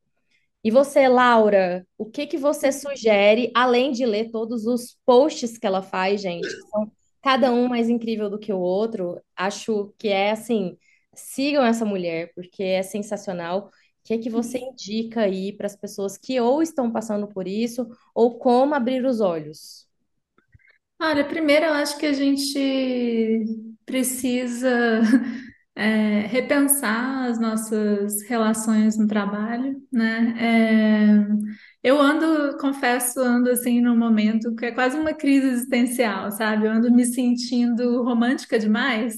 E 0.61 0.69
você, 0.69 1.07
Laura, 1.07 1.87
o 1.97 2.05
que 2.05 2.27
que 2.27 2.37
você 2.37 2.69
sugere, 2.69 3.49
além 3.55 3.93
de 3.93 4.05
ler 4.05 4.29
todos 4.29 4.65
os 4.65 4.97
posts 5.05 5.57
que 5.57 5.65
ela 5.65 5.81
faz, 5.81 6.21
gente, 6.21 6.49
são 6.69 6.91
cada 7.23 7.51
um 7.53 7.67
mais 7.69 7.89
incrível 7.89 8.29
do 8.29 8.39
que 8.39 8.53
o 8.53 8.59
outro? 8.59 9.21
Acho 9.35 9.93
que 9.97 10.09
é 10.09 10.31
assim, 10.31 10.77
sigam 11.15 11.65
essa 11.65 11.85
mulher, 11.85 12.31
porque 12.35 12.63
é 12.63 12.83
sensacional. 12.83 13.67
O 13.69 13.71
que 14.05 14.17
que 14.19 14.29
você 14.29 14.59
indica 14.59 15.21
aí 15.21 15.53
para 15.55 15.67
as 15.67 15.75
pessoas 15.77 16.17
que 16.17 16.39
ou 16.41 16.61
estão 16.61 16.91
passando 16.91 17.27
por 17.27 17.47
isso, 17.47 17.87
ou 18.13 18.37
como 18.39 18.75
abrir 18.75 19.05
os 19.05 19.21
olhos? 19.21 19.87
Olha, 20.99 21.27
primeiro 21.27 21.65
eu 21.65 21.73
acho 21.73 21.97
que 21.97 22.05
a 22.05 22.13
gente 22.13 23.45
precisa 23.85 25.01
é, 25.75 26.21
repensar 26.27 27.25
as 27.29 27.39
nossas 27.39 28.21
relações 28.23 28.97
no 28.97 29.07
trabalho, 29.07 29.75
né? 29.91 30.35
É, 30.39 31.27
eu 31.83 31.99
ando, 31.99 32.57
confesso, 32.59 33.19
ando 33.19 33.49
assim 33.51 33.81
num 33.81 33.97
momento 33.97 34.55
que 34.55 34.65
é 34.67 34.71
quase 34.71 34.97
uma 34.97 35.13
crise 35.13 35.47
existencial, 35.47 36.31
sabe? 36.31 36.65
Eu 36.67 36.71
ando 36.71 36.91
me 36.91 37.05
sentindo 37.05 38.03
romântica 38.03 38.59
demais. 38.59 39.15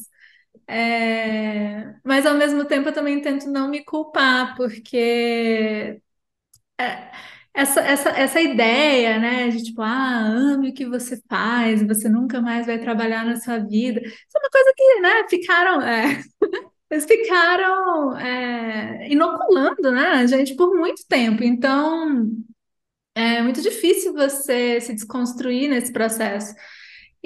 É, 0.68 1.95
mas 2.06 2.26
ao 2.26 2.36
mesmo 2.36 2.66
tempo 2.66 2.89
eu 2.89 2.93
também 2.93 3.22
tento 3.22 3.47
não 3.49 3.70
me 3.70 3.84
culpar, 3.86 4.56
porque 4.58 6.01
é, 6.80 7.12
essa, 7.56 7.80
essa, 7.82 8.10
essa 8.10 8.41
ideia, 8.41 9.18
né, 9.20 9.49
de 9.49 9.64
tipo, 9.64 9.82
ah, 9.82 10.26
ame 10.28 10.70
o 10.70 10.74
que 10.74 10.86
você 10.86 11.22
faz, 11.30 11.82
você 11.88 12.10
nunca 12.10 12.41
mais 12.41 12.66
vai 12.66 12.78
trabalhar 12.80 13.26
na 13.26 13.38
sua 13.39 13.60
vida. 13.60 14.01
Isso 14.01 14.38
é 14.38 14.39
uma 14.39 14.49
coisa 14.49 14.74
que, 14.76 14.99
né, 15.01 15.28
ficaram, 15.30 15.82
é, 15.82 16.22
eles 16.91 17.06
ficaram 17.06 18.18
é, 18.18 19.08
inoculando, 19.10 19.91
né, 19.91 20.08
a 20.10 20.26
gente 20.28 20.56
por 20.56 20.76
muito 20.76 21.03
tempo. 21.08 21.43
Então, 21.43 22.30
é 23.16 23.41
muito 23.41 23.62
difícil 23.62 24.14
você 24.14 24.82
se 24.82 24.93
desconstruir 24.93 25.70
nesse 25.70 25.93
processo. 25.93 26.53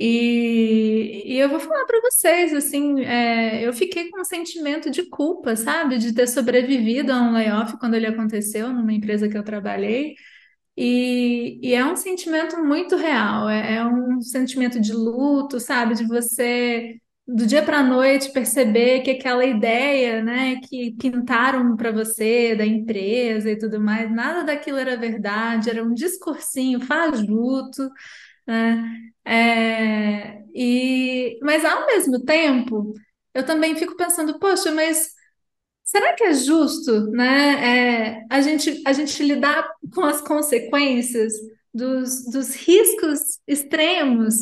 E, 0.02 1.24
e 1.26 1.38
eu 1.40 1.50
vou 1.50 1.60
falar 1.60 1.86
para 1.86 2.00
vocês, 2.02 2.54
assim, 2.54 3.02
é, 3.04 3.68
eu 3.68 3.74
fiquei 3.74 4.10
com 4.10 4.22
um 4.22 4.24
sentimento 4.24 4.90
de 4.90 5.04
culpa, 5.10 5.58
sabe, 5.58 5.98
de 5.98 6.14
ter 6.14 6.26
sobrevivido 6.28 7.12
a 7.12 7.22
um 7.22 7.34
layoff 7.34 7.78
quando 7.78 7.96
ele 7.96 8.08
aconteceu 8.08 8.70
numa 8.72 8.94
empresa 8.94 9.28
que 9.28 9.38
eu 9.38 9.44
trabalhei. 9.44 10.16
E, 10.78 11.60
e 11.62 11.74
é 11.76 11.86
um 11.86 11.98
sentimento 11.98 12.58
muito 12.64 12.96
real, 12.96 13.50
é, 13.50 13.76
é 13.76 13.86
um 13.86 14.22
sentimento 14.22 14.80
de 14.80 14.94
luto, 14.94 15.60
sabe? 15.60 15.96
De 15.96 16.06
você 16.06 16.96
do 17.28 17.46
dia 17.46 17.62
para 17.64 17.80
a 17.80 17.84
noite 17.84 18.32
perceber 18.32 19.02
que 19.02 19.12
aquela 19.12 19.46
ideia, 19.46 20.24
né, 20.24 20.56
que 20.68 20.96
pintaram 21.00 21.76
para 21.76 21.92
você 21.92 22.56
da 22.56 22.66
empresa 22.66 23.52
e 23.52 23.58
tudo 23.58 23.80
mais, 23.80 24.12
nada 24.12 24.44
daquilo 24.44 24.78
era 24.78 24.98
verdade, 24.98 25.70
era 25.70 25.84
um 25.84 25.94
discursinho 25.94 26.80
fajuto, 26.82 27.90
né? 28.50 28.84
É, 29.26 30.42
e, 30.54 31.40
mas 31.42 31.64
ao 31.64 31.86
mesmo 31.86 32.24
tempo, 32.26 32.94
eu 33.34 33.46
também 33.46 33.76
fico 33.76 33.96
pensando, 33.96 34.40
poxa, 34.40 34.72
mas 34.72 35.12
será 35.84 36.14
que 36.14 36.24
é 36.24 36.34
justo, 36.34 37.12
né, 37.12 38.18
é, 38.20 38.26
a 38.30 38.42
gente, 38.42 38.82
a 38.86 38.94
gente 38.94 39.22
lidar 39.24 39.68
com 39.94 40.02
as 40.04 40.22
consequências 40.22 41.34
dos, 41.74 42.26
dos 42.32 42.56
riscos 42.56 43.40
extremos 43.48 44.36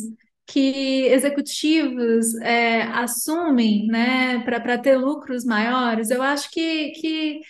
que 0.45 1.07
executivos 1.07 2.33
é, 2.35 2.83
assumem, 2.83 3.87
né, 3.87 4.39
para 4.43 4.77
ter 4.77 4.97
lucros 4.97 5.43
maiores? 5.45 6.09
Eu 6.09 6.21
acho 6.21 6.49
que, 6.51 6.91
que 6.91 7.41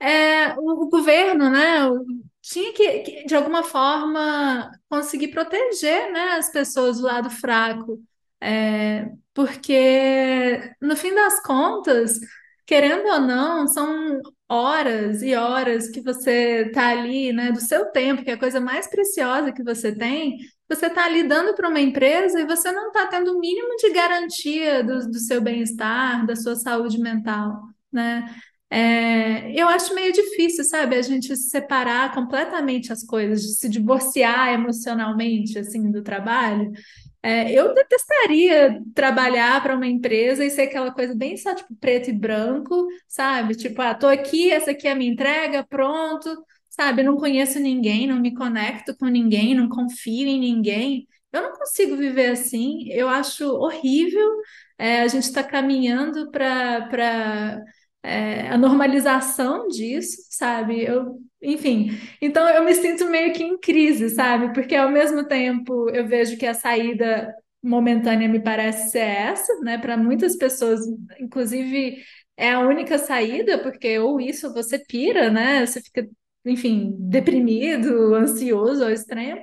é, 0.00 0.54
o, 0.58 0.88
governo, 0.88 1.50
né, 1.50 1.88
tinha 2.48 2.72
que, 2.72 2.98
que, 3.00 3.24
de 3.26 3.34
alguma 3.34 3.62
forma, 3.64 4.70
conseguir 4.88 5.28
proteger, 5.28 6.12
né, 6.12 6.34
as 6.38 6.50
pessoas 6.50 6.98
do 6.98 7.04
lado 7.06 7.28
fraco. 7.28 8.00
É, 8.40 9.08
porque, 9.34 10.74
no 10.80 10.96
fim 10.96 11.14
das 11.14 11.42
contas, 11.42 12.20
querendo 12.64 13.06
ou 13.08 13.20
não, 13.20 13.66
são 13.66 14.20
horas 14.48 15.22
e 15.22 15.34
horas 15.34 15.88
que 15.88 16.00
você 16.00 16.66
está 16.68 16.88
ali, 16.90 17.32
né, 17.32 17.50
do 17.50 17.60
seu 17.60 17.86
tempo, 17.90 18.22
que 18.22 18.30
é 18.30 18.34
a 18.34 18.38
coisa 18.38 18.60
mais 18.60 18.88
preciosa 18.88 19.52
que 19.52 19.64
você 19.64 19.92
tem, 19.94 20.36
você 20.68 20.86
está 20.86 21.04
ali 21.04 21.24
dando 21.24 21.54
para 21.54 21.68
uma 21.68 21.80
empresa 21.80 22.40
e 22.40 22.46
você 22.46 22.70
não 22.70 22.88
está 22.88 23.06
tendo 23.08 23.36
o 23.36 23.40
mínimo 23.40 23.76
de 23.76 23.90
garantia 23.92 24.84
do, 24.84 25.10
do 25.10 25.18
seu 25.18 25.40
bem-estar, 25.40 26.24
da 26.26 26.36
sua 26.36 26.54
saúde 26.54 26.98
mental, 26.98 27.62
né? 27.92 28.24
É, 28.68 29.52
eu 29.58 29.68
acho 29.68 29.94
meio 29.94 30.12
difícil, 30.12 30.64
sabe, 30.64 30.96
a 30.96 31.02
gente 31.02 31.36
separar 31.36 32.12
completamente 32.14 32.92
as 32.92 33.04
coisas, 33.04 33.42
de 33.42 33.54
se 33.54 33.68
divorciar 33.68 34.52
emocionalmente, 34.54 35.58
assim, 35.58 35.90
do 35.90 36.02
trabalho. 36.02 36.72
É, 37.22 37.52
eu 37.52 37.74
detestaria 37.74 38.80
trabalhar 38.94 39.62
para 39.62 39.74
uma 39.76 39.86
empresa 39.86 40.44
e 40.44 40.50
ser 40.50 40.62
aquela 40.62 40.92
coisa 40.92 41.14
bem 41.14 41.36
só, 41.36 41.54
tipo, 41.54 41.74
preto 41.76 42.10
e 42.10 42.12
branco, 42.12 42.86
sabe? 43.08 43.54
Tipo, 43.56 43.82
ah, 43.82 43.94
tô 43.94 44.06
aqui, 44.08 44.50
essa 44.50 44.70
aqui 44.72 44.86
é 44.88 44.92
a 44.92 44.94
minha 44.94 45.12
entrega, 45.12 45.64
pronto, 45.68 46.28
sabe? 46.70 47.02
Não 47.02 47.16
conheço 47.16 47.58
ninguém, 47.60 48.06
não 48.06 48.20
me 48.20 48.34
conecto 48.34 48.96
com 48.96 49.06
ninguém, 49.06 49.54
não 49.54 49.68
confio 49.68 50.26
em 50.28 50.38
ninguém. 50.40 51.06
Eu 51.32 51.42
não 51.42 51.52
consigo 51.54 51.96
viver 51.96 52.30
assim, 52.32 52.88
eu 52.90 53.08
acho 53.08 53.44
horrível. 53.56 54.28
É, 54.78 55.02
a 55.02 55.08
gente 55.08 55.24
está 55.24 55.42
caminhando 55.42 56.30
para 56.30 57.60
é, 58.06 58.48
a 58.50 58.58
normalização 58.58 59.68
disso, 59.68 60.18
sabe? 60.30 60.84
Eu, 60.84 61.18
enfim, 61.42 61.90
então 62.22 62.48
eu 62.48 62.64
me 62.64 62.74
sinto 62.74 63.08
meio 63.10 63.32
que 63.32 63.42
em 63.42 63.58
crise, 63.58 64.10
sabe? 64.10 64.52
Porque 64.54 64.74
ao 64.76 64.90
mesmo 64.90 65.26
tempo 65.26 65.90
eu 65.90 66.06
vejo 66.06 66.36
que 66.38 66.46
a 66.46 66.54
saída 66.54 67.34
momentânea 67.62 68.28
me 68.28 68.40
parece 68.42 68.90
ser 68.90 69.00
essa, 69.00 69.52
né? 69.60 69.78
Para 69.78 69.96
muitas 69.96 70.36
pessoas, 70.36 70.80
inclusive, 71.20 72.02
é 72.36 72.52
a 72.52 72.60
única 72.60 72.98
saída, 72.98 73.58
porque 73.62 73.98
ou 73.98 74.20
isso 74.20 74.52
você 74.54 74.78
pira, 74.78 75.30
né? 75.30 75.66
Você 75.66 75.80
fica, 75.82 76.08
enfim, 76.44 76.94
deprimido, 76.98 78.14
ansioso 78.14 78.84
ao 78.84 78.90
extremo. 78.90 79.40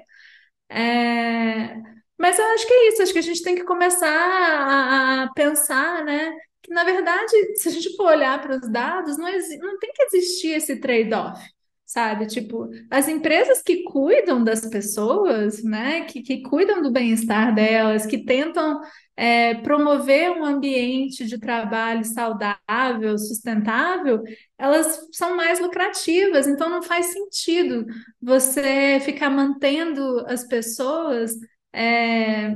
É, 0.70 1.76
Mas 2.18 2.40
eu 2.40 2.46
acho 2.54 2.68
que 2.68 2.74
é 2.74 2.88
isso, 2.90 3.04
acho 3.04 3.14
que 3.14 3.20
a 3.20 3.22
gente 3.22 3.44
tem 3.44 3.56
que 3.56 3.64
começar 3.66 4.08
a, 4.10 5.24
a 5.24 5.34
pensar, 5.34 6.04
né? 6.06 6.32
Que 6.64 6.74
na 6.74 6.84
verdade, 6.84 7.56
se 7.58 7.68
a 7.68 7.72
gente 7.72 7.96
for 7.96 8.08
olhar 8.08 8.42
para 8.42 8.56
os 8.58 8.70
dados, 8.70 9.18
não, 9.18 9.30
não 9.32 9.80
tem 9.80 9.92
que 9.94 10.04
existir 10.04 10.52
esse 10.54 10.78
trade-off, 10.78 11.40
sabe? 11.86 12.26
Tipo, 12.26 12.70
as 12.90 13.08
empresas 13.08 13.62
que 13.62 13.84
cuidam 13.84 14.44
das 14.44 14.66
pessoas, 14.68 15.64
né? 15.64 16.06
Que, 16.06 16.22
que 16.22 16.42
cuidam 16.42 16.82
do 16.82 16.92
bem-estar 16.92 17.54
delas, 17.54 18.06
que 18.06 18.24
tentam 18.26 18.82
é, 19.16 19.56
promover 19.56 20.32
um 20.32 20.46
ambiente 20.46 21.26
de 21.26 21.38
trabalho 21.40 22.04
saudável, 22.06 23.18
sustentável, 23.18 24.24
elas 24.58 25.08
são 25.12 25.36
mais 25.36 25.60
lucrativas, 25.60 26.48
então 26.48 26.70
não 26.70 26.82
faz 26.82 27.08
sentido 27.08 27.86
você 28.22 29.00
ficar 29.02 29.30
mantendo 29.30 30.26
as 30.28 30.44
pessoas 30.48 31.34
é, 31.74 32.56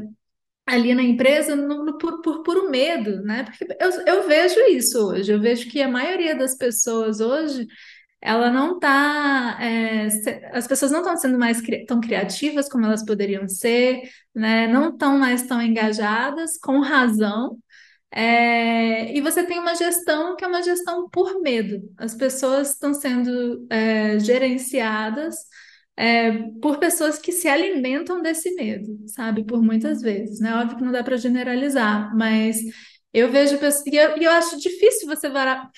ali 0.67 0.93
na 0.95 1.03
empresa 1.03 1.55
no- 1.55 1.85
no- 1.85 1.97
por, 1.97 2.21
por 2.21 2.43
puro 2.43 2.69
medo, 2.69 3.21
né? 3.23 3.43
Porque 3.45 3.65
eu, 3.79 3.91
eu 4.05 4.27
vejo 4.27 4.59
isso 4.69 4.99
hoje, 5.09 5.31
eu 5.33 5.39
vejo 5.41 5.69
que 5.69 5.81
a 5.81 5.87
maioria 5.89 6.35
das 6.35 6.55
pessoas 6.57 7.19
hoje, 7.21 7.67
ela 8.21 8.51
não 8.51 8.75
está, 8.75 9.59
as 10.53 10.67
pessoas 10.67 10.91
não 10.91 10.99
estão 11.01 11.17
sendo 11.17 11.37
mais 11.39 11.61
cri- 11.61 11.85
tão 11.85 11.99
criativas 12.01 12.69
como 12.69 12.85
elas 12.85 13.05
poderiam 13.05 13.47
ser, 13.47 14.01
né? 14.35 14.67
Não 14.67 14.89
estão 14.89 15.17
mais 15.17 15.43
tão 15.43 15.61
engajadas, 15.61 16.57
com 16.57 16.79
razão. 16.81 17.57
É, 18.11 19.13
e 19.15 19.21
você 19.21 19.43
tem 19.45 19.59
uma 19.59 19.75
gestão 19.75 20.35
que 20.35 20.43
é 20.45 20.47
uma 20.47 20.63
gestão 20.63 21.09
por 21.09 21.41
medo. 21.41 21.81
As 21.97 22.15
pessoas 22.15 22.71
estão 22.71 22.93
sendo 22.93 23.67
é, 23.69 24.19
gerenciadas 24.19 25.35
é, 25.97 26.31
por 26.61 26.77
pessoas 26.79 27.19
que 27.19 27.31
se 27.31 27.47
alimentam 27.47 28.21
desse 28.21 28.53
medo, 28.55 28.97
sabe? 29.07 29.43
Por 29.45 29.61
muitas 29.61 30.01
vezes, 30.01 30.39
né? 30.39 30.55
Óbvio 30.55 30.77
que 30.77 30.83
não 30.83 30.91
dá 30.91 31.03
para 31.03 31.17
generalizar, 31.17 32.15
mas 32.15 32.57
eu 33.13 33.31
vejo 33.31 33.57
pessoas, 33.57 33.85
e 33.87 33.95
eu, 33.95 34.15
eu 34.17 34.31
acho 34.31 34.59
difícil 34.59 35.07
você 35.07 35.27
varar- 35.29 35.71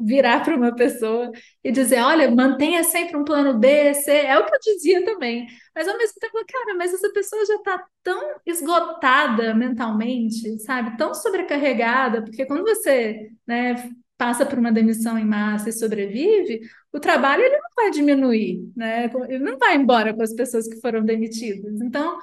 virar 0.00 0.40
para 0.40 0.56
uma 0.56 0.74
pessoa 0.74 1.30
e 1.62 1.70
dizer, 1.70 2.00
olha, 2.02 2.30
mantenha 2.30 2.82
sempre 2.84 3.16
um 3.16 3.24
plano 3.24 3.58
B, 3.58 3.92
C, 3.94 4.10
é 4.12 4.38
o 4.38 4.46
que 4.46 4.54
eu 4.54 4.60
dizia 4.60 5.04
também. 5.04 5.46
Mas 5.74 5.88
ao 5.88 5.96
mesmo 5.98 6.14
tempo, 6.20 6.34
cara, 6.50 6.74
mas 6.76 6.92
essa 6.94 7.12
pessoa 7.12 7.44
já 7.46 7.54
está 7.56 7.84
tão 8.02 8.36
esgotada 8.46 9.54
mentalmente, 9.54 10.58
sabe? 10.60 10.96
Tão 10.96 11.14
sobrecarregada, 11.14 12.22
porque 12.22 12.46
quando 12.46 12.62
você, 12.64 13.30
né, 13.46 13.74
passa 14.22 14.46
por 14.46 14.56
uma 14.56 14.70
demissão 14.70 15.18
em 15.18 15.24
massa 15.24 15.68
e 15.68 15.72
sobrevive, 15.72 16.60
o 16.92 17.00
trabalho 17.00 17.42
ele 17.42 17.56
não 17.56 17.70
vai 17.74 17.90
diminuir, 17.90 18.60
né? 18.76 19.10
Ele 19.28 19.40
não 19.40 19.58
vai 19.58 19.74
embora 19.74 20.14
com 20.14 20.22
as 20.22 20.32
pessoas 20.32 20.68
que 20.68 20.80
foram 20.80 21.04
demitidas. 21.04 21.80
Então, 21.80 22.18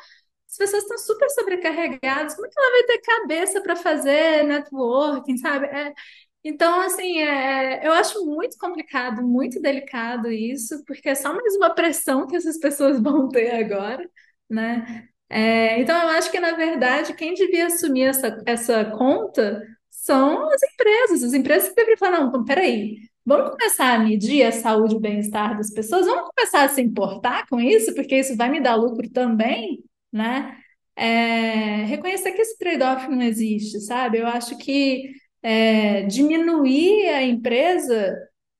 as 0.49 0.57
pessoas 0.57 0.83
estão 0.83 0.97
super 0.97 1.29
sobrecarregadas, 1.29 2.35
como 2.35 2.47
é 2.47 2.49
que 2.49 2.57
ela 2.57 2.71
vai 2.71 2.83
ter 2.83 3.01
cabeça 3.01 3.61
para 3.61 3.75
fazer 3.75 4.43
networking, 4.45 5.35
sabe? 5.37 5.65
É, 5.67 5.93
então, 6.41 6.79
assim, 6.79 7.19
é, 7.21 7.85
eu 7.85 7.91
acho 7.91 8.25
muito 8.25 8.57
complicado, 8.57 9.21
muito 9.21 9.61
delicado 9.61 10.31
isso, 10.31 10.81
porque 10.85 11.09
é 11.09 11.15
só 11.15 11.33
mais 11.33 11.53
uma 11.57 11.75
pressão 11.75 12.25
que 12.27 12.37
essas 12.37 12.57
pessoas 12.57 12.97
vão 13.03 13.27
ter 13.27 13.51
agora, 13.61 14.09
né? 14.49 15.09
É, 15.29 15.81
então, 15.81 16.01
eu 16.01 16.07
acho 16.09 16.31
que, 16.31 16.39
na 16.39 16.53
verdade, 16.53 17.13
quem 17.13 17.33
devia 17.33 17.67
assumir 17.67 18.03
essa, 18.03 18.41
essa 18.45 18.85
conta 18.85 19.61
são 20.01 20.49
as 20.51 20.61
empresas. 20.63 21.23
As 21.23 21.33
empresas 21.33 21.69
que 21.69 21.75
deveriam 21.75 21.97
falar, 21.97 22.19
não, 22.19 22.29
então, 22.29 22.45
peraí, 22.45 22.97
vamos 23.25 23.51
começar 23.51 23.93
a 23.95 23.99
medir 23.99 24.43
a 24.43 24.51
saúde 24.51 24.95
e 24.95 24.97
o 24.97 24.99
bem-estar 24.99 25.55
das 25.57 25.71
pessoas, 25.71 26.05
vamos 26.05 26.29
começar 26.35 26.63
a 26.63 26.69
se 26.69 26.81
importar 26.81 27.47
com 27.47 27.59
isso, 27.59 27.93
porque 27.93 28.17
isso 28.17 28.35
vai 28.35 28.49
me 28.49 28.61
dar 28.61 28.75
lucro 28.75 29.09
também, 29.09 29.83
né? 30.11 30.57
É, 30.95 31.85
reconhecer 31.85 32.31
que 32.33 32.41
esse 32.41 32.57
trade-off 32.57 33.07
não 33.07 33.21
existe, 33.21 33.79
sabe? 33.81 34.19
Eu 34.19 34.27
acho 34.27 34.57
que 34.57 35.11
é, 35.41 36.03
diminuir 36.03 37.07
a 37.07 37.23
empresa 37.23 38.17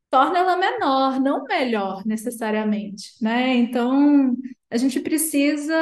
torna 0.10 0.40
ela 0.40 0.58
menor, 0.58 1.20
não 1.20 1.44
melhor 1.44 2.06
necessariamente, 2.06 3.14
né? 3.22 3.56
Então, 3.56 4.36
a 4.70 4.78
gente 4.78 5.00
precisa 5.00 5.74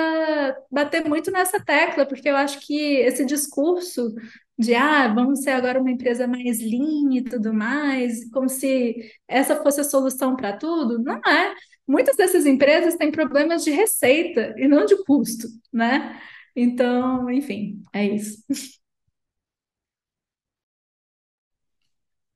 bater 0.71 1.05
muito 1.07 1.31
nessa 1.31 1.59
tecla, 1.63 2.05
porque 2.05 2.29
eu 2.29 2.35
acho 2.35 2.59
que 2.65 2.97
esse 2.97 3.25
discurso 3.25 4.13
de 4.57 4.73
ah, 4.75 5.13
vamos 5.13 5.43
ser 5.43 5.51
agora 5.51 5.79
uma 5.79 5.91
empresa 5.91 6.27
mais 6.27 6.59
lean 6.59 7.13
e 7.13 7.23
tudo 7.23 7.53
mais, 7.53 8.29
como 8.31 8.49
se 8.49 8.95
essa 9.27 9.61
fosse 9.61 9.81
a 9.81 9.83
solução 9.83 10.35
para 10.35 10.57
tudo, 10.57 10.99
não 10.99 11.17
é. 11.17 11.55
Muitas 11.87 12.17
dessas 12.17 12.45
empresas 12.45 12.95
têm 12.95 13.11
problemas 13.11 13.63
de 13.63 13.71
receita 13.71 14.53
e 14.57 14.67
não 14.67 14.85
de 14.85 15.03
custo, 15.05 15.47
né? 15.71 16.19
Então, 16.55 17.29
enfim, 17.31 17.83
é 17.93 18.05
isso. 18.05 18.43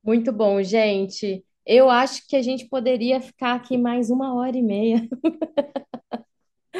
Muito 0.02 0.32
bom, 0.32 0.62
gente. 0.62 1.44
Eu 1.66 1.88
acho 1.90 2.26
que 2.26 2.36
a 2.36 2.42
gente 2.42 2.68
poderia 2.68 3.20
ficar 3.20 3.54
aqui 3.54 3.78
mais 3.78 4.10
uma 4.10 4.34
hora 4.34 4.56
e 4.56 4.62
meia 4.62 5.08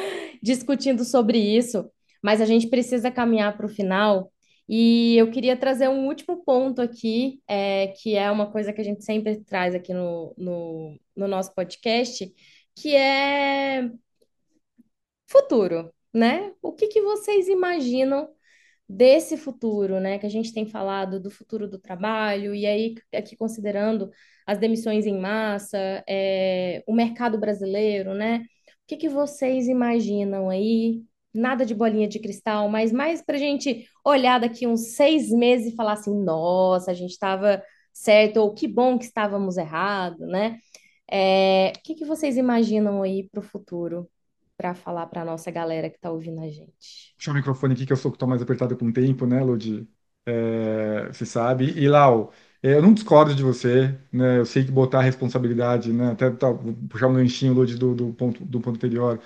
discutindo 0.41 1.05
sobre 1.05 1.37
isso, 1.37 1.89
mas 2.21 2.41
a 2.41 2.45
gente 2.45 2.67
precisa 2.67 3.11
caminhar 3.11 3.55
para 3.55 3.65
o 3.65 3.69
final. 3.69 4.32
E 4.75 5.15
eu 5.17 5.29
queria 5.29 5.55
trazer 5.55 5.87
um 5.87 6.07
último 6.07 6.43
ponto 6.43 6.81
aqui, 6.81 7.43
é, 7.47 7.89
que 7.89 8.15
é 8.15 8.31
uma 8.31 8.51
coisa 8.51 8.73
que 8.73 8.81
a 8.81 8.83
gente 8.83 9.03
sempre 9.05 9.39
traz 9.43 9.75
aqui 9.75 9.93
no, 9.93 10.33
no, 10.35 10.99
no 11.15 11.27
nosso 11.27 11.53
podcast, 11.53 12.33
que 12.75 12.95
é 12.95 13.87
futuro, 15.27 15.93
né? 16.13 16.51
O 16.61 16.73
que 16.73 16.87
que 16.87 17.01
vocês 17.01 17.47
imaginam 17.47 18.29
desse 18.89 19.37
futuro, 19.37 19.99
né, 19.99 20.19
que 20.19 20.25
a 20.25 20.29
gente 20.29 20.53
tem 20.53 20.65
falado 20.67 21.19
do 21.19 21.31
futuro 21.31 21.69
do 21.69 21.79
trabalho, 21.79 22.53
e 22.55 22.65
aí 22.65 22.95
aqui 23.13 23.35
considerando 23.35 24.11
as 24.45 24.57
demissões 24.59 25.05
em 25.05 25.19
massa, 25.19 26.03
é, 26.07 26.83
o 26.87 26.93
mercado 26.93 27.39
brasileiro, 27.39 28.13
né? 28.15 28.39
O 28.39 28.87
que 28.87 28.97
que 28.97 29.09
vocês 29.09 29.67
imaginam 29.67 30.49
aí? 30.49 31.03
Nada 31.33 31.65
de 31.65 31.73
bolinha 31.75 32.07
de 32.07 32.19
cristal, 32.19 32.69
mas 32.69 32.91
mais 32.91 33.21
para 33.21 33.35
a 33.35 33.39
gente 33.39 33.87
olhar 34.05 34.39
daqui 34.39 34.67
uns 34.67 34.95
seis 34.95 35.29
meses 35.29 35.73
e 35.73 35.75
falar 35.75 35.93
assim, 35.93 36.13
nossa, 36.15 36.91
a 36.91 36.93
gente 36.93 37.11
estava 37.11 37.61
certo, 37.91 38.37
ou 38.37 38.53
que 38.53 38.67
bom 38.67 38.97
que 38.97 39.05
estávamos 39.05 39.57
errado, 39.57 40.25
né? 40.27 40.57
É, 41.11 41.73
o 41.77 41.81
que 41.83 41.95
que 41.95 42.05
vocês 42.05 42.37
imaginam 42.37 43.03
aí 43.03 43.27
para 43.29 43.39
o 43.39 43.43
futuro? 43.43 44.09
para 44.57 44.73
falar 44.73 45.07
para 45.07 45.21
a 45.21 45.25
nossa 45.25 45.51
galera 45.51 45.89
que 45.89 45.97
está 45.97 46.11
ouvindo 46.11 46.39
a 46.41 46.47
gente. 46.49 47.13
Puxar 47.17 47.31
o 47.31 47.35
microfone 47.35 47.73
aqui 47.73 47.85
que 47.85 47.93
eu 47.93 47.97
sou 47.97 48.11
que 48.11 48.15
estou 48.15 48.27
mais 48.29 48.41
apertado 48.41 48.77
com 48.77 48.85
o 48.85 48.93
tempo, 48.93 49.25
né, 49.25 49.41
Ludi? 49.43 49.87
É, 50.25 51.07
você 51.07 51.25
sabe. 51.25 51.65
E 51.77 51.87
Lau, 51.89 52.31
é, 52.61 52.75
eu 52.75 52.81
não 52.81 52.93
discordo 52.93 53.35
de 53.35 53.43
você, 53.43 53.97
né? 54.11 54.39
Eu 54.39 54.45
sei 54.45 54.63
que 54.63 54.71
botar 54.71 54.99
a 54.99 55.01
responsabilidade, 55.01 55.91
né? 55.91 56.11
Até 56.11 56.29
tá, 56.31 56.51
vou 56.51 56.73
puxar 56.89 57.07
um 57.07 57.13
lanchinho, 57.13 57.53
Ludi, 57.53 57.77
do, 57.77 57.93
do 57.93 58.13
ponto 58.13 58.43
do 58.45 58.61
ponto 58.61 58.75
anterior. 58.77 59.19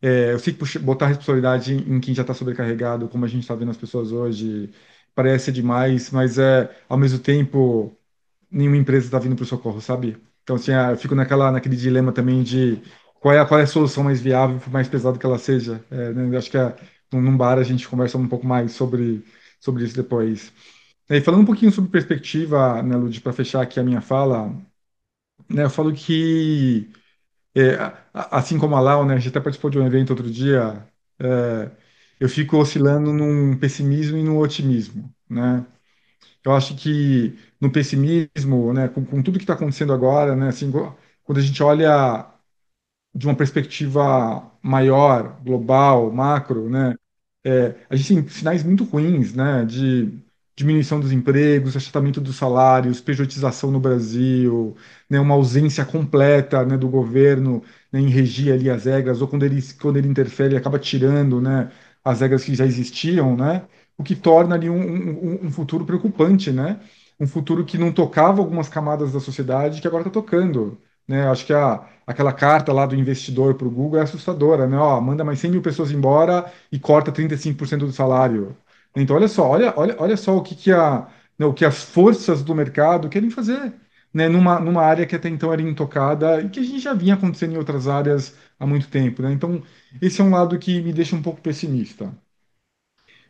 É, 0.00 0.32
eu 0.32 0.38
sei 0.38 0.52
que 0.52 0.58
puxa, 0.60 0.78
botar 0.78 1.08
responsabilidade 1.08 1.74
em, 1.74 1.96
em 1.96 2.00
quem 2.00 2.14
já 2.14 2.22
está 2.22 2.32
sobrecarregado, 2.34 3.08
como 3.08 3.24
a 3.24 3.28
gente 3.28 3.42
está 3.42 3.54
vendo 3.54 3.70
as 3.70 3.76
pessoas 3.76 4.12
hoje, 4.12 4.70
parece 5.14 5.50
demais, 5.52 6.10
mas 6.10 6.38
é 6.38 6.70
ao 6.88 6.96
mesmo 6.98 7.18
tempo 7.18 7.96
nenhuma 8.50 8.76
empresa 8.76 9.06
está 9.06 9.18
vindo 9.18 9.36
para 9.36 9.42
o 9.44 9.46
socorro, 9.46 9.80
sabe? 9.80 10.16
Então 10.42 10.56
assim, 10.56 10.72
é, 10.72 10.92
eu 10.92 10.96
fico 10.96 11.14
naquela 11.14 11.50
naquele 11.52 11.76
dilema 11.76 12.12
também 12.12 12.42
de 12.42 12.80
qual 13.20 13.34
é, 13.34 13.40
a- 13.40 13.46
qual 13.46 13.60
é 13.60 13.64
a 13.64 13.66
solução 13.66 14.04
mais 14.04 14.20
viável, 14.20 14.58
por 14.60 14.70
mais 14.72 14.88
pesado 14.88 15.18
que 15.18 15.26
ela 15.26 15.38
seja. 15.38 15.84
É, 15.90 16.12
né, 16.12 16.36
acho 16.38 16.50
que 16.50 16.58
é, 16.58 16.76
num 17.12 17.36
bar 17.36 17.58
a 17.58 17.62
gente 17.64 17.88
conversa 17.88 18.18
um 18.18 18.28
pouco 18.28 18.46
mais 18.46 18.72
sobre, 18.72 19.24
sobre 19.60 19.84
isso 19.84 19.96
depois. 19.96 20.52
E 21.10 21.20
falando 21.20 21.42
um 21.42 21.46
pouquinho 21.46 21.72
sobre 21.72 21.90
perspectiva, 21.90 22.82
né, 22.82 22.96
Lud, 22.96 23.20
para 23.20 23.32
fechar 23.32 23.62
aqui 23.62 23.80
a 23.80 23.84
minha 23.84 24.00
fala, 24.02 24.54
né, 25.48 25.64
eu 25.64 25.70
falo 25.70 25.92
que, 25.94 26.90
é, 27.56 27.76
assim 28.14 28.58
como 28.58 28.76
a 28.76 28.80
Lau, 28.80 29.04
né, 29.06 29.14
a 29.14 29.18
gente 29.18 29.30
até 29.30 29.40
participou 29.40 29.70
de 29.70 29.78
um 29.78 29.86
evento 29.86 30.10
outro 30.10 30.30
dia, 30.30 30.86
é, 31.18 31.70
eu 32.20 32.28
fico 32.28 32.56
oscilando 32.58 33.12
num 33.12 33.56
pessimismo 33.58 34.16
e 34.18 34.22
num 34.24 34.38
otimismo, 34.38 35.12
né? 35.28 35.66
Eu 36.44 36.54
acho 36.54 36.76
que 36.76 37.38
no 37.60 37.70
pessimismo, 37.72 38.72
né, 38.72 38.88
com, 38.88 39.04
com 39.04 39.22
tudo 39.22 39.38
que 39.38 39.44
está 39.44 39.54
acontecendo 39.54 39.92
agora, 39.92 40.36
né, 40.36 40.48
assim, 40.48 40.70
quando 41.24 41.38
a 41.38 41.42
gente 41.42 41.62
olha 41.62 42.26
de 43.14 43.26
uma 43.26 43.36
perspectiva 43.36 44.50
maior, 44.62 45.40
global, 45.42 46.12
macro, 46.12 46.68
né? 46.70 46.94
É, 47.44 47.74
a 47.90 47.96
gente 47.96 48.14
tem 48.14 48.28
sinais 48.28 48.62
muito 48.64 48.84
ruins, 48.84 49.34
né? 49.34 49.64
De 49.64 50.22
diminuição 50.58 50.98
dos 51.00 51.12
empregos, 51.12 51.76
achatamento 51.76 52.20
dos 52.20 52.36
salários, 52.36 53.00
pejotização 53.00 53.70
no 53.70 53.78
Brasil, 53.80 54.76
né? 55.08 55.20
Uma 55.20 55.34
ausência 55.34 55.84
completa, 55.84 56.64
né, 56.64 56.76
do 56.76 56.88
governo, 56.88 57.62
né, 57.92 58.00
em 58.00 58.08
regir 58.08 58.52
ali 58.52 58.68
as 58.68 58.84
regras, 58.84 59.22
ou 59.22 59.28
quando 59.28 59.44
ele, 59.44 59.60
quando 59.80 59.96
ele 59.98 60.08
interfere, 60.08 60.50
ele 60.50 60.56
acaba 60.58 60.78
tirando, 60.78 61.40
né, 61.40 61.70
as 62.04 62.20
regras 62.20 62.44
que 62.44 62.54
já 62.54 62.64
existiam, 62.66 63.36
né? 63.36 63.66
O 63.96 64.02
que 64.02 64.14
torna 64.16 64.54
ali 64.54 64.68
um, 64.70 64.76
um, 64.80 65.46
um 65.46 65.50
futuro 65.50 65.84
preocupante, 65.84 66.50
né? 66.52 66.80
Um 67.20 67.26
futuro 67.26 67.64
que 67.64 67.78
não 67.78 67.92
tocava 67.92 68.40
algumas 68.40 68.68
camadas 68.68 69.12
da 69.12 69.20
sociedade 69.20 69.80
que 69.80 69.86
agora 69.88 70.02
está 70.02 70.10
tocando 70.12 70.78
né? 71.06 71.26
Acho 71.28 71.46
que 71.46 71.52
a, 71.54 71.86
aquela 72.06 72.32
carta 72.34 72.70
lá 72.72 72.84
do 72.86 72.94
investidor 72.94 73.54
para 73.54 73.66
o 73.66 73.70
Google 73.70 73.98
é 73.98 74.02
assustadora, 74.02 74.66
né? 74.66 74.76
Ó, 74.78 75.00
manda 75.00 75.24
mais 75.24 75.38
100 75.38 75.50
mil 75.52 75.62
pessoas 75.62 75.90
embora 75.90 76.52
e 76.70 76.78
corta 76.78 77.10
35% 77.10 77.86
do 77.86 77.92
salário. 77.92 78.54
Então, 78.96 79.16
olha 79.16 79.28
só, 79.28 79.48
olha, 79.48 79.72
olha, 79.76 79.96
olha 79.98 80.16
só 80.16 80.36
o 80.36 80.42
que, 80.42 80.54
que, 80.54 80.72
a, 80.72 81.08
né, 81.38 81.46
o 81.46 81.54
que 81.54 81.64
as 81.64 81.82
forças 81.82 82.42
do 82.42 82.54
mercado 82.54 83.08
querem 83.08 83.30
fazer, 83.30 83.74
né? 84.12 84.28
Numa, 84.28 84.58
numa 84.60 84.82
área 84.82 85.06
que 85.06 85.14
até 85.16 85.28
então 85.28 85.52
era 85.52 85.62
intocada 85.62 86.40
e 86.42 86.48
que 86.50 86.60
a 86.60 86.62
gente 86.62 86.80
já 86.80 86.94
vinha 86.94 87.14
acontecendo 87.14 87.54
em 87.54 87.58
outras 87.58 87.86
áreas 87.88 88.34
há 88.58 88.66
muito 88.66 88.88
tempo, 88.88 89.22
né? 89.22 89.32
Então, 89.32 89.62
esse 90.00 90.20
é 90.20 90.24
um 90.24 90.30
lado 90.30 90.58
que 90.58 90.80
me 90.82 90.92
deixa 90.92 91.14
um 91.16 91.22
pouco 91.22 91.40
pessimista. 91.40 92.12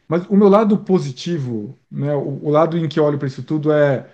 Mas 0.09 0.26
o 0.28 0.36
meu 0.36 0.48
lado 0.48 0.78
positivo, 0.78 1.78
né, 1.90 2.14
o, 2.14 2.46
o 2.46 2.50
lado 2.50 2.76
em 2.78 2.88
que 2.88 2.98
eu 2.98 3.04
olho 3.04 3.18
para 3.18 3.28
isso 3.28 3.42
tudo 3.42 3.72
é 3.72 4.11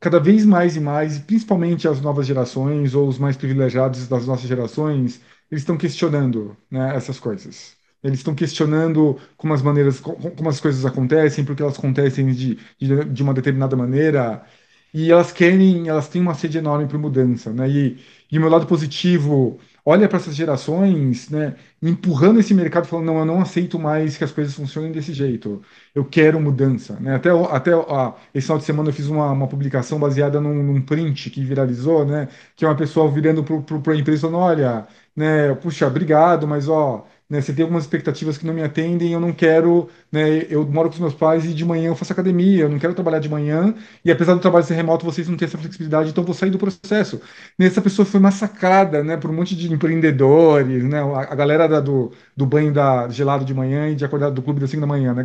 cada 0.00 0.20
vez 0.20 0.46
mais 0.46 0.76
e 0.76 0.80
mais, 0.80 1.18
principalmente 1.20 1.88
as 1.88 2.00
novas 2.02 2.26
gerações 2.26 2.94
ou 2.94 3.08
os 3.08 3.18
mais 3.18 3.36
privilegiados 3.38 4.08
das 4.08 4.26
nossas 4.26 4.48
gerações, 4.48 5.22
eles 5.50 5.62
estão 5.62 5.78
questionando, 5.78 6.56
né, 6.70 6.96
essas 6.96 7.20
coisas. 7.20 7.76
Eles 8.02 8.18
estão 8.20 8.34
questionando 8.34 9.18
como 9.36 9.52
as 9.54 9.62
maneiras, 9.62 10.00
co- 10.00 10.14
como 10.16 10.48
as 10.48 10.60
coisas 10.60 10.84
acontecem, 10.86 11.44
porque 11.44 11.62
elas 11.62 11.78
acontecem 11.78 12.32
de, 12.32 12.56
de, 12.78 13.04
de 13.04 13.22
uma 13.22 13.34
determinada 13.34 13.76
maneira, 13.76 14.44
e 14.92 15.10
elas 15.12 15.30
querem, 15.32 15.88
elas 15.88 16.08
têm 16.08 16.20
uma 16.20 16.34
sede 16.34 16.58
enorme 16.58 16.86
por 16.88 16.98
mudança, 16.98 17.52
né? 17.52 17.68
E, 17.68 17.98
e 18.30 18.38
o 18.38 18.40
meu 18.40 18.50
lado 18.50 18.66
positivo, 18.66 19.58
olha 19.84 20.08
para 20.08 20.18
essas 20.18 20.34
gerações, 20.34 21.28
né, 21.30 21.54
empurrando 21.82 22.40
esse 22.40 22.52
mercado, 22.54 22.86
falando, 22.86 23.06
não, 23.06 23.18
eu 23.20 23.24
não 23.24 23.40
aceito 23.40 23.78
mais 23.78 24.16
que 24.16 24.24
as 24.24 24.32
coisas 24.32 24.54
funcionem 24.54 24.90
desse 24.92 25.12
jeito 25.12 25.62
eu 25.94 26.04
quero 26.04 26.40
mudança, 26.40 26.98
né? 27.00 27.14
Até, 27.16 27.30
até 27.30 27.70
esse 28.34 28.46
final 28.46 28.58
de 28.58 28.64
semana 28.64 28.88
eu 28.90 28.92
fiz 28.92 29.06
uma, 29.06 29.30
uma 29.32 29.46
publicação 29.48 29.98
baseada 29.98 30.40
num, 30.40 30.62
num 30.62 30.80
print 30.82 31.30
que 31.30 31.44
viralizou, 31.44 32.04
né? 32.04 32.28
Que 32.56 32.64
é 32.64 32.68
uma 32.68 32.76
pessoa 32.76 33.10
virando 33.10 33.42
para 33.44 33.92
a 33.94 33.96
empresa 33.96 34.22
falando, 34.22 34.38
olha, 34.38 34.86
né? 35.14 35.54
Puxa, 35.56 35.86
obrigado, 35.86 36.46
mas 36.48 36.68
ó, 36.68 37.06
né? 37.30 37.40
Você 37.40 37.52
tem 37.54 37.62
algumas 37.62 37.84
expectativas 37.84 38.36
que 38.36 38.44
não 38.46 38.52
me 38.52 38.62
atendem, 38.62 39.12
eu 39.12 39.20
não 39.20 39.32
quero, 39.32 39.88
né? 40.12 40.46
Eu 40.50 40.66
moro 40.66 40.88
com 40.88 40.94
os 40.94 41.00
meus 41.00 41.14
pais 41.14 41.44
e 41.44 41.54
de 41.54 41.64
manhã 41.64 41.88
eu 41.88 41.96
faço 41.96 42.12
academia, 42.12 42.64
eu 42.64 42.68
não 42.68 42.78
quero 42.78 42.94
trabalhar 42.94 43.20
de 43.20 43.28
manhã 43.28 43.74
e 44.04 44.10
apesar 44.10 44.34
do 44.34 44.40
trabalho 44.40 44.64
ser 44.64 44.74
remoto, 44.74 45.04
vocês 45.06 45.28
não 45.28 45.36
têm 45.36 45.46
essa 45.46 45.56
flexibilidade, 45.58 46.10
então 46.10 46.22
eu 46.22 46.26
vou 46.26 46.34
sair 46.34 46.50
do 46.50 46.58
processo. 46.58 47.20
Nessa 47.58 47.80
pessoa 47.80 48.04
foi 48.06 48.20
massacrada, 48.20 49.02
né? 49.04 49.16
Por 49.16 49.30
um 49.30 49.34
monte 49.34 49.54
de 49.56 49.72
empreendedores, 49.72 50.84
né? 50.84 51.00
A, 51.02 51.20
a 51.32 51.34
galera 51.34 51.68
da- 51.68 51.80
do, 51.80 52.12
do 52.36 52.46
banho 52.46 52.72
da 52.72 53.08
gelado 53.08 53.44
de 53.44 53.54
manhã 53.54 53.88
e 53.88 53.94
de 53.94 54.04
acordar 54.04 54.30
do 54.30 54.42
clube 54.42 54.60
das 54.60 54.70
5 54.70 54.80
da 54.80 54.86
manhã, 54.86 55.14
né? 55.14 55.24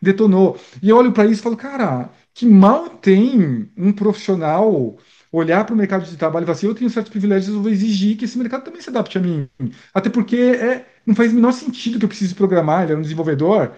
detonou. 0.00 0.58
E 0.82 0.88
eu 0.90 0.96
olho 0.96 1.12
para 1.12 1.26
isso 1.26 1.40
e 1.40 1.42
falo, 1.42 1.56
cara, 1.56 2.10
que 2.34 2.46
mal 2.46 2.88
tem 2.90 3.70
um 3.76 3.92
profissional 3.92 4.96
olhar 5.32 5.64
para 5.64 5.74
o 5.74 5.76
mercado 5.76 6.04
de 6.06 6.16
trabalho 6.16 6.44
e 6.44 6.46
falar 6.46 6.56
assim, 6.56 6.66
eu 6.66 6.74
tenho 6.74 6.88
certos 6.90 7.10
privilégios, 7.10 7.54
eu 7.54 7.62
vou 7.62 7.70
exigir 7.70 8.16
que 8.16 8.24
esse 8.24 8.38
mercado 8.38 8.64
também 8.64 8.80
se 8.80 8.88
adapte 8.88 9.18
a 9.18 9.20
mim. 9.20 9.48
Até 9.92 10.08
porque 10.10 10.36
é, 10.36 10.86
não 11.06 11.14
faz 11.14 11.32
o 11.32 11.34
menor 11.34 11.52
sentido 11.52 11.98
que 11.98 12.04
eu 12.04 12.08
precise 12.08 12.34
programar, 12.34 12.82
ele 12.84 12.92
é 12.92 12.96
um 12.96 13.02
desenvolvedor, 13.02 13.72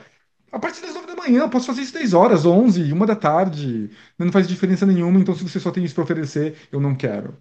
a 0.51 0.59
partir 0.59 0.81
das 0.81 0.95
nove 0.95 1.07
da 1.07 1.15
manhã, 1.17 1.41
eu 1.43 1.51
posso 1.51 1.67
fazer 1.67 1.83
isso 1.83 1.93
10 1.93 2.15
horas, 2.15 2.47
11, 2.47 2.91
uma 2.93 3.07
da 3.07 3.15
tarde. 3.15 3.91
Não 4.19 4.33
faz 4.33 4.49
diferença 4.49 4.87
nenhuma, 4.87 5.21
então 5.21 5.35
se 5.35 5.43
você 5.43 5.61
só 5.61 5.71
tem 5.71 5.85
isso 5.85 5.95
para 5.95 6.05
oferecer, 6.05 6.57
eu 6.73 6.81
não 6.81 6.95
quero. 6.95 7.37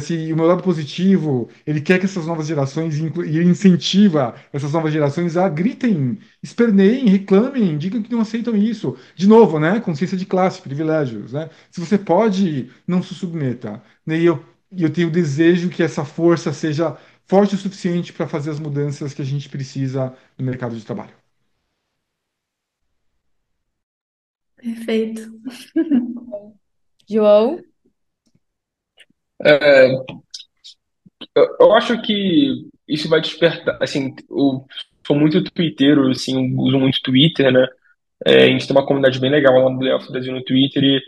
Se 0.00 0.32
o 0.32 0.36
meu 0.36 0.46
lado 0.46 0.62
positivo, 0.62 1.48
ele 1.66 1.80
quer 1.80 1.98
que 1.98 2.04
essas 2.04 2.26
novas 2.26 2.46
gerações, 2.46 2.98
e 2.98 3.04
ele 3.06 3.44
incentiva 3.50 4.34
essas 4.52 4.72
novas 4.72 4.92
gerações 4.92 5.36
a 5.36 5.48
gritem, 5.48 6.18
esperneiem, 6.42 7.08
reclamem, 7.08 7.76
digam 7.76 8.02
que 8.02 8.12
não 8.12 8.20
aceitam 8.20 8.54
isso. 8.56 8.96
De 9.16 9.26
novo, 9.26 9.58
né? 9.58 9.80
Consciência 9.80 10.16
de 10.16 10.26
classe, 10.26 10.60
privilégios, 10.62 11.32
né? 11.32 11.48
Se 11.70 11.80
você 11.80 11.98
pode, 11.98 12.70
não 12.86 13.02
se 13.02 13.14
submeta. 13.14 13.82
Né, 14.06 14.18
E 14.20 14.26
eu, 14.26 14.44
eu 14.76 14.90
tenho 14.92 15.08
o 15.08 15.10
desejo 15.10 15.68
que 15.70 15.82
essa 15.82 16.04
força 16.04 16.52
seja 16.52 16.96
forte 17.30 17.54
o 17.54 17.58
suficiente 17.58 18.12
para 18.12 18.26
fazer 18.26 18.50
as 18.50 18.58
mudanças 18.58 19.14
que 19.14 19.22
a 19.22 19.24
gente 19.24 19.48
precisa 19.48 20.12
no 20.36 20.44
mercado 20.44 20.76
de 20.76 20.84
trabalho. 20.84 21.14
Perfeito. 24.56 25.30
João? 27.08 27.62
É, 29.42 29.92
eu, 31.60 31.72
acho 31.72 32.02
que 32.02 32.68
isso 32.86 33.08
vai 33.08 33.20
despertar, 33.20 33.78
assim, 33.80 34.12
eu 34.28 34.66
sou 35.06 35.16
muito 35.16 35.42
twitteiro, 35.44 36.10
assim, 36.10 36.52
uso 36.56 36.78
muito 36.80 37.00
Twitter, 37.00 37.52
né? 37.52 37.64
É, 38.26 38.44
a 38.44 38.46
gente 38.48 38.66
tem 38.66 38.76
uma 38.76 38.84
comunidade 38.84 39.20
bem 39.20 39.30
legal 39.30 39.54
lá 39.54 39.70
no 39.70 39.80
Layoff 39.80 40.10
Brasil 40.10 40.32
no 40.32 40.44
Twitter 40.44 40.82
e 40.82 41.00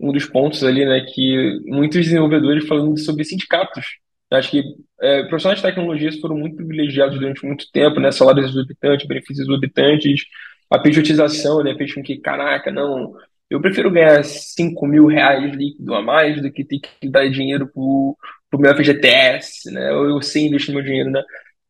um 0.00 0.10
dos 0.10 0.24
pontos 0.24 0.64
ali, 0.64 0.84
né, 0.86 1.02
que 1.02 1.60
muitos 1.66 2.02
desenvolvedores 2.02 2.66
falando 2.66 2.98
sobre 2.98 3.24
sindicatos. 3.24 3.84
Eu 4.30 4.38
acho 4.38 4.50
que 4.50 4.62
é, 5.00 5.22
profissionais 5.24 5.60
de 5.60 5.66
tecnologias 5.66 6.18
foram 6.18 6.36
muito 6.36 6.56
privilegiados 6.56 7.18
durante 7.18 7.44
muito 7.46 7.70
tempo, 7.72 8.00
né, 8.00 8.10
salários 8.10 8.50
exorbitantes, 8.50 9.06
benefícios 9.06 9.40
exorbitantes, 9.46 10.22
a 10.70 10.78
pejotização, 10.78 11.62
né, 11.62 11.74
fez 11.76 11.94
com 11.94 12.02
que, 12.02 12.16
caraca, 12.18 12.72
não, 12.72 13.14
eu 13.48 13.60
prefiro 13.60 13.90
ganhar 13.90 14.24
cinco 14.24 14.86
mil 14.86 15.06
reais 15.06 15.54
líquido 15.54 15.94
a 15.94 16.02
mais 16.02 16.42
do 16.42 16.50
que 16.50 16.64
ter 16.64 16.80
que 17.00 17.08
dar 17.08 17.28
dinheiro 17.30 17.68
pro, 17.72 18.16
pro 18.50 18.58
meu 18.58 18.70
FGTS, 18.72 19.70
né, 19.72 19.92
ou 19.92 20.06
eu 20.06 20.16
investir 20.18 20.74
meu 20.74 20.82
dinheiro, 20.82 21.10
né, 21.10 21.22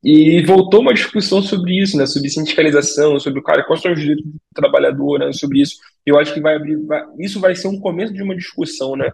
e 0.03 0.43
voltou 0.45 0.81
uma 0.81 0.95
discussão 0.95 1.43
sobre 1.43 1.83
isso, 1.83 1.97
né? 1.97 2.07
Sobre 2.07 2.28
sindicalização, 2.28 3.19
sobre 3.19 3.41
o 3.41 3.43
cara, 3.43 3.65
quais 3.65 3.83
são 3.83 3.93
os 3.93 3.99
direitos 4.01 4.24
do 4.24 4.39
trabalhador, 4.55 5.19
né? 5.19 5.33
Sobre 5.33 5.61
isso. 5.61 5.77
Eu 6.05 6.19
acho 6.19 6.33
que 6.33 6.41
vai 6.41 6.55
abrir, 6.55 6.77
vai- 6.87 7.05
isso 7.19 7.41
vai 7.41 7.55
ser 7.57 7.66
um 7.69 7.81
começo 7.81 8.12
de 8.12 8.23
uma 8.23 8.37
discussão, 8.37 8.95
né? 8.95 9.11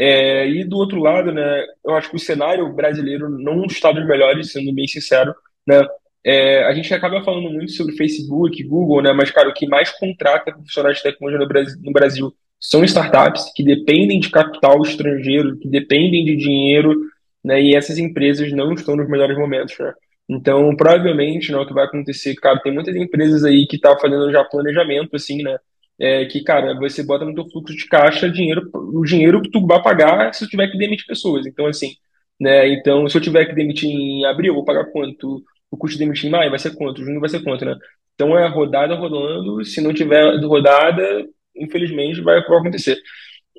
É, 0.00 0.48
e 0.48 0.64
do 0.64 0.76
outro 0.76 1.00
lado, 1.00 1.32
né? 1.32 1.64
Eu 1.84 1.94
acho 1.94 2.10
que 2.10 2.16
o 2.16 2.20
cenário 2.20 2.72
brasileiro 2.72 3.28
não 3.28 3.64
está 3.64 3.90
dos 3.90 4.06
melhores, 4.06 4.52
sendo 4.52 4.72
bem 4.72 4.86
sincero, 4.86 5.34
né? 5.66 5.80
é, 6.24 6.64
a 6.64 6.74
gente 6.74 6.92
acaba 6.92 7.22
falando 7.22 7.50
muito 7.50 7.72
sobre 7.72 7.96
Facebook, 7.96 8.62
Google, 8.64 9.02
né? 9.02 9.12
Mas, 9.12 9.30
cara, 9.30 9.48
o 9.48 9.54
que 9.54 9.66
mais 9.66 9.90
contrata 9.90 10.52
profissionais 10.52 10.98
de 10.98 11.02
tecnologia 11.02 11.38
no 11.38 11.48
Brasil, 11.48 11.78
no 11.82 11.92
Brasil 11.92 12.34
são 12.60 12.84
startups 12.84 13.52
que 13.54 13.64
dependem 13.64 14.20
de 14.20 14.30
capital 14.30 14.82
estrangeiro, 14.82 15.56
que 15.58 15.68
dependem 15.68 16.24
de 16.24 16.36
dinheiro, 16.36 16.94
né? 17.42 17.62
E 17.62 17.74
essas 17.74 17.98
empresas 17.98 18.52
não 18.52 18.74
estão 18.74 18.96
nos 18.96 19.08
melhores 19.08 19.38
momentos, 19.38 19.74
né? 19.78 19.92
Então, 20.28 20.76
provavelmente, 20.76 21.50
né, 21.50 21.56
o 21.56 21.66
que 21.66 21.72
vai 21.72 21.86
acontecer, 21.86 22.34
cara, 22.34 22.60
tem 22.60 22.74
muitas 22.74 22.94
empresas 22.94 23.44
aí 23.44 23.66
que 23.66 23.76
estão 23.76 23.94
tá 23.94 24.00
fazendo 24.00 24.30
já 24.30 24.44
planejamento, 24.44 25.16
assim, 25.16 25.42
né? 25.42 25.56
É, 26.00 26.26
que, 26.26 26.42
cara, 26.44 26.74
você 26.78 27.02
bota 27.02 27.24
no 27.24 27.34
teu 27.34 27.48
fluxo 27.50 27.76
de 27.76 27.86
caixa 27.88 28.30
dinheiro, 28.30 28.70
o 28.72 29.04
dinheiro 29.04 29.42
que 29.42 29.50
tu 29.50 29.66
vai 29.66 29.82
pagar 29.82 30.32
se 30.32 30.44
tu 30.44 30.50
tiver 30.50 30.68
que 30.70 30.78
demitir 30.78 31.06
pessoas. 31.06 31.46
Então, 31.46 31.66
assim, 31.66 31.94
né? 32.40 32.68
Então, 32.72 33.08
se 33.08 33.16
eu 33.16 33.20
tiver 33.20 33.46
que 33.46 33.54
demitir 33.54 33.90
em 33.90 34.24
abril, 34.26 34.52
eu 34.52 34.54
vou 34.56 34.64
pagar 34.64 34.86
quanto? 34.92 35.42
O 35.70 35.76
custo 35.76 35.98
de 35.98 36.04
demitir 36.04 36.28
em 36.28 36.30
maio 36.30 36.50
vai 36.50 36.58
ser 36.58 36.74
quanto? 36.76 37.04
Junho 37.04 37.20
vai 37.20 37.28
ser 37.28 37.42
quanto, 37.42 37.64
né? 37.64 37.76
Então, 38.14 38.38
é 38.38 38.48
rodada 38.48 38.94
rolando. 38.94 39.64
Se 39.64 39.80
não 39.80 39.92
tiver 39.92 40.22
rodada, 40.40 41.26
infelizmente, 41.56 42.20
vai 42.20 42.38
acontecer 42.38 42.96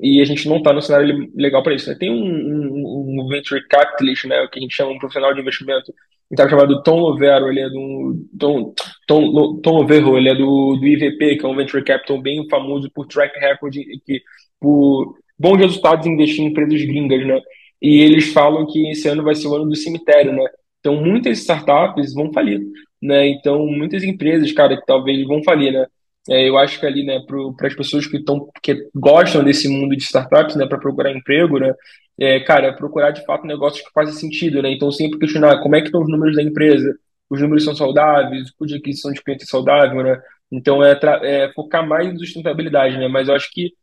e 0.01 0.21
a 0.21 0.25
gente 0.25 0.47
não 0.47 0.57
está 0.57 0.71
no 0.71 0.81
cenário 0.81 1.29
legal 1.35 1.61
para 1.61 1.75
isso. 1.75 1.89
Né? 1.89 1.95
Tem 1.99 2.09
um, 2.09 2.15
um, 2.15 3.21
um, 3.21 3.27
venture 3.27 3.65
capitalist, 3.67 4.25
né, 4.25 4.47
que 4.47 4.59
a 4.59 4.61
gente 4.61 4.75
chama 4.75 4.91
um 4.91 4.99
profissional 4.99 5.33
de 5.33 5.41
investimento, 5.41 5.93
cara 6.35 6.49
chamado 6.49 6.83
Tom 6.83 6.99
Lovero, 6.99 7.49
ele 7.49 7.59
é 7.59 7.69
do 7.69 8.15
Tom, 8.37 8.73
Tom, 9.07 9.59
Tom 9.61 9.71
Lovero, 9.77 10.17
ele 10.17 10.29
é 10.29 10.35
do, 10.35 10.75
do 10.75 10.85
IVP, 10.85 11.37
que 11.37 11.45
é 11.45 11.49
um 11.49 11.55
venture 11.55 11.83
capital 11.83 12.21
bem 12.21 12.47
famoso 12.49 12.89
por 12.93 13.07
track 13.07 13.37
record, 13.39 13.73
que, 14.05 14.21
por 14.59 15.15
bons 15.37 15.57
resultados 15.57 16.05
em 16.05 16.13
investir 16.13 16.43
em 16.43 16.47
empresas 16.47 16.81
gringas, 16.81 17.25
né? 17.25 17.41
E 17.81 18.01
eles 18.01 18.31
falam 18.33 18.67
que 18.67 18.89
esse 18.91 19.07
ano 19.07 19.23
vai 19.23 19.33
ser 19.35 19.47
o 19.47 19.55
ano 19.55 19.69
do 19.69 19.75
cemitério, 19.75 20.33
né? 20.33 20.45
Então 20.79 20.95
muitas 21.01 21.39
startups 21.39 22.13
vão 22.13 22.31
falir, 22.31 22.61
né? 23.01 23.27
Então 23.29 23.65
muitas 23.65 24.03
empresas, 24.03 24.51
cara, 24.51 24.77
que 24.77 24.85
talvez 24.85 25.25
vão 25.25 25.43
falir, 25.43 25.71
né? 25.73 25.85
É, 26.29 26.47
eu 26.47 26.57
acho 26.57 26.79
que 26.79 26.85
ali, 26.85 27.03
né, 27.03 27.19
para 27.57 27.67
as 27.67 27.75
pessoas 27.75 28.05
que 28.05 28.17
estão 28.17 28.49
que 28.61 28.87
gostam 28.93 29.43
desse 29.43 29.67
mundo 29.67 29.95
de 29.95 30.03
startups, 30.03 30.55
né, 30.55 30.67
para 30.67 30.77
procurar 30.77 31.11
emprego, 31.11 31.59
né, 31.59 31.73
é, 32.19 32.39
cara, 32.41 32.73
procurar 32.73 33.11
de 33.11 33.25
fato 33.25 33.47
negócios 33.47 33.85
que 33.85 33.93
fazem 33.93 34.13
sentido, 34.13 34.61
né? 34.61 34.71
Então 34.71 34.91
sempre 34.91 35.17
questionar 35.19 35.61
como 35.61 35.75
é 35.75 35.81
que 35.81 35.87
estão 35.87 36.01
os 36.01 36.09
números 36.09 36.35
da 36.35 36.43
empresa, 36.43 36.93
os 37.29 37.41
números 37.41 37.63
são 37.63 37.75
saudáveis, 37.75 38.49
o 38.49 38.55
custo 38.57 38.73
de 38.73 38.75
aquisição 38.75 39.11
de 39.11 39.21
clientes 39.23 39.47
é 39.47 39.49
saudável, 39.49 40.03
né? 40.03 40.21
Então 40.51 40.83
é, 40.83 40.99
é, 41.23 41.51
focar 41.53 41.87
mais 41.87 42.07
em 42.13 42.17
sustentabilidade, 42.17 42.97
né? 42.97 43.07
Mas 43.07 43.27
eu 43.29 43.35
acho 43.35 43.49
que 43.51 43.73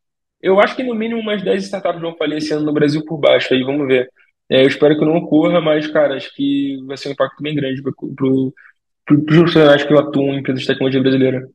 eu 0.40 0.60
acho 0.60 0.76
que 0.76 0.82
no 0.82 0.94
mínimo 0.94 1.20
umas 1.20 1.42
10 1.42 1.64
startups 1.64 2.00
vão 2.00 2.16
falir 2.16 2.38
esse 2.38 2.52
ano 2.52 2.66
no 2.66 2.72
Brasil 2.72 3.04
por 3.04 3.18
baixo, 3.18 3.54
aí 3.54 3.62
vamos 3.62 3.86
ver. 3.86 4.10
É, 4.50 4.62
eu 4.62 4.68
espero 4.68 4.98
que 4.98 5.04
não 5.04 5.16
ocorra, 5.16 5.60
mas, 5.60 5.86
cara, 5.88 6.14
acho 6.16 6.32
que 6.34 6.76
vai 6.86 6.96
ser 6.96 7.08
um 7.08 7.12
impacto 7.12 7.42
bem 7.42 7.54
grande 7.54 7.82
para 7.82 7.92
os 7.92 9.24
profissionais 9.24 9.84
que 9.84 9.94
atuam 9.94 10.34
em 10.34 10.38
empresas 10.40 10.60
de 10.62 10.66
tecnologia 10.68 11.00
brasileira. 11.00 11.48